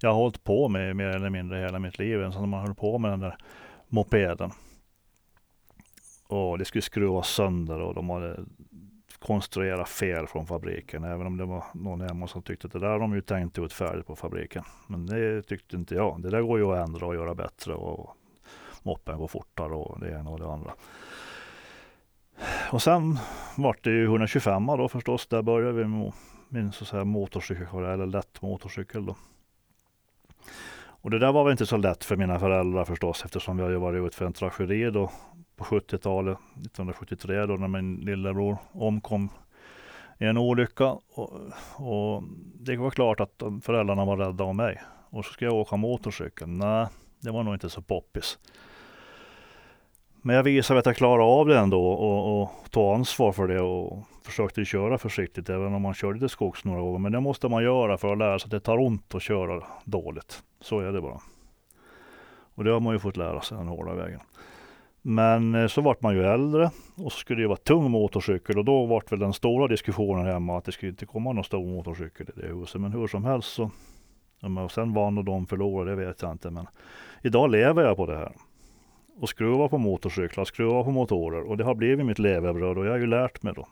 jag 0.00 0.10
har 0.10 0.16
hållit 0.16 0.44
på 0.44 0.68
med 0.68 0.96
mer 0.96 1.06
eller 1.06 1.30
mindre 1.30 1.58
hela 1.58 1.78
mitt 1.78 1.98
liv. 1.98 2.30
Så 2.30 2.46
man 2.46 2.66
höll 2.66 2.74
på 2.74 2.98
med 2.98 3.10
den 3.10 3.20
där 3.20 3.36
mopeden. 3.88 4.50
Och 6.28 6.58
det 6.58 6.64
skulle 6.64 6.82
skruvas 6.82 7.28
sönder 7.28 7.80
och 7.80 7.94
de 7.94 8.10
hade 8.10 8.40
konstruerat 9.18 9.88
fel 9.88 10.26
från 10.26 10.46
fabriken. 10.46 11.04
Även 11.04 11.26
om 11.26 11.36
det 11.36 11.44
var 11.44 11.64
någon 11.74 12.00
hemma 12.00 12.26
som 12.26 12.42
tyckte 12.42 12.66
att 12.66 12.72
det 12.72 12.78
där 12.78 12.88
har 12.88 12.98
de 12.98 13.14
ju 13.14 13.20
tänkt 13.20 13.58
ut 13.58 13.72
färdigt 13.72 14.06
på 14.06 14.16
fabriken. 14.16 14.64
Men 14.86 15.06
det 15.06 15.42
tyckte 15.42 15.76
inte 15.76 15.94
jag. 15.94 16.22
Det 16.22 16.30
där 16.30 16.42
går 16.42 16.58
ju 16.58 16.72
att 16.72 16.88
ändra 16.88 17.06
och 17.06 17.14
göra 17.14 17.34
bättre. 17.34 17.74
Och 17.74 18.16
moppen 18.82 19.18
går 19.18 19.28
fortare 19.28 19.74
och 19.74 20.00
det 20.00 20.10
ena 20.10 20.30
och 20.30 20.38
det 20.38 20.52
andra. 20.52 20.72
Och 22.70 22.82
sen 22.82 23.18
vart 23.56 23.84
det 23.84 23.90
ju 23.90 24.04
125 24.04 24.66
då 24.66 24.88
förstås. 24.88 25.26
Där 25.26 25.42
började 25.42 25.72
vi 25.72 25.84
med 25.84 26.12
min 26.48 26.72
så 26.72 26.84
att 26.84 26.88
säga, 26.88 27.04
motorcykel, 27.04 27.84
eller 27.84 28.06
lätt 28.06 28.42
motorcykel 28.42 29.06
då. 29.06 29.16
Och 31.00 31.10
det 31.10 31.18
där 31.18 31.32
var 31.32 31.44
väl 31.44 31.50
inte 31.50 31.66
så 31.66 31.76
lätt 31.76 32.04
för 32.04 32.16
mina 32.16 32.38
föräldrar 32.38 32.84
förstås 32.84 33.24
eftersom 33.24 33.56
vi 33.56 33.62
har 33.62 33.70
ju 33.70 33.76
varit 33.76 34.06
ute 34.06 34.16
för 34.16 34.26
en 34.26 34.32
tragedi 34.32 34.90
då 34.90 35.10
på 35.56 35.64
70-talet, 35.64 36.38
1973 36.38 37.46
då 37.46 37.54
när 37.54 37.68
min 37.68 37.96
lillebror 37.96 38.58
omkom 38.72 39.28
i 40.18 40.24
en 40.24 40.38
olycka. 40.38 40.86
Och, 41.14 41.32
och, 41.76 42.22
det 42.54 42.76
var 42.76 42.90
klart 42.90 43.20
att 43.20 43.42
föräldrarna 43.62 44.04
var 44.04 44.16
rädda 44.16 44.44
om 44.44 44.56
mig. 44.56 44.82
Och 45.10 45.24
så 45.24 45.32
ska 45.32 45.44
jag 45.44 45.54
åka 45.54 45.76
motorcykel. 45.76 46.48
Nej, 46.48 46.86
det 47.20 47.30
var 47.30 47.42
nog 47.42 47.54
inte 47.54 47.70
så 47.70 47.82
poppis. 47.82 48.38
Men 50.28 50.36
jag 50.36 50.42
visade 50.42 50.80
att 50.80 50.86
jag 50.86 50.96
klarade 50.96 51.24
av 51.24 51.46
det 51.46 51.58
ändå 51.58 51.86
och, 51.88 52.42
och 52.42 52.50
ta 52.70 52.94
ansvar 52.94 53.32
för 53.32 53.48
det 53.48 53.60
och 53.60 54.02
försökte 54.22 54.64
köra 54.64 54.98
försiktigt 54.98 55.48
även 55.48 55.74
om 55.74 55.82
man 55.82 55.94
körde 55.94 56.18
till 56.18 56.28
skogs 56.28 56.64
några 56.64 56.80
gånger. 56.80 56.98
Men 56.98 57.12
det 57.12 57.20
måste 57.20 57.48
man 57.48 57.62
göra 57.62 57.98
för 57.98 58.12
att 58.12 58.18
lära 58.18 58.38
sig 58.38 58.46
att 58.46 58.50
det 58.50 58.60
tar 58.60 58.78
ont 58.78 59.14
att 59.14 59.22
köra 59.22 59.64
dåligt. 59.84 60.42
Så 60.60 60.80
är 60.80 60.92
det 60.92 61.00
bara. 61.00 61.20
Och 62.54 62.64
det 62.64 62.70
har 62.70 62.80
man 62.80 62.92
ju 62.92 62.98
fått 62.98 63.16
lära 63.16 63.40
sig 63.40 63.58
den 63.58 63.68
hårda 63.68 63.94
vägen. 63.94 64.20
Men 65.02 65.54
eh, 65.54 65.66
så 65.66 65.80
vart 65.80 66.02
man 66.02 66.14
ju 66.14 66.24
äldre 66.24 66.70
och 66.96 67.12
så 67.12 67.18
skulle 67.18 67.42
det 67.42 67.48
vara 67.48 67.56
tung 67.56 67.90
motorcykel 67.90 68.58
och 68.58 68.64
då 68.64 68.86
vart 68.86 69.12
väl 69.12 69.18
den 69.18 69.32
stora 69.32 69.68
diskussionen 69.68 70.26
hemma 70.26 70.58
att 70.58 70.64
det 70.64 70.72
skulle 70.72 70.90
inte 70.90 71.06
komma 71.06 71.32
någon 71.32 71.44
stor 71.44 71.66
motorcykel 71.66 72.26
i 72.36 72.40
det 72.40 72.46
huset. 72.46 72.80
Men 72.80 72.92
hur 72.92 73.06
som 73.06 73.24
helst 73.24 73.52
så, 73.52 73.70
om 74.42 74.56
jag 74.56 74.70
sen 74.70 74.94
vann 74.94 75.18
och 75.18 75.24
de 75.24 75.46
förlorade, 75.46 75.90
det 75.90 76.06
vet 76.06 76.22
jag 76.22 76.32
inte. 76.32 76.50
Men 76.50 76.66
idag 77.22 77.50
lever 77.50 77.82
jag 77.82 77.96
på 77.96 78.06
det 78.06 78.16
här 78.16 78.32
och 79.20 79.28
skruva 79.28 79.68
på 79.68 79.78
motorcyklar, 79.78 80.44
skruva 80.44 80.84
på 80.84 80.90
motorer 80.90 81.42
och 81.42 81.56
det 81.56 81.64
har 81.64 81.74
blivit 81.74 82.06
mitt 82.06 82.18
levebröd 82.18 82.78
och 82.78 82.86
jag 82.86 82.90
har 82.90 82.98
ju 82.98 83.06
lärt 83.06 83.42
mig 83.42 83.52
då. 83.56 83.68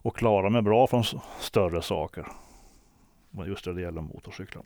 Och 0.00 0.16
klara 0.16 0.50
mig 0.50 0.62
bra 0.62 0.86
från 0.86 1.04
större 1.40 1.82
saker. 1.82 2.26
Just 3.46 3.64
det, 3.64 3.74
det 3.74 3.80
gäller 3.80 4.00
motorcyklar. 4.00 4.64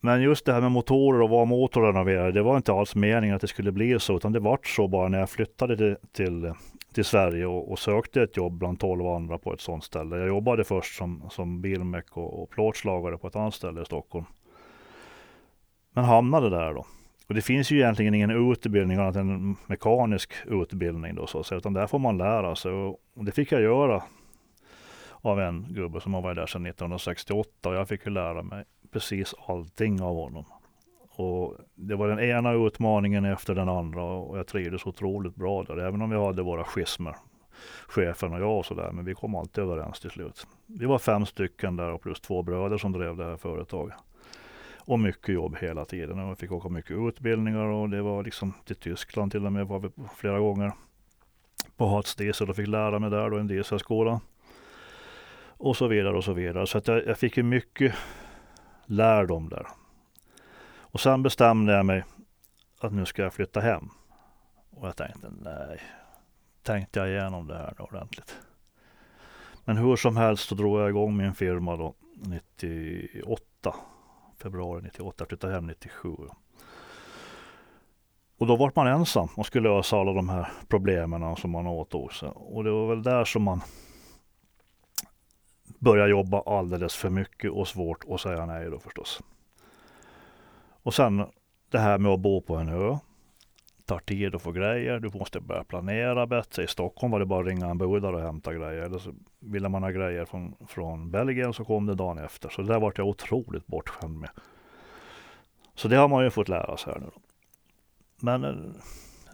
Men 0.00 0.22
just 0.22 0.46
det 0.46 0.52
här 0.52 0.60
med 0.60 0.72
motorer 0.72 1.22
och 1.22 1.30
vad 1.30 1.48
motor 1.48 1.82
renoverade, 1.82 2.32
det 2.32 2.42
var 2.42 2.56
inte 2.56 2.72
alls 2.72 2.94
meningen 2.94 3.36
att 3.36 3.40
det 3.40 3.48
skulle 3.48 3.72
bli 3.72 4.00
så, 4.00 4.16
utan 4.16 4.32
det 4.32 4.40
vart 4.40 4.66
så 4.66 4.88
bara 4.88 5.08
när 5.08 5.18
jag 5.18 5.30
flyttade 5.30 5.76
till, 5.76 5.96
till, 6.12 6.52
till 6.92 7.04
Sverige 7.04 7.46
och, 7.46 7.72
och, 7.72 7.78
sökte 7.78 8.22
ett 8.22 8.36
jobb 8.36 8.52
bland 8.52 8.80
tolv 8.80 9.06
andra 9.06 9.38
på 9.38 9.52
ett 9.52 9.60
sådant 9.60 9.84
ställe. 9.84 10.16
Jag 10.16 10.28
jobbade 10.28 10.64
först 10.64 10.96
som, 10.96 11.22
som 11.30 11.62
bilmek 11.62 12.16
och, 12.16 12.42
och 12.42 12.50
plåtslagare 12.50 13.18
på 13.18 13.26
ett 13.26 13.36
annat 13.36 13.54
ställe 13.54 13.82
i 13.82 13.84
Stockholm. 13.84 14.24
Men 15.92 16.04
hamnade 16.04 16.50
där 16.50 16.74
då. 16.74 16.86
Och 17.28 17.34
det 17.34 17.42
finns 17.42 17.70
ju 17.70 17.76
egentligen 17.76 18.14
ingen 18.14 18.50
utbildning 18.50 18.98
annat 18.98 19.16
än 19.16 19.56
mekanisk 19.66 20.32
utbildning 20.46 21.14
då 21.14 21.26
så 21.26 21.40
att 21.40 21.46
säga, 21.46 21.58
utan 21.58 21.72
där 21.72 21.86
får 21.86 21.98
man 21.98 22.18
lära 22.18 22.56
sig 22.56 22.72
och, 22.72 23.00
det 23.14 23.32
fick 23.32 23.52
jag 23.52 23.62
göra 23.62 24.02
av 25.20 25.40
en 25.40 25.66
gubbe 25.70 26.00
som 26.00 26.14
har 26.14 26.22
varit 26.22 26.36
där 26.36 26.46
sedan 26.46 26.66
1968 26.66 27.68
och 27.68 27.74
jag 27.74 27.88
fick 27.88 28.06
ju 28.06 28.12
lära 28.12 28.42
mig 28.42 28.64
precis 28.92 29.34
allting 29.46 30.02
av 30.02 30.16
honom. 30.16 30.44
Och 31.16 31.54
det 31.74 31.96
var 31.96 32.08
den 32.08 32.20
ena 32.20 32.52
utmaningen 32.52 33.24
efter 33.24 33.54
den 33.54 33.68
andra 33.68 34.02
och 34.02 34.38
jag 34.38 34.46
trivdes 34.46 34.86
otroligt 34.86 35.34
bra 35.34 35.62
där, 35.62 35.76
även 35.76 36.02
om 36.02 36.10
vi 36.10 36.16
hade 36.16 36.42
våra 36.42 36.64
schismer, 36.64 37.16
chefen 37.88 38.32
och 38.32 38.40
jag 38.40 38.58
och 38.58 38.66
sådär, 38.66 38.90
men 38.92 39.04
vi 39.04 39.14
kom 39.14 39.34
alltid 39.34 39.64
överens 39.64 40.00
till 40.00 40.10
slut. 40.10 40.46
Vi 40.66 40.86
var 40.86 40.98
fem 40.98 41.26
stycken 41.26 41.76
där 41.76 41.90
och 41.90 42.02
plus 42.02 42.20
två 42.20 42.42
bröder 42.42 42.78
som 42.78 42.92
drev 42.92 43.16
det 43.16 43.24
här 43.24 43.36
företaget. 43.36 43.96
Och 44.86 45.00
mycket 45.00 45.34
jobb 45.34 45.56
hela 45.56 45.84
tiden. 45.84 46.18
Och 46.18 46.30
jag 46.30 46.38
fick 46.38 46.52
åka 46.52 46.68
mycket 46.68 46.90
utbildningar 46.90 47.64
och 47.64 47.90
det 47.90 48.02
var 48.02 48.22
liksom 48.22 48.54
till 48.64 48.76
Tyskland 48.76 49.32
till 49.32 49.46
och 49.46 49.52
med 49.52 49.66
var 49.66 49.78
vi 49.78 49.90
flera 50.16 50.38
gånger. 50.38 50.72
På 51.76 51.86
Hatz 51.86 52.14
Diesel 52.14 52.50
och 52.50 52.56
fick 52.56 52.68
lära 52.68 52.98
mig 52.98 53.10
där 53.10 53.30
då 53.30 53.38
en 53.38 53.46
dieselskola. 53.46 54.20
Och 55.48 55.76
så 55.76 55.88
vidare 55.88 56.16
och 56.16 56.24
så 56.24 56.32
vidare. 56.32 56.66
Så 56.66 56.78
att 56.78 56.88
jag, 56.88 57.06
jag 57.06 57.18
fick 57.18 57.36
ju 57.36 57.42
mycket 57.42 57.94
lärdom 58.86 59.48
där. 59.48 59.66
Och 60.78 61.00
sen 61.00 61.22
bestämde 61.22 61.72
jag 61.72 61.86
mig 61.86 62.04
att 62.80 62.92
nu 62.92 63.06
ska 63.06 63.22
jag 63.22 63.34
flytta 63.34 63.60
hem. 63.60 63.88
Och 64.70 64.86
jag 64.86 64.96
tänkte 64.96 65.32
nej, 65.40 65.80
tänkte 66.62 67.00
jag 67.00 67.08
igenom 67.08 67.46
det 67.46 67.56
här 67.56 67.82
ordentligt. 67.82 68.36
Men 69.64 69.76
hur 69.76 69.96
som 69.96 70.16
helst 70.16 70.48
så 70.48 70.54
drog 70.54 70.80
jag 70.80 70.88
igång 70.88 71.16
min 71.16 71.34
firma 71.34 71.76
då 71.76 71.94
98. 72.14 73.74
Februari 74.42 74.82
98, 74.82 75.14
jag 75.18 75.28
flyttade 75.28 75.52
hem 75.52 75.66
97. 75.66 76.08
Och 78.38 78.46
då 78.46 78.56
var 78.56 78.72
man 78.74 78.86
ensam 78.86 79.28
och 79.36 79.46
skulle 79.46 79.68
lösa 79.68 79.96
alla 79.96 80.12
de 80.12 80.28
här 80.28 80.52
problemen 80.68 81.36
som 81.36 81.50
man 81.50 81.66
åtog 81.66 82.12
sig. 82.12 82.28
Och 82.28 82.64
det 82.64 82.70
var 82.70 82.88
väl 82.88 83.02
där 83.02 83.24
som 83.24 83.42
man 83.42 83.60
började 85.78 86.10
jobba 86.10 86.40
alldeles 86.40 86.94
för 86.94 87.10
mycket 87.10 87.50
och 87.50 87.68
svårt 87.68 88.04
att 88.08 88.20
säga 88.20 88.46
nej 88.46 88.70
då 88.70 88.78
förstås. 88.78 89.20
Och 90.82 90.94
sen 90.94 91.26
det 91.70 91.78
här 91.78 91.98
med 91.98 92.12
att 92.12 92.20
bo 92.20 92.40
på 92.40 92.56
en 92.56 92.68
ö. 92.68 92.98
Tar 93.86 93.98
tid 93.98 94.34
att 94.34 94.42
få 94.42 94.52
grejer. 94.52 95.00
Du 95.00 95.10
måste 95.18 95.40
börja 95.40 95.64
planera 95.64 96.26
bättre. 96.26 96.64
I 96.64 96.66
Stockholm 96.66 97.10
var 97.10 97.20
det 97.20 97.26
bara 97.26 97.40
att 97.40 97.46
ringa 97.46 97.66
en 97.66 97.78
budare 97.78 98.16
och 98.16 98.22
hämta 98.22 98.54
grejer. 98.54 98.82
Eller 98.82 98.98
så 98.98 99.14
ville 99.40 99.68
man 99.68 99.82
ha 99.82 99.90
grejer 99.90 100.24
från, 100.24 100.54
från 100.68 101.10
Belgien 101.10 101.52
så 101.52 101.64
kom 101.64 101.86
det 101.86 101.94
dagen 101.94 102.18
efter. 102.18 102.48
Så 102.48 102.62
det 102.62 102.68
där 102.68 102.80
vart 102.80 102.98
jag 102.98 103.06
otroligt 103.06 103.66
bortskämd 103.66 104.18
med. 104.18 104.30
Så 105.74 105.88
det 105.88 105.96
har 105.96 106.08
man 106.08 106.24
ju 106.24 106.30
fått 106.30 106.48
lära 106.48 106.76
sig 106.76 106.92
här 106.92 107.00
nu. 107.00 107.06
Då. 107.14 107.20
Men 108.20 108.44
eh, 108.44 108.54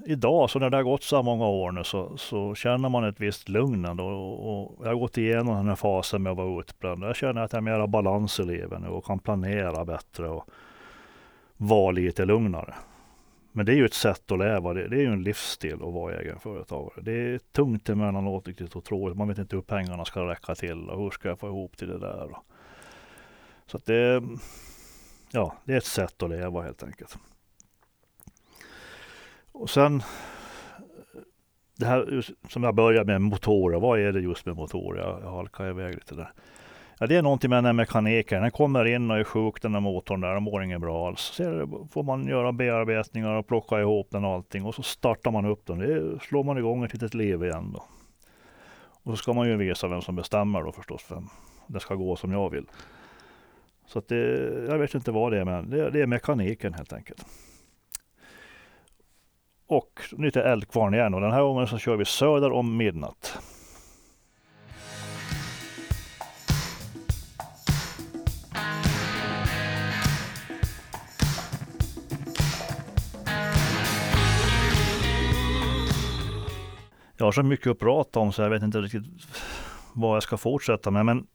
idag, 0.06 0.50
så 0.50 0.58
när 0.58 0.70
det 0.70 0.76
har 0.76 0.84
gått 0.84 1.02
så 1.02 1.22
många 1.22 1.46
år 1.46 1.72
nu, 1.72 1.84
så, 1.84 2.16
så 2.16 2.54
känner 2.54 2.88
man 2.88 3.04
ett 3.04 3.20
visst 3.20 3.48
lugn 3.48 3.84
ändå. 3.84 4.04
Och, 4.04 4.66
och 4.66 4.86
jag 4.86 4.88
har 4.88 5.00
gått 5.00 5.18
igenom 5.18 5.56
den 5.56 5.68
här 5.68 5.74
fasen 5.74 6.22
med 6.22 6.30
att 6.30 6.36
vara 6.36 6.60
utbränd. 6.60 7.04
Jag 7.04 7.16
känner 7.16 7.42
att 7.42 7.52
jag 7.52 7.56
har 7.56 7.62
mera 7.62 7.86
balans 7.86 8.40
i 8.40 8.44
livet 8.44 8.80
nu 8.80 8.88
och 8.88 9.04
kan 9.04 9.18
planera 9.18 9.84
bättre 9.84 10.28
och 10.28 10.48
vara 11.56 11.90
lite 11.90 12.24
lugnare. 12.24 12.74
Men 13.52 13.66
det 13.66 13.72
är 13.72 13.76
ju 13.76 13.84
ett 13.84 13.94
sätt 13.94 14.32
att 14.32 14.38
leva. 14.38 14.74
Det, 14.74 14.88
det 14.88 14.96
är 14.96 15.00
ju 15.00 15.12
en 15.12 15.22
livsstil 15.22 15.74
att 15.74 15.80
vara 15.80 16.20
egenföretagare. 16.20 17.02
Det 17.02 17.12
är 17.12 17.38
tungt 17.38 17.88
emellanåt 17.88 18.48
riktigt 18.48 18.76
otroligt. 18.76 19.16
Man 19.16 19.28
vet 19.28 19.38
inte 19.38 19.56
hur 19.56 19.62
pengarna 19.62 20.04
ska 20.04 20.30
räcka 20.30 20.54
till 20.54 20.90
och 20.90 21.02
hur 21.02 21.10
ska 21.10 21.28
jag 21.28 21.38
få 21.38 21.46
ihop 21.46 21.76
till 21.76 21.88
det 21.88 21.98
där. 21.98 22.36
Så 23.66 23.76
att 23.76 23.86
det, 23.86 24.22
ja, 25.32 25.56
det 25.64 25.72
är 25.72 25.78
ett 25.78 25.84
sätt 25.84 26.22
att 26.22 26.30
leva 26.30 26.62
helt 26.62 26.82
enkelt. 26.82 27.18
Och 29.52 29.70
sen 29.70 30.02
det 31.76 31.86
här 31.86 32.32
som 32.48 32.62
jag 32.62 32.74
började 32.74 33.12
med 33.12 33.20
motorer. 33.20 33.80
Vad 33.80 34.00
är 34.00 34.12
det 34.12 34.20
just 34.20 34.46
med 34.46 34.56
motorer? 34.56 35.02
Jag, 35.02 35.22
jag 35.22 35.30
halkar 35.30 35.70
iväg 35.70 35.94
lite 35.94 36.14
där. 36.14 36.32
Ja, 37.02 37.06
det 37.06 37.16
är 37.16 37.22
någonting 37.22 37.50
med 37.50 37.56
den 37.56 37.64
här 37.64 37.72
mekanikern. 37.72 38.42
Den 38.42 38.50
kommer 38.50 38.84
in 38.84 39.10
och 39.10 39.18
är 39.18 39.24
sjuk 39.24 39.62
den 39.62 39.74
här 39.74 39.80
motorn 39.80 40.20
där. 40.20 40.34
Den 40.34 40.42
mår 40.42 40.64
inget 40.64 40.80
bra 40.80 41.08
alls. 41.08 41.20
Så 41.20 41.68
får 41.92 42.02
man 42.02 42.26
göra 42.26 42.52
bearbetningar 42.52 43.34
och 43.34 43.46
plocka 43.46 43.80
ihop 43.80 44.08
den 44.10 44.24
och 44.24 44.30
allting. 44.30 44.64
Och 44.64 44.74
så 44.74 44.82
startar 44.82 45.30
man 45.30 45.44
upp 45.44 45.66
den. 45.66 45.78
Det 45.78 46.18
slår 46.22 46.44
man 46.44 46.58
igång 46.58 46.84
ett 46.84 46.92
litet 46.92 47.14
liv 47.14 47.44
igen 47.44 47.72
då. 47.72 47.84
Och 49.02 49.10
så 49.10 49.16
ska 49.16 49.32
man 49.32 49.48
ju 49.48 49.56
visa 49.56 49.88
vem 49.88 50.00
som 50.00 50.16
bestämmer 50.16 50.62
då 50.62 50.72
förstås. 50.72 51.04
Vem 51.08 51.28
det 51.66 51.80
ska 51.80 51.94
gå 51.94 52.16
som 52.16 52.32
jag 52.32 52.50
vill. 52.50 52.66
Så 53.86 53.98
att 53.98 54.08
det, 54.08 54.18
jag 54.68 54.78
vet 54.78 54.94
inte 54.94 55.12
vad 55.12 55.32
det 55.32 55.38
är 55.38 55.44
men 55.44 55.70
det, 55.70 55.90
det 55.90 56.02
är 56.02 56.06
mekaniken 56.06 56.74
helt 56.74 56.92
enkelt. 56.92 57.26
Och 59.66 60.00
lite 60.18 60.42
Eldkvarn 60.42 60.94
igen 60.94 61.14
och 61.14 61.20
den 61.20 61.32
här 61.32 61.42
gången 61.42 61.66
så 61.66 61.78
kör 61.78 61.96
vi 61.96 62.04
söder 62.04 62.52
om 62.52 62.76
midnatt. 62.76 63.38
Jag 77.22 77.26
har 77.26 77.32
så 77.32 77.42
mycket 77.42 77.66
att 77.66 77.78
prata 77.78 78.20
om 78.20 78.32
så 78.32 78.42
jag 78.42 78.50
vet 78.50 78.62
inte 78.62 78.80
riktigt 78.80 79.04
vad 79.92 80.16
jag 80.16 80.22
ska 80.22 80.36
fortsätta 80.36 80.90
med. 80.90 81.06
Men 81.06 81.26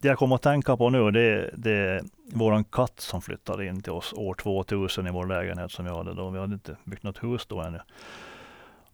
det 0.00 0.08
jag 0.08 0.18
kommer 0.18 0.34
att 0.34 0.42
tänka 0.42 0.76
på 0.76 0.90
nu 0.90 1.10
det, 1.10 1.20
är, 1.20 1.54
det 1.56 1.70
är 1.70 2.02
våran 2.32 2.64
katt 2.64 3.00
som 3.00 3.22
flyttade 3.22 3.66
in 3.66 3.82
till 3.82 3.92
oss 3.92 4.12
år 4.12 4.34
2000 4.34 5.06
i 5.06 5.10
vår 5.10 5.26
lägenhet 5.26 5.72
som 5.72 5.84
vi 5.84 5.90
hade 5.90 6.14
då. 6.14 6.30
Vi 6.30 6.38
hade 6.38 6.54
inte 6.54 6.76
byggt 6.84 7.02
något 7.02 7.22
hus 7.22 7.46
då 7.46 7.60
ännu. 7.60 7.80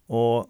Och 0.07 0.47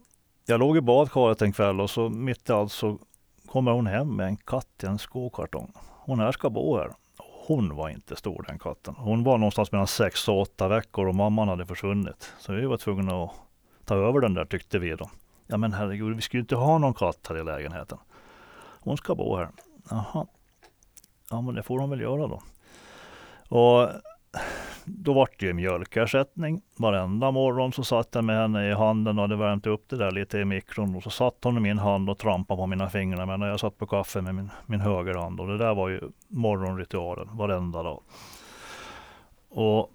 jag 0.47 0.61
låg 0.61 0.77
i 0.77 0.81
badkaret 0.81 1.43
en 1.43 1.53
kväll 1.53 1.81
och 1.81 1.91
så 1.91 2.09
mitt 2.09 2.49
i 2.49 2.53
allt 2.53 2.73
så 2.73 2.99
kommer 3.47 3.73
hon 3.73 3.87
hem 3.87 4.17
med 4.17 4.27
en 4.27 4.37
katt 4.37 4.83
i 4.83 4.87
en 4.87 4.99
skokartong. 4.99 5.73
Hon 5.77 6.21
här 6.21 6.33
ska 6.33 6.51
bo 6.51 6.77
här. 6.77 6.91
Hon 7.47 7.77
var 7.77 7.89
inte 7.89 8.17
stor 8.17 8.45
den 8.49 8.59
katten. 8.59 8.95
Hon 8.99 9.25
var 9.25 9.39
någonstans 9.39 9.73
mellan 9.73 9.87
sex 9.87 10.29
och 10.29 10.41
åtta 10.41 10.69
veckor 10.69 11.09
och 11.09 11.15
mamman 11.15 11.49
hade 11.49 11.67
försvunnit. 11.67 12.33
Så 12.39 12.53
vi 12.53 12.67
var 12.67 12.77
tvungna 12.77 13.25
att 13.25 13.31
ta 13.85 13.95
över 13.95 14.21
den 14.21 14.35
där 14.35 14.45
tyckte 14.45 14.79
vi 14.79 14.91
då. 14.91 15.11
Ja 15.47 15.57
men 15.57 15.73
herregud, 15.73 16.17
vi 16.17 16.23
ska 16.23 16.37
ju 16.37 16.41
inte 16.41 16.57
ha 16.57 16.79
någon 16.79 16.95
katt 16.95 17.27
här 17.29 17.39
i 17.39 17.45
lägenheten. 17.45 17.99
Hon 18.81 18.97
ska 18.97 19.15
bo 19.15 19.37
här. 19.37 19.49
Jaha. 19.91 20.27
Ja 21.31 21.41
men 21.41 21.55
det 21.55 21.63
får 21.63 21.79
hon 21.79 21.91
väl 21.91 22.01
göra 22.01 22.27
då. 22.27 22.43
Och 23.49 23.91
då 24.85 25.13
vart 25.13 25.41
det 25.41 25.47
ju 25.47 25.53
mjölkersättning. 25.53 26.63
Varenda 26.77 27.31
morgon 27.31 27.73
så 27.73 27.85
satt 27.85 28.09
jag 28.15 28.25
med 28.25 28.41
henne 28.41 28.71
i 28.71 28.73
handen 28.73 29.19
och 29.19 29.23
hade 29.23 29.37
värmt 29.37 29.67
upp 29.67 29.89
det 29.89 29.97
där 29.97 30.11
lite 30.11 30.39
i 30.39 30.45
mikron. 30.45 30.97
Och 30.97 31.03
så 31.03 31.11
satt 31.11 31.45
hon 31.45 31.57
i 31.57 31.61
min 31.61 31.79
hand 31.79 32.11
och 32.11 32.19
trampade 32.19 32.59
på 32.59 32.67
mina 32.67 32.91
fingrar 32.91 33.27
medan 33.27 33.49
jag 33.49 33.61
satt 33.61 33.79
på 33.79 33.87
kaffe 33.87 34.23
med 34.23 34.35
min, 34.35 34.51
min 34.67 34.81
högerhand. 34.81 35.41
Och 35.41 35.47
det 35.47 35.59
där 35.59 35.75
var 35.75 35.89
ju 35.89 36.01
morgonritualen 36.29 37.29
varenda 37.33 37.83
dag. 37.83 38.03
Och 39.49 39.91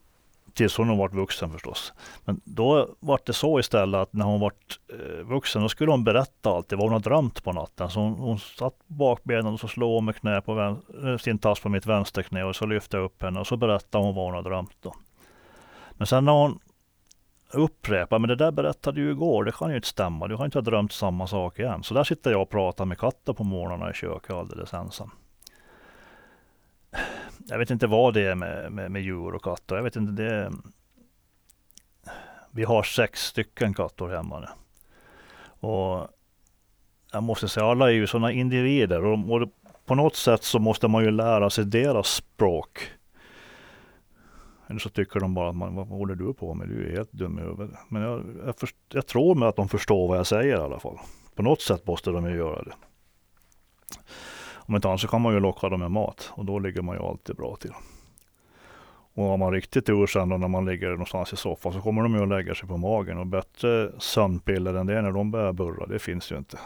Tills 0.53 0.77
hon 0.77 0.97
varit 0.97 1.13
vuxen 1.13 1.51
förstås. 1.51 1.93
Men 2.25 2.41
då 2.43 2.95
var 2.99 3.19
det 3.25 3.33
så 3.33 3.59
istället 3.59 4.01
att 4.01 4.13
när 4.13 4.25
hon 4.25 4.39
var 4.39 4.51
eh, 4.89 5.25
vuxen, 5.25 5.61
då 5.61 5.69
skulle 5.69 5.91
hon 5.91 6.03
berätta 6.03 6.49
alltid 6.49 6.77
vad 6.77 6.85
hon 6.85 6.93
har 6.93 6.99
drömt 6.99 7.43
på 7.43 7.51
natten. 7.51 7.89
Så 7.89 7.99
hon, 7.99 8.13
hon 8.13 8.39
satt 8.39 8.73
bakbenen 8.87 9.53
och 9.53 9.59
så 9.59 9.67
slog 9.67 9.91
hon 9.91 10.05
med 10.05 10.15
knä 10.15 10.41
på 10.41 10.53
vän, 10.53 10.81
eh, 11.03 11.17
sin 11.17 11.39
tass 11.39 11.59
på 11.59 11.69
mitt 11.69 11.85
vänsterknä 11.85 12.43
och 12.43 12.55
så 12.55 12.65
lyfte 12.65 12.97
jag 12.97 13.03
upp 13.03 13.21
henne 13.21 13.39
och 13.39 13.47
så 13.47 13.57
berättade 13.57 14.03
hon 14.03 14.15
vad 14.15 14.25
hon 14.25 14.33
har 14.33 14.43
drömt. 14.43 14.77
Då. 14.81 14.93
Men 15.91 16.07
sen 16.07 16.25
när 16.25 16.31
hon 16.31 16.59
upprepar, 17.53 18.19
men 18.19 18.27
det 18.27 18.35
där 18.35 18.51
berättade 18.51 19.01
du 19.01 19.11
igår, 19.11 19.43
det 19.43 19.51
kan 19.51 19.69
ju 19.69 19.75
inte 19.75 19.87
stämma. 19.87 20.27
Du 20.27 20.35
har 20.35 20.45
inte 20.45 20.61
drömt 20.61 20.91
samma 20.91 21.27
sak 21.27 21.59
igen. 21.59 21.83
Så 21.83 21.93
där 21.93 22.03
sitter 22.03 22.31
jag 22.31 22.41
och 22.41 22.49
pratar 22.49 22.85
med 22.85 22.97
katten 22.97 23.35
på 23.35 23.43
morgnarna 23.43 23.91
i 23.91 23.93
köket 23.93 24.35
alldeles 24.35 24.73
ensam 24.73 25.11
jag 27.47 27.57
vet 27.57 27.69
inte 27.69 27.87
vad 27.87 28.13
det 28.13 28.21
är 28.21 28.35
med, 28.35 28.71
med, 28.71 28.91
med 28.91 29.01
djur 29.01 29.35
och 29.35 29.43
katter. 29.43 29.75
Jag 29.75 29.83
vet 29.83 29.95
inte, 29.95 30.23
det 30.23 30.51
Vi 32.51 32.63
har 32.63 32.83
sex 32.83 33.25
stycken 33.25 33.73
katter 33.73 34.07
hemma 34.07 34.39
nu. 34.39 34.47
Och 35.67 36.07
jag 37.11 37.23
måste 37.23 37.49
säga, 37.49 37.65
alla 37.65 37.89
är 37.89 37.93
ju 37.93 38.07
sådana 38.07 38.31
individer 38.31 39.05
och, 39.05 39.31
och 39.31 39.49
på 39.85 39.95
något 39.95 40.15
sätt 40.15 40.43
så 40.43 40.59
måste 40.59 40.87
man 40.87 41.03
ju 41.03 41.11
lära 41.11 41.49
sig 41.49 41.65
deras 41.65 42.07
språk. 42.07 42.91
Eller 44.67 44.79
så 44.79 44.89
tycker 44.89 45.19
de 45.19 45.33
bara 45.33 45.49
att 45.49 45.55
man, 45.55 45.75
vad 45.75 45.87
håller 45.87 46.15
du 46.15 46.33
på 46.33 46.53
med? 46.53 46.67
Du 46.67 46.87
är 46.87 46.95
helt 46.95 47.11
dum 47.11 47.39
i 47.39 47.41
huvudet. 47.41 47.79
Men 47.89 48.01
jag, 48.01 48.23
jag, 48.45 48.59
först, 48.59 48.75
jag 48.89 49.07
tror 49.07 49.35
mig 49.35 49.47
att 49.47 49.55
de 49.55 49.69
förstår 49.69 50.07
vad 50.07 50.17
jag 50.17 50.27
säger 50.27 50.57
i 50.57 50.61
alla 50.61 50.79
fall. 50.79 50.97
På 51.35 51.43
något 51.43 51.61
sätt 51.61 51.87
måste 51.87 52.11
de 52.11 52.29
ju 52.29 52.35
göra 52.35 52.63
det. 52.63 52.73
Om 54.71 54.75
inte 54.75 54.87
annat 54.87 55.01
så 55.01 55.07
kan 55.07 55.21
man 55.21 55.33
ju 55.33 55.39
locka 55.39 55.69
dem 55.69 55.79
med 55.79 55.91
mat 55.91 56.31
och 56.35 56.45
då 56.45 56.59
ligger 56.59 56.81
man 56.81 56.95
ju 56.95 57.03
alltid 57.03 57.35
bra 57.35 57.55
till. 57.55 57.71
Och 59.13 59.23
har 59.23 59.37
man 59.37 59.51
riktigt 59.51 59.85
tur 59.85 60.07
sen 60.07 60.29
då 60.29 60.37
när 60.37 60.47
man 60.47 60.65
ligger 60.65 60.89
någonstans 60.89 61.33
i 61.33 61.35
soffan 61.35 61.73
så 61.73 61.81
kommer 61.81 62.03
de 62.03 62.15
ju 62.15 62.21
att 62.21 62.29
lägga 62.29 62.55
sig 62.55 62.67
på 62.67 62.77
magen 62.77 63.17
och 63.17 63.27
bättre 63.27 63.91
sömnpiller 63.99 64.73
än 64.73 64.87
det 64.87 65.01
när 65.01 65.11
de 65.11 65.31
börjar 65.31 65.53
burra, 65.53 65.85
det 65.85 65.99
finns 65.99 66.31
ju 66.31 66.37
inte. 66.37 66.59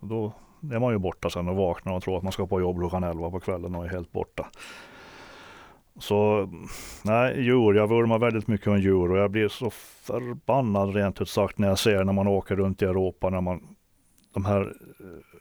Så 0.00 0.06
då 0.06 0.32
är 0.74 0.78
man 0.78 0.92
ju 0.92 0.98
borta 0.98 1.30
sen 1.30 1.48
och 1.48 1.56
vaknar 1.56 1.92
och 1.92 2.02
tror 2.02 2.16
att 2.16 2.22
man 2.22 2.32
ska 2.32 2.46
på 2.46 2.60
jobb 2.60 2.78
klockan 2.78 3.04
11 3.04 3.30
på 3.30 3.40
kvällen 3.40 3.74
och 3.74 3.84
är 3.84 3.88
helt 3.88 4.12
borta. 4.12 4.46
Så 5.98 6.48
nej, 7.04 7.42
djur. 7.42 7.74
Jag 7.74 7.86
vurmar 7.86 8.18
väldigt 8.18 8.48
mycket 8.48 8.66
om 8.66 8.80
djur 8.80 9.10
och 9.10 9.18
jag 9.18 9.30
blir 9.30 9.48
så 9.48 9.70
förbannad 9.70 10.94
rent 10.94 11.20
ut 11.20 11.28
sagt 11.28 11.58
när 11.58 11.68
jag 11.68 11.78
ser 11.78 12.04
när 12.04 12.12
man 12.12 12.26
åker 12.26 12.56
runt 12.56 12.82
i 12.82 12.84
Europa 12.84 13.30
när 13.30 13.40
man 13.40 13.76
de 14.36 14.44
här 14.44 14.60
eh, 14.60 15.35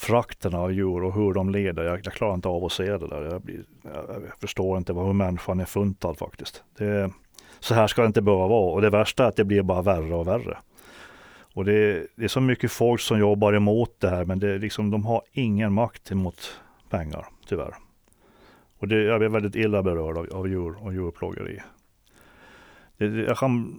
frakterna 0.00 0.58
av 0.58 0.72
djur 0.72 1.04
och 1.04 1.14
hur 1.14 1.34
de 1.34 1.50
leder. 1.50 1.84
Jag, 1.84 2.00
jag 2.04 2.12
klarar 2.12 2.34
inte 2.34 2.48
av 2.48 2.64
att 2.64 2.72
se 2.72 2.84
det 2.84 3.08
där. 3.08 3.22
Jag, 3.22 3.42
blir, 3.42 3.64
jag, 3.82 4.04
jag 4.08 4.40
förstår 4.40 4.78
inte 4.78 4.92
hur 4.92 5.12
människan 5.12 5.60
är 5.60 5.64
funtad 5.64 6.18
faktiskt. 6.18 6.64
Det, 6.78 7.10
så 7.60 7.74
här 7.74 7.86
ska 7.86 8.02
det 8.02 8.06
inte 8.06 8.22
behöva 8.22 8.46
vara 8.46 8.72
och 8.72 8.82
det 8.82 8.90
värsta 8.90 9.24
är 9.24 9.28
att 9.28 9.36
det 9.36 9.44
blir 9.44 9.62
bara 9.62 9.82
värre 9.82 10.14
och 10.14 10.26
värre. 10.26 10.58
Och 11.54 11.64
det, 11.64 12.06
det 12.16 12.24
är 12.24 12.28
så 12.28 12.40
mycket 12.40 12.72
folk 12.72 13.00
som 13.00 13.18
jobbar 13.18 13.52
emot 13.52 13.94
det 13.98 14.08
här 14.08 14.24
men 14.24 14.38
det 14.38 14.58
liksom, 14.58 14.90
de 14.90 15.04
har 15.04 15.22
ingen 15.32 15.72
makt 15.72 16.12
emot 16.12 16.60
pengar 16.90 17.26
tyvärr. 17.48 17.74
Och 18.78 18.88
det, 18.88 19.02
jag 19.02 19.20
blir 19.20 19.28
väldigt 19.28 19.56
illa 19.56 19.82
berörd 19.82 20.16
av, 20.16 20.28
av 20.32 20.48
djur 20.48 20.74
och 20.84 20.92
djurplågeri. 20.92 21.60
Det, 22.96 23.06
jag 23.06 23.36
kan 23.36 23.76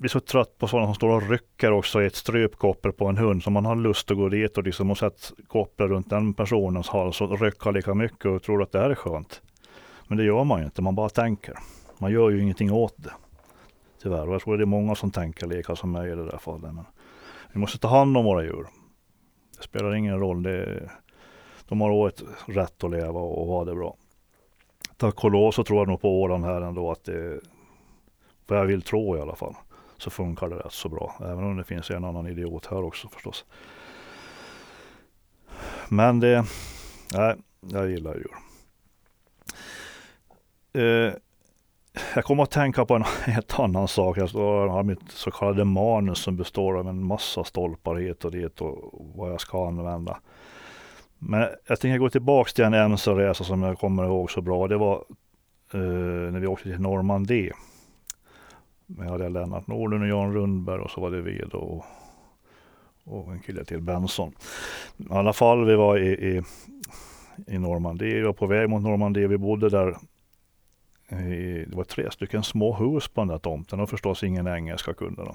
blir 0.00 0.08
så 0.08 0.20
trött 0.20 0.58
på 0.58 0.68
sådana 0.68 0.86
som 0.86 0.94
står 0.94 1.08
och 1.08 1.30
rycker 1.30 1.72
också 1.72 2.02
i 2.02 2.06
ett 2.06 2.14
strypkoppel 2.14 2.92
på 2.92 3.06
en 3.06 3.16
hund. 3.16 3.42
Så 3.42 3.50
man 3.50 3.64
har 3.64 3.76
lust 3.76 4.10
att 4.10 4.16
gå 4.16 4.28
dit 4.28 4.58
och 4.58 4.64
liksom 4.64 4.90
och 4.90 4.98
sätta 4.98 5.34
kopplet 5.48 5.88
runt 5.90 6.10
den 6.10 6.34
personens 6.34 6.88
hals 6.88 7.20
och 7.20 7.40
rycka 7.40 7.70
lika 7.70 7.94
mycket 7.94 8.24
och 8.24 8.42
tror 8.42 8.62
att 8.62 8.72
det 8.72 8.78
här 8.78 8.90
är 8.90 8.94
skönt. 8.94 9.42
Men 10.08 10.18
det 10.18 10.24
gör 10.24 10.44
man 10.44 10.58
ju 10.60 10.64
inte, 10.64 10.82
man 10.82 10.94
bara 10.94 11.08
tänker. 11.08 11.54
Man 11.98 12.12
gör 12.12 12.30
ju 12.30 12.42
ingenting 12.42 12.72
åt 12.72 12.94
det. 12.96 13.12
Tyvärr. 14.02 14.28
Och 14.28 14.34
jag 14.34 14.42
tror 14.42 14.56
det 14.56 14.64
är 14.64 14.66
många 14.66 14.94
som 14.94 15.10
tänker 15.10 15.46
lika 15.46 15.76
som 15.76 15.92
mig 15.92 16.12
i 16.12 16.14
det 16.14 16.24
där 16.24 16.38
fallet. 16.38 16.74
Men 16.74 16.84
vi 17.52 17.60
måste 17.60 17.78
ta 17.78 17.88
hand 17.88 18.16
om 18.16 18.24
våra 18.24 18.42
djur. 18.42 18.66
Det 19.56 19.62
spelar 19.62 19.94
ingen 19.94 20.20
roll. 20.20 20.42
Det, 20.42 20.90
de 21.68 21.80
har 21.80 21.90
året 21.90 22.22
rätt 22.46 22.84
att 22.84 22.90
leva 22.90 23.20
och 23.20 23.46
ha 23.46 23.64
det 23.64 23.74
bra 23.74 23.96
tack 25.00 25.24
och 25.24 25.30
lov 25.30 25.50
så 25.50 25.64
tror 25.64 25.78
jag 25.78 25.88
nog 25.88 26.00
på 26.00 26.20
åren 26.22 26.44
här 26.44 26.60
ändå 26.60 26.90
att 26.90 27.04
det, 27.04 27.40
vad 28.46 28.58
jag 28.58 28.66
vill 28.66 28.82
tro 28.82 29.16
i 29.16 29.20
alla 29.20 29.34
fall, 29.34 29.54
så 30.00 30.10
funkar 30.10 30.48
det 30.48 30.56
rätt 30.56 30.72
så 30.72 30.88
bra. 30.88 31.14
Även 31.20 31.44
om 31.44 31.56
det 31.56 31.64
finns 31.64 31.90
en 31.90 32.04
annan 32.04 32.26
idiot 32.26 32.66
här 32.66 32.84
också 32.84 33.08
förstås. 33.08 33.44
Men 35.88 36.20
det, 36.20 36.44
nej, 37.14 37.36
jag 37.60 37.90
gillar 37.90 38.14
djur. 38.14 38.34
Eh, 40.72 41.12
jag 42.14 42.24
kommer 42.24 42.42
att 42.42 42.50
tänka 42.50 42.84
på 42.84 42.94
en 42.94 43.02
helt 43.24 43.58
annan 43.58 43.88
sak. 43.88 44.18
Jag 44.18 44.28
har 44.68 44.82
mitt 44.82 45.10
så 45.10 45.30
kallade 45.30 45.64
manus 45.64 46.18
som 46.18 46.36
består 46.36 46.78
av 46.78 46.88
en 46.88 47.04
massa 47.04 47.44
stolpar 47.44 47.94
hit 47.94 48.24
och 48.24 48.30
dit 48.30 48.60
och 48.60 48.92
vad 49.14 49.32
jag 49.32 49.40
ska 49.40 49.68
använda. 49.68 50.20
Men 51.18 51.48
jag 51.66 51.80
tänker 51.80 51.98
gå 51.98 52.10
tillbaka 52.10 52.50
till 52.50 52.64
en 52.64 52.74
MC-resa 52.74 53.44
som 53.44 53.62
jag 53.62 53.78
kommer 53.78 54.04
ihåg 54.04 54.30
så 54.30 54.40
bra. 54.40 54.68
Det 54.68 54.76
var 54.76 55.04
eh, 55.74 55.80
när 56.32 56.40
vi 56.40 56.46
åkte 56.46 56.64
till 56.64 56.80
Normandie. 56.80 57.52
Vi 58.98 59.08
hade 59.08 59.28
Lennart 59.28 59.66
Norden 59.66 60.02
och 60.02 60.08
Jan 60.08 60.34
Rundberg 60.34 60.80
och 60.80 60.90
så 60.90 61.00
var 61.00 61.10
det 61.10 61.20
vi 61.20 61.42
och, 61.52 61.84
och 63.04 63.32
en 63.32 63.40
kille 63.40 63.64
till, 63.64 63.80
Benson. 63.80 64.32
I 64.96 65.06
alla 65.10 65.32
fall, 65.32 65.64
vi 65.64 65.74
var 65.74 65.98
i, 65.98 66.08
i, 66.08 66.42
i 67.46 67.58
Normandie. 67.58 68.14
Vi 68.14 68.22
var 68.22 68.32
på 68.32 68.46
väg 68.46 68.68
mot 68.68 68.82
Normandie. 68.82 69.26
Vi 69.26 69.38
bodde 69.38 69.68
där. 69.68 69.96
I, 71.08 71.64
det 71.68 71.76
var 71.76 71.84
tre 71.84 72.10
stycken 72.10 72.42
små 72.42 72.74
hus 72.74 73.08
på 73.08 73.20
den 73.20 73.28
där 73.28 73.38
tomten 73.38 73.80
och 73.80 73.90
förstås 73.90 74.24
ingen 74.24 74.46
engelska 74.46 74.94
kunde 74.94 75.24
de. 75.24 75.34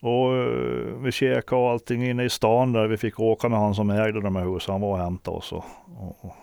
Och 0.00 0.36
eh, 0.36 1.02
vi 1.02 1.12
käkade 1.12 1.62
och 1.62 1.70
allting 1.70 2.04
inne 2.04 2.24
i 2.24 2.30
stan 2.30 2.72
där. 2.72 2.86
Vi 2.86 2.96
fick 2.96 3.20
åka 3.20 3.48
med 3.48 3.58
han 3.58 3.74
som 3.74 3.90
ägde 3.90 4.20
de 4.20 4.36
här 4.36 4.44
husen. 4.44 4.72
Han 4.72 4.80
var 4.80 4.92
och 4.92 4.98
hämtade 4.98 5.36
oss. 5.36 5.52
Och, 5.52 5.64
och, 5.96 6.34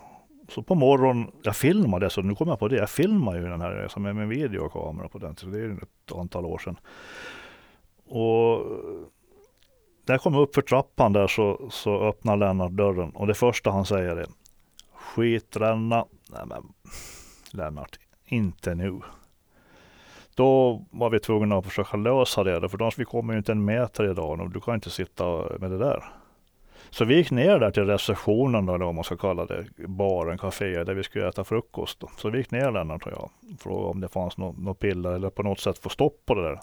så 0.48 0.62
på 0.62 0.74
morgonen, 0.74 1.30
jag 1.42 1.56
filmade 1.56 2.10
så 2.10 2.22
nu 2.22 2.34
kommer 2.34 2.52
jag 2.52 2.58
på 2.58 2.68
det. 2.68 2.76
Jag 2.76 2.90
filmade 2.90 3.38
ju 3.38 3.48
den 3.48 3.60
här 3.60 3.70
resan 3.70 4.02
med 4.02 4.16
min 4.16 4.28
videokamera 4.28 5.08
på 5.08 5.18
den 5.18 5.34
tiden. 5.34 5.52
Det 5.52 5.58
är 5.58 5.62
ju 5.62 5.76
ett 5.76 6.16
antal 6.16 6.44
år 6.44 6.58
sedan. 6.58 6.76
Och 8.06 8.66
när 10.06 10.14
jag 10.14 10.20
kom 10.20 10.34
upp 10.34 10.54
för 10.54 10.62
trappan 10.62 11.12
där 11.12 11.26
så, 11.26 11.68
så 11.70 12.00
öppnar 12.00 12.36
Lennart 12.36 12.72
dörren 12.72 13.10
och 13.10 13.26
det 13.26 13.34
första 13.34 13.70
han 13.70 13.86
säger 13.86 14.16
är 14.16 14.26
Skitränna. 14.92 16.04
Nej 16.30 16.42
men 16.46 16.62
Lennart, 17.50 17.98
inte 18.24 18.74
nu. 18.74 19.00
Då 20.34 20.82
var 20.90 21.10
vi 21.10 21.20
tvungna 21.20 21.56
att 21.56 21.66
försöka 21.66 21.96
lösa 21.96 22.44
det, 22.44 22.68
för 22.68 22.82
annars 22.82 22.98
vi 22.98 23.04
kommer 23.04 23.32
ju 23.32 23.38
inte 23.38 23.52
en 23.52 23.64
meter 23.64 24.10
idag 24.10 24.40
och 24.40 24.50
du 24.50 24.60
kan 24.60 24.74
inte 24.74 24.90
sitta 24.90 25.24
med 25.58 25.70
det 25.70 25.78
där. 25.78 26.04
Så 26.96 27.04
vi 27.04 27.16
gick 27.16 27.30
ner 27.30 27.58
där 27.58 27.70
till 27.70 27.84
receptionen 27.84 28.66
då, 28.66 28.74
eller 28.74 28.84
vad 28.84 28.94
man 28.94 29.04
ska 29.04 29.16
kalla 29.16 29.46
det, 29.46 29.66
baren, 29.76 30.38
kaféet 30.38 30.86
där 30.86 30.94
vi 30.94 31.02
skulle 31.02 31.28
äta 31.28 31.44
frukost. 31.44 32.00
Då. 32.00 32.10
Så 32.16 32.30
vi 32.30 32.38
gick 32.38 32.50
ner 32.50 32.70
Lennart 32.70 33.06
och 33.06 33.12
jag, 33.12 33.30
frågade 33.60 33.90
om 33.90 34.00
det 34.00 34.08
fanns 34.08 34.38
något, 34.38 34.58
no 34.58 34.74
piller 34.74 35.12
eller 35.12 35.30
på 35.30 35.42
något 35.42 35.60
sätt 35.60 35.78
få 35.78 35.88
stopp 35.88 36.22
på 36.26 36.34
det 36.34 36.42
där. 36.42 36.60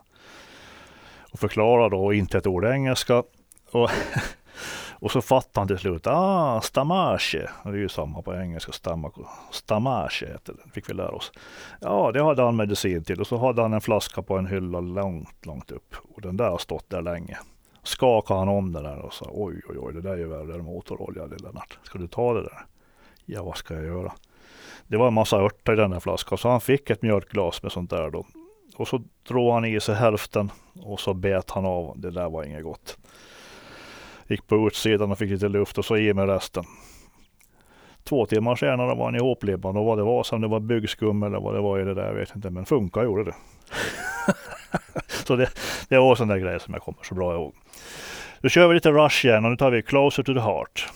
Och 1.32 1.40
förklarade 1.40 1.96
då 1.96 2.14
inte 2.14 2.38
ett 2.38 2.48
ord 2.48 2.66
engelska. 2.66 3.24
Och 3.72 3.90
Och 5.00 5.12
så 5.12 5.22
fattade 5.22 5.60
han 5.60 5.68
till 5.68 5.78
slut, 5.78 6.08
ah, 6.08 6.62
stamage. 6.62 7.48
Det 7.64 7.70
är 7.70 7.74
ju 7.74 7.90
samma 7.90 8.22
på 8.22 8.36
engelska, 8.36 8.72
stamage 9.52 10.24
heter 10.28 10.54
det, 10.54 10.72
fick 10.74 10.90
vi 10.90 10.94
lära 10.94 11.12
oss. 11.12 11.32
Ja, 11.82 12.12
det 12.12 12.24
hade 12.24 12.44
han 12.44 12.56
medicin 12.56 13.04
till 13.04 13.22
och 13.22 13.28
så 13.28 13.38
hade 13.38 13.62
han 13.62 13.74
en 13.74 13.82
flaska 13.82 14.22
på 14.22 14.38
en 14.38 14.48
hylla 14.48 14.80
långt, 14.80 15.46
långt 15.46 15.72
upp. 15.72 15.96
Och 16.16 16.22
den 16.22 16.38
där 16.38 16.50
har 16.50 16.58
stått 16.58 16.90
där 16.90 17.02
länge. 17.02 17.38
Skakade 17.84 18.40
han 18.40 18.50
om 18.50 18.72
den 18.72 18.84
där 18.84 19.00
och 19.00 19.14
sa, 19.14 19.26
oj, 19.32 19.62
oj, 19.70 19.78
oj, 19.80 19.94
det 19.94 20.02
där 20.02 20.12
är 20.12 20.18
ju 20.18 20.28
värre 20.28 20.54
än 20.54 20.66
motorolja, 20.66 21.26
Lennart. 21.26 21.80
Ska 21.84 22.00
du 22.00 22.08
ta 22.08 22.34
det 22.34 22.42
där? 22.42 22.66
Ja, 23.26 23.44
vad 23.44 23.58
ska 23.58 23.74
jag 23.74 23.86
göra? 23.86 24.12
Det 24.88 24.98
var 24.98 25.08
en 25.08 25.14
massa 25.14 25.38
örter 25.38 25.74
i 25.74 25.76
den 25.76 25.92
där 25.92 26.00
flaskan, 26.00 26.38
så 26.38 26.50
han 26.50 26.62
fick 26.62 26.90
ett 26.90 27.02
mjölkglas 27.02 27.64
med 27.64 27.72
sånt 27.72 27.90
där 27.90 28.10
då. 28.10 28.26
Och 28.76 28.88
så 28.88 29.04
drog 29.28 29.54
han 29.54 29.66
i 29.66 29.80
sig 29.80 29.96
hälften 29.96 30.52
och 30.82 31.00
så 31.00 31.14
bet 31.14 31.52
han 31.52 31.66
av. 31.66 31.94
Det 32.00 32.12
där 32.12 32.30
var 32.30 32.44
inget 32.44 32.64
gott. 32.64 32.98
Gick 34.28 34.48
på 34.48 34.68
utsidan 34.68 35.12
och 35.12 35.18
fick 35.18 35.30
lite 35.30 35.48
luft 35.48 35.78
och 35.78 35.86
så 35.86 35.98
i 35.98 36.14
med 36.14 36.30
resten. 36.30 36.64
Två 38.04 38.26
timmar 38.26 38.56
senare 38.56 38.96
var 38.96 39.06
han 39.06 39.16
ihoplibbad. 39.16 39.78
och 39.78 39.86
vad 39.86 39.98
det 39.98 40.04
var, 40.04 40.24
som 40.24 40.42
det 40.42 40.48
var 40.48 40.60
byggskum 40.60 41.24
eller 41.24 41.40
vad 41.40 41.54
det 41.54 41.62
var 41.62 41.80
i 41.80 41.84
det 41.84 41.94
där, 41.94 42.06
jag 42.06 42.14
vet 42.14 42.36
inte, 42.36 42.50
men 42.50 42.66
funka 42.66 43.04
gjorde 43.04 43.24
det. 43.24 43.36
så 45.28 45.36
det, 45.36 45.50
det 45.90 45.98
var 45.98 46.10
en 46.10 46.16
sån 46.16 46.28
där 46.28 46.38
grej 46.38 46.60
som 46.60 46.74
jag 46.74 46.84
kommer 46.84 47.04
så 47.04 47.16
bra 47.16 47.34
ihåg. 47.34 47.54
Nu 48.42 48.50
kör 48.50 48.68
vi 48.68 48.74
lite 48.74 48.92
Rush 48.92 49.26
igen 49.26 49.46
och 49.46 49.52
nu 49.52 49.58
tar 49.58 49.72
vi 49.72 49.82
Closer 49.82 50.24
to 50.24 50.34
the 50.34 50.40
Heart. 50.40 50.88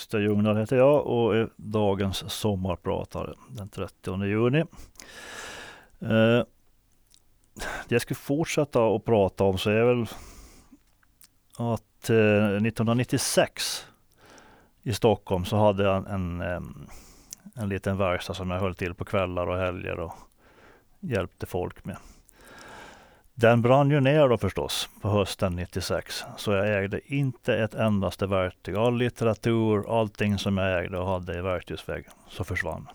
Christer 0.00 0.20
Ljungdahl 0.20 0.56
heter 0.56 0.76
jag 0.76 1.06
och 1.06 1.36
är 1.36 1.48
dagens 1.56 2.32
sommarpratare 2.32 3.34
den 3.48 3.68
30 3.68 4.24
juni. 4.24 4.60
Eh, 6.00 6.44
det 7.88 7.88
jag 7.88 8.02
skulle 8.02 8.16
fortsätta 8.16 8.86
att 8.86 9.04
prata 9.04 9.44
om 9.44 9.58
så 9.58 9.70
är 9.70 9.84
väl 9.84 10.06
att 11.56 12.10
eh, 12.10 12.56
1996 12.66 13.86
i 14.82 14.92
Stockholm 14.92 15.44
så 15.44 15.56
hade 15.56 15.84
jag 15.84 16.10
en, 16.10 16.40
en, 16.40 16.88
en 17.54 17.68
liten 17.68 17.96
verkstad 17.96 18.34
som 18.34 18.50
jag 18.50 18.60
höll 18.60 18.74
till 18.74 18.94
på 18.94 19.04
kvällar 19.04 19.46
och 19.46 19.58
helger 19.58 20.00
och 20.00 20.14
hjälpte 21.00 21.46
folk 21.46 21.84
med. 21.84 21.96
Den 23.40 23.62
brann 23.62 23.90
ju 23.90 24.00
ner 24.00 24.28
då 24.28 24.38
förstås 24.38 24.88
på 25.00 25.08
hösten 25.08 25.56
96. 25.56 26.24
Så 26.36 26.52
jag 26.52 26.78
ägde 26.78 27.14
inte 27.14 27.56
ett 27.56 27.74
endaste 27.74 28.26
verktyg. 28.26 28.76
All 28.76 28.96
litteratur, 28.96 30.00
allting 30.00 30.38
som 30.38 30.58
jag 30.58 30.84
ägde 30.84 30.98
och 30.98 31.06
hade 31.06 31.38
i 31.38 31.40
verktygsväg 31.40 32.04
så 32.28 32.44
försvann. 32.44 32.88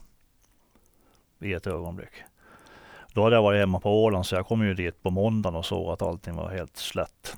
I 1.40 1.54
ett 1.54 1.68
ögonblick. 1.68 2.12
Då 3.14 3.24
hade 3.24 3.36
jag 3.36 3.44
varit 3.44 3.60
hemma 3.60 3.80
på 3.80 4.04
Åland 4.04 4.26
så 4.26 4.36
jag 4.36 4.48
kom 4.48 4.64
ju 4.64 4.74
dit 4.74 5.04
på 5.04 5.10
måndagen 5.10 5.56
och 5.56 5.66
såg 5.66 5.94
att 5.94 6.02
allting 6.02 6.36
var 6.36 6.50
helt 6.50 6.78
slätt. 6.78 7.38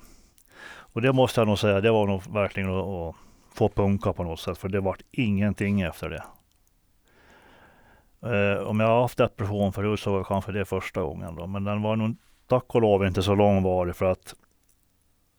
Och 0.68 1.02
det 1.02 1.12
måste 1.12 1.40
jag 1.40 1.48
nog 1.48 1.58
säga, 1.58 1.80
det 1.80 1.90
var 1.90 2.06
nog 2.06 2.32
verkligen 2.32 2.70
att, 2.70 2.86
att 2.86 3.16
få 3.54 3.68
punka 3.68 4.12
på 4.12 4.24
något 4.24 4.40
sätt. 4.40 4.58
För 4.58 4.68
det 4.68 4.80
vart 4.80 5.02
ingenting 5.10 5.80
efter 5.80 6.10
det. 6.10 6.24
Eh, 8.22 8.62
om 8.62 8.80
jag 8.80 8.88
har 8.88 9.00
haft 9.00 9.18
depression 9.18 9.72
förut 9.72 10.00
så 10.00 10.12
var 10.12 10.18
det 10.18 10.24
kanske 10.24 10.52
det 10.52 10.64
första 10.64 11.02
gången 11.02 11.36
då. 11.36 11.46
Men 11.46 11.64
den 11.64 11.82
var 11.82 11.96
nog 11.96 12.16
tack 12.48 12.74
och 12.74 12.82
lov 12.82 13.06
inte 13.06 13.22
så 13.22 13.34
långvarig 13.34 13.96
för 13.96 14.12
att 14.12 14.34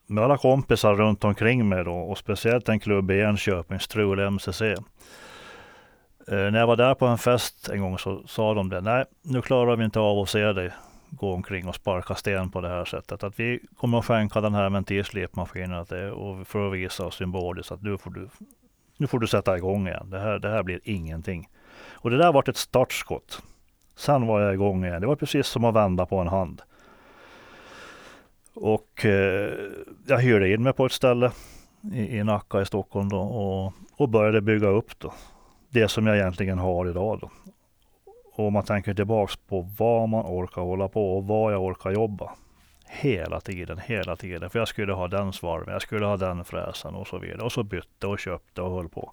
med 0.07 0.23
alla 0.23 0.37
kompisar 0.37 0.95
runt 0.95 1.23
omkring 1.23 1.69
mig 1.69 1.83
då 1.83 1.95
och 1.95 2.17
speciellt 2.17 2.69
en 2.69 2.79
klubb 2.79 3.11
i 3.11 3.21
Enköping, 3.21 3.79
Strul 3.79 4.19
MCC. 4.19 4.61
Eh, 4.61 4.75
när 6.27 6.59
jag 6.59 6.67
var 6.67 6.75
där 6.75 6.95
på 6.95 7.05
en 7.05 7.17
fest 7.17 7.69
en 7.69 7.81
gång 7.81 7.97
så 7.97 8.23
sa 8.27 8.53
de 8.53 8.69
det. 8.69 8.81
Nej, 8.81 9.05
nu 9.21 9.41
klarar 9.41 9.75
vi 9.75 9.85
inte 9.85 9.99
av 9.99 10.19
att 10.19 10.29
se 10.29 10.53
dig 10.53 10.71
gå 11.09 11.33
omkring 11.33 11.67
och 11.67 11.75
sparka 11.75 12.15
sten 12.15 12.51
på 12.51 12.61
det 12.61 12.69
här 12.69 12.85
sättet. 12.85 13.23
Att 13.23 13.39
vi 13.39 13.59
kommer 13.77 13.99
att 13.99 14.05
skänka 14.05 14.41
den 14.41 14.53
här 14.53 14.69
ventilslipmaskinen 14.69 15.85
och 16.13 16.47
för 16.47 16.67
att 16.67 16.73
visa 16.73 17.11
symboliskt 17.11 17.71
att 17.71 17.81
nu 17.81 17.97
får 17.97 18.11
du, 18.11 18.29
nu 18.97 19.07
får 19.07 19.19
du 19.19 19.27
sätta 19.27 19.57
igång 19.57 19.87
igen. 19.87 20.09
Det 20.09 20.19
här, 20.19 20.39
det 20.39 20.49
här 20.49 20.63
blir 20.63 20.79
ingenting. 20.83 21.49
Och 21.91 22.09
det 22.09 22.17
där 22.17 22.31
var 22.31 22.49
ett 22.49 22.57
startskott. 22.57 23.43
Sen 23.95 24.27
var 24.27 24.41
jag 24.41 24.53
igång 24.53 24.85
igen. 24.85 25.01
Det 25.01 25.07
var 25.07 25.15
precis 25.15 25.47
som 25.47 25.65
att 25.65 25.75
vända 25.75 26.05
på 26.05 26.17
en 26.17 26.27
hand. 26.27 26.61
Och 28.53 29.05
eh, 29.05 29.53
jag 30.07 30.19
hyrde 30.19 30.53
in 30.53 30.63
mig 30.63 30.73
på 30.73 30.85
ett 30.85 30.91
ställe 30.91 31.31
i, 31.93 32.17
i 32.17 32.23
Nacka 32.23 32.61
i 32.61 32.65
Stockholm 32.65 33.09
då, 33.09 33.19
och, 33.19 33.73
och 33.97 34.09
började 34.09 34.41
bygga 34.41 34.67
upp 34.67 34.99
då. 34.99 35.13
det 35.69 35.87
som 35.87 36.07
jag 36.07 36.17
egentligen 36.17 36.59
har 36.59 36.89
idag. 36.89 37.19
Då. 37.21 37.29
Och 38.35 38.47
om 38.47 38.53
man 38.53 38.63
tänker 38.63 38.93
tillbaks 38.93 39.35
på 39.35 39.67
vad 39.77 40.09
man 40.09 40.25
orkar 40.25 40.61
hålla 40.61 40.87
på 40.87 41.17
och 41.17 41.23
vad 41.27 41.53
jag 41.53 41.63
orkar 41.63 41.91
jobba. 41.91 42.31
Hela 42.87 43.41
tiden, 43.41 43.79
hela 43.85 44.15
tiden. 44.15 44.49
För 44.49 44.59
jag 44.59 44.67
skulle 44.67 44.93
ha 44.93 45.07
den 45.07 45.33
svarven, 45.33 45.73
jag 45.73 45.81
skulle 45.81 46.05
ha 46.05 46.17
den 46.17 46.45
fräsen 46.45 46.95
och 46.95 47.07
så 47.07 47.17
vidare. 47.17 47.41
Och 47.41 47.51
så 47.51 47.63
bytte 47.63 48.07
och 48.07 48.19
köpte 48.19 48.61
och 48.61 48.75
höll 48.75 48.89
på. 48.89 49.11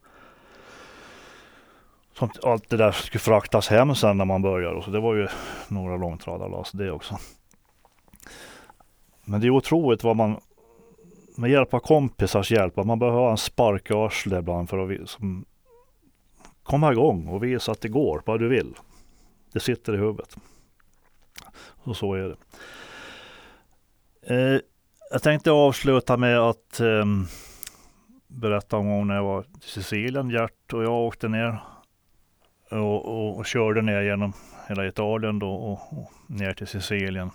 Som 2.13 2.31
allt 2.43 2.71
det 2.71 2.77
där 2.77 2.93
skulle 2.93 3.21
fraktas 3.21 3.69
hem 3.69 3.95
sen 3.95 4.19
när 4.19 4.25
man 4.25 4.43
började. 4.43 4.83
Så 4.83 4.91
det 4.91 5.01
var 5.01 5.15
ju 5.15 5.29
några 5.69 5.97
långtradarlass 5.97 6.73
det 6.73 6.91
också. 6.91 7.19
Men 9.27 9.41
det 9.41 9.47
är 9.47 9.51
otroligt 9.51 10.05
vad 10.05 10.17
man 10.17 10.41
med 11.37 11.51
hjälp 11.51 11.75
av 11.75 11.79
kompisars 11.79 12.51
hjälp, 12.51 12.77
man 12.77 12.99
behöver 12.99 13.19
ha 13.19 13.31
en 13.31 13.37
spark 13.37 13.91
i 13.91 13.95
arslet 13.95 14.39
ibland 14.39 14.71
för 14.71 15.03
att 15.03 15.09
som, 15.09 15.45
komma 16.63 16.93
igång 16.93 17.29
och 17.29 17.45
visa 17.45 17.73
att 17.73 17.81
det 17.81 17.89
går, 17.89 18.23
vad 18.27 18.41
du 18.41 18.49
vill. 18.49 18.75
Det 19.53 19.61
sitter 19.61 19.95
i 19.95 19.97
huvudet. 19.97 20.37
Och 21.59 21.97
så 21.97 22.15
är 22.15 22.29
det. 22.29 22.37
Eh, 24.35 24.61
jag 25.11 25.23
tänkte 25.23 25.51
avsluta 25.51 26.17
med 26.17 26.39
att 26.39 26.81
eh, 26.81 27.05
berätta 28.27 28.77
om 28.77 29.09
när 29.09 29.15
jag 29.15 29.25
var 29.25 29.43
i 29.43 29.47
Sicilien. 29.61 30.31
Gert 30.31 30.73
och 30.73 30.85
jag 30.85 30.93
åkte 30.93 31.29
ner 31.29 31.59
och, 32.71 33.05
och, 33.05 33.37
och 33.37 33.47
körde 33.47 33.83
ner 33.83 34.03
genom 34.03 34.33
hela 34.69 34.87
Italien 34.87 35.39
då 35.39 35.51
och, 35.51 35.99
och 35.99 36.13
ner 36.27 36.55
till 36.55 36.67
Sicilien. 36.67 37.31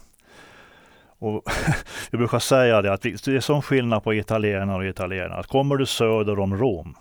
Och 1.21 1.43
jag 2.11 2.19
brukar 2.19 2.39
säga 2.39 2.81
det 2.81 2.93
att 2.93 3.01
det 3.01 3.27
är 3.27 3.39
sån 3.39 3.61
skillnad 3.61 4.03
på 4.03 4.13
italienare 4.13 4.77
och 4.77 4.89
italienare. 4.89 5.39
Att 5.39 5.47
kommer 5.47 5.77
du 5.77 5.85
söder 5.85 6.39
om 6.39 6.57
Rom, 6.57 6.95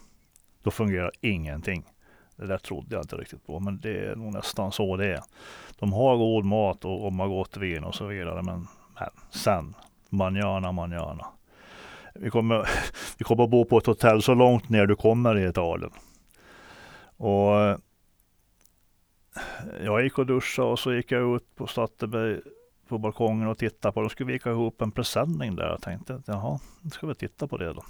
då 0.63 0.71
fungerar 0.71 1.11
ingenting. 1.21 1.85
Det 2.37 2.47
där 2.47 2.59
trodde 2.59 2.95
jag 2.97 3.05
inte 3.05 3.17
riktigt 3.17 3.47
på, 3.47 3.61
men 3.61 3.81
det 3.81 3.99
är 3.99 4.17
nog 4.17 4.33
nästan 4.33 4.73
så 4.73 4.97
det 4.97 5.07
är. 5.07 5.21
De 5.79 5.93
har 5.93 6.17
god 6.17 6.45
mat 6.45 6.85
och, 6.85 7.07
och 7.07 7.13
gott 7.13 7.57
vin 7.57 7.85
och 7.85 7.95
så 7.95 8.07
vidare, 8.07 8.43
men, 8.43 8.67
men 8.95 9.11
sen, 9.31 9.75
manjana, 10.09 10.73
manjana. 10.73 11.27
Vi 12.15 12.31
kommer, 12.31 12.69
vi 13.19 13.25
kommer 13.25 13.45
att 13.45 13.51
bo 13.51 13.65
på 13.65 13.79
ett 13.79 13.87
hotell 13.87 14.23
så 14.23 14.35
långt 14.35 14.69
ner 14.69 14.87
du 14.87 14.97
kommer 14.97 15.39
i 15.39 15.49
Italien. 15.49 15.93
Och 17.17 17.61
eh, 17.61 17.77
jag 19.85 20.03
gick 20.03 20.19
och 20.19 20.27
duschade 20.27 20.69
och 20.69 20.79
så 20.79 20.93
gick 20.93 21.13
jag 21.13 21.37
ut 21.37 21.57
på 21.57 21.67
Stadterberg 21.67 22.41
på 22.91 22.99
balkongen 22.99 23.49
och 23.49 23.59
tittade 23.59 23.93
på. 23.93 24.01
De 24.01 24.11
skulle 24.11 24.33
vika 24.33 24.51
ihop 24.51 24.83
en 24.83 24.91
presenning 24.93 25.57
där. 25.57 25.67
Jag 25.67 25.83
tänkte 25.83 26.15
att 26.15 26.29
jaha, 26.29 26.59
nu 26.81 26.91
ska 26.91 27.07
vi 27.07 27.15
titta 27.15 27.47
på 27.47 27.57
det 27.57 27.73
då. 27.73 27.83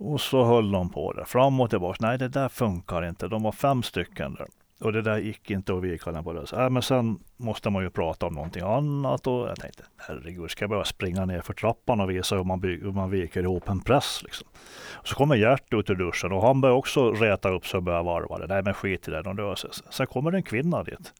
Och 0.00 0.20
så 0.20 0.44
höll 0.44 0.70
de 0.72 0.90
på 0.90 1.12
det 1.12 1.24
fram 1.24 1.60
och 1.60 1.70
tillbaka. 1.70 2.06
Nej, 2.06 2.18
det 2.18 2.28
där 2.28 2.48
funkar 2.48 3.08
inte. 3.08 3.28
De 3.28 3.42
var 3.42 3.52
fem 3.52 3.82
stycken 3.82 4.34
där. 4.34 4.46
Och 4.80 4.92
det 4.92 5.02
där 5.02 5.18
gick 5.18 5.50
inte 5.50 5.74
att 5.74 5.82
vika 5.82 6.12
den 6.12 6.24
på 6.24 6.32
det. 6.32 6.46
Så, 6.46 6.60
äh, 6.60 6.70
men 6.70 6.82
sen 6.82 7.18
måste 7.36 7.70
man 7.70 7.82
ju 7.82 7.90
prata 7.90 8.26
om 8.26 8.34
någonting 8.34 8.62
annat. 8.62 9.26
Och 9.26 9.48
jag 9.48 9.56
tänkte, 9.56 9.82
herregud, 9.96 10.50
ska 10.50 10.62
jag 10.62 10.70
börja 10.70 10.84
springa 10.84 11.24
ner 11.24 11.40
för 11.40 11.52
trappan 11.52 12.00
och 12.00 12.10
visa 12.10 12.36
hur 12.36 12.44
man, 12.44 12.60
by- 12.60 12.80
hur 12.82 12.92
man 12.92 13.10
viker 13.10 13.42
ihop 13.42 13.68
en 13.68 13.80
press? 13.80 14.20
Liksom. 14.24 14.48
Och 14.92 15.08
så 15.08 15.14
kommer 15.14 15.36
Gert 15.36 15.74
ut 15.74 15.90
ur 15.90 15.94
duschen 15.94 16.32
och 16.32 16.42
han 16.42 16.60
börjar 16.60 16.76
också 16.76 17.12
reta 17.12 17.48
upp 17.48 17.66
sig 17.66 17.78
och 17.78 17.82
börja 17.82 18.02
varva 18.02 18.38
det. 18.38 18.46
Nej, 18.46 18.62
men 18.62 18.74
skit 18.74 19.08
i 19.08 19.10
det, 19.10 19.22
de 19.22 19.36
löser 19.36 19.70
sig. 19.70 19.86
Sen 19.90 20.06
kommer 20.06 20.30
det 20.30 20.38
en 20.38 20.42
kvinna 20.42 20.82
dit. 20.82 21.12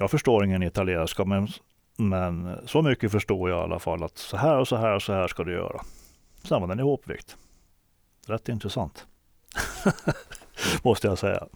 Jag 0.00 0.10
förstår 0.10 0.44
ingen 0.44 0.62
italienska, 0.62 1.24
men, 1.24 1.48
men 1.96 2.58
så 2.66 2.82
mycket 2.82 3.12
förstår 3.12 3.50
jag 3.50 3.60
i 3.60 3.62
alla 3.62 3.78
fall 3.78 4.02
att 4.02 4.18
så 4.18 4.36
här 4.36 4.58
och 4.58 4.68
så 4.68 4.76
här 4.76 4.94
och 4.94 5.02
så 5.02 5.12
här 5.12 5.28
ska 5.28 5.44
du 5.44 5.52
göra. 5.52 5.80
Sen 6.42 6.60
var 6.60 6.68
den 6.68 6.80
ihopvikt. 6.80 7.36
Rätt 8.26 8.48
intressant. 8.48 9.06
Måste 10.82 11.06
jag 11.06 11.18
säga. 11.18 11.46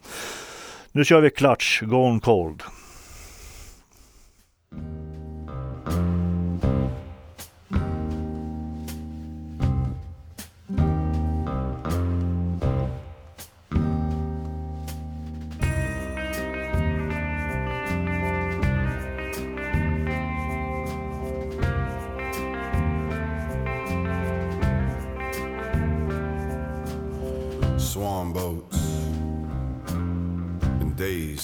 Nu 0.92 1.04
kör 1.04 1.20
vi 1.20 1.30
Klatsch, 1.30 1.82
Gone 1.82 2.20
Cold. 2.20 2.62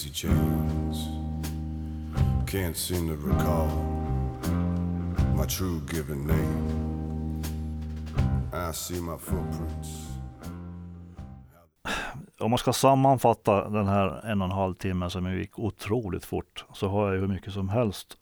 Quincy 0.00 0.26
Jones. 0.26 1.08
Can't 2.46 2.76
seem 2.76 3.08
to 3.08 3.16
recall 3.16 3.68
my 5.36 5.44
true 5.44 5.80
given 5.90 6.26
name. 6.26 7.42
I 8.52 8.72
see 8.72 9.00
my 9.00 9.18
footprints. 9.18 9.88
Om 12.38 12.50
man 12.50 12.58
ska 12.58 12.72
sammanfatta 12.72 13.68
den 13.68 13.86
här 13.86 14.26
en 14.26 14.40
och 14.40 14.46
en 14.46 14.52
halv 14.52 14.74
timme 14.74 15.10
som 15.10 15.38
gick 15.38 15.58
otroligt 15.58 16.24
fort 16.24 16.64
så 16.72 16.88
har 16.88 17.06
jag 17.06 17.14
ju 17.14 17.20
hur 17.20 17.28
mycket 17.28 17.52
som 17.52 17.68
helst 17.68 18.16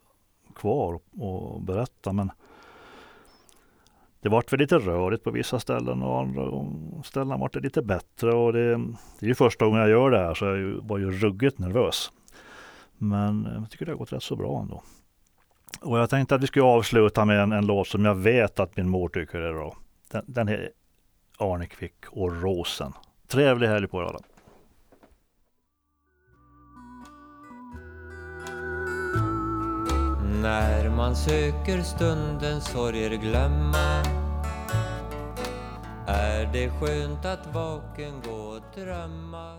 kvar 0.55 0.95
att 0.95 1.63
berätta. 1.63 2.13
Men 2.13 2.31
det 4.21 4.29
vart 4.29 4.53
väl 4.53 4.61
lite 4.61 4.79
rörigt 4.79 5.25
på 5.25 5.31
vissa 5.31 5.61
ställen 5.61 6.03
och 6.03 6.21
andra 6.21 6.65
ställen 7.05 7.41
vart 7.41 7.53
det 7.53 7.61
lite 7.61 7.83
bättre. 7.83 8.33
Och 8.35 8.53
det, 8.53 8.77
det 9.19 9.27
är 9.27 9.29
ju 9.29 9.35
första 9.35 9.65
gången 9.65 9.81
jag 9.81 9.91
gör 9.91 10.11
det 10.11 10.19
här 10.19 10.35
så 10.35 10.45
jag 10.45 10.89
var 10.89 10.99
ju 10.99 11.11
ruggigt 11.11 11.59
nervös. 11.59 12.13
Men 12.99 13.47
eh, 13.47 13.53
jag 13.53 13.71
tycker 13.71 13.87
det 13.87 13.93
har 13.93 13.99
gått 13.99 14.13
rätt 14.13 14.23
så 14.23 14.37
bra 14.37 14.61
ändå. 14.61 14.83
Och 15.81 15.99
jag 15.99 16.11
tänkte 16.11 16.35
att 16.35 16.43
vi 16.43 16.47
skulle 16.47 16.65
avsluta 16.65 17.25
med 17.25 17.41
en, 17.41 17.53
en 17.53 17.67
låt 17.67 17.89
som 17.89 18.05
jag 18.05 18.15
vet 18.15 18.61
att 18.61 18.77
min 18.77 18.89
mor 18.89 19.09
tycker 19.09 19.39
är 19.39 19.53
bra. 19.53 19.77
Den, 20.11 20.25
den 20.27 20.49
är 20.49 20.71
Arne 21.39 21.67
Kvick 21.67 22.07
och 22.11 22.43
Rosen. 22.43 22.93
Trevlig 23.27 23.69
helg 23.69 23.87
på 23.87 24.01
er 24.01 24.05
alla. 24.05 24.19
När 30.43 30.91
man 30.91 31.17
söker 31.17 31.83
stundens 31.83 32.65
sorger 32.65 33.11
glömma. 33.11 34.03
Är 36.07 36.53
det 36.53 36.71
skönt 36.71 37.25
att 37.25 37.55
vaken 37.55 38.23
gå 38.25 38.31
och 38.31 38.63
drömma? 38.75 39.59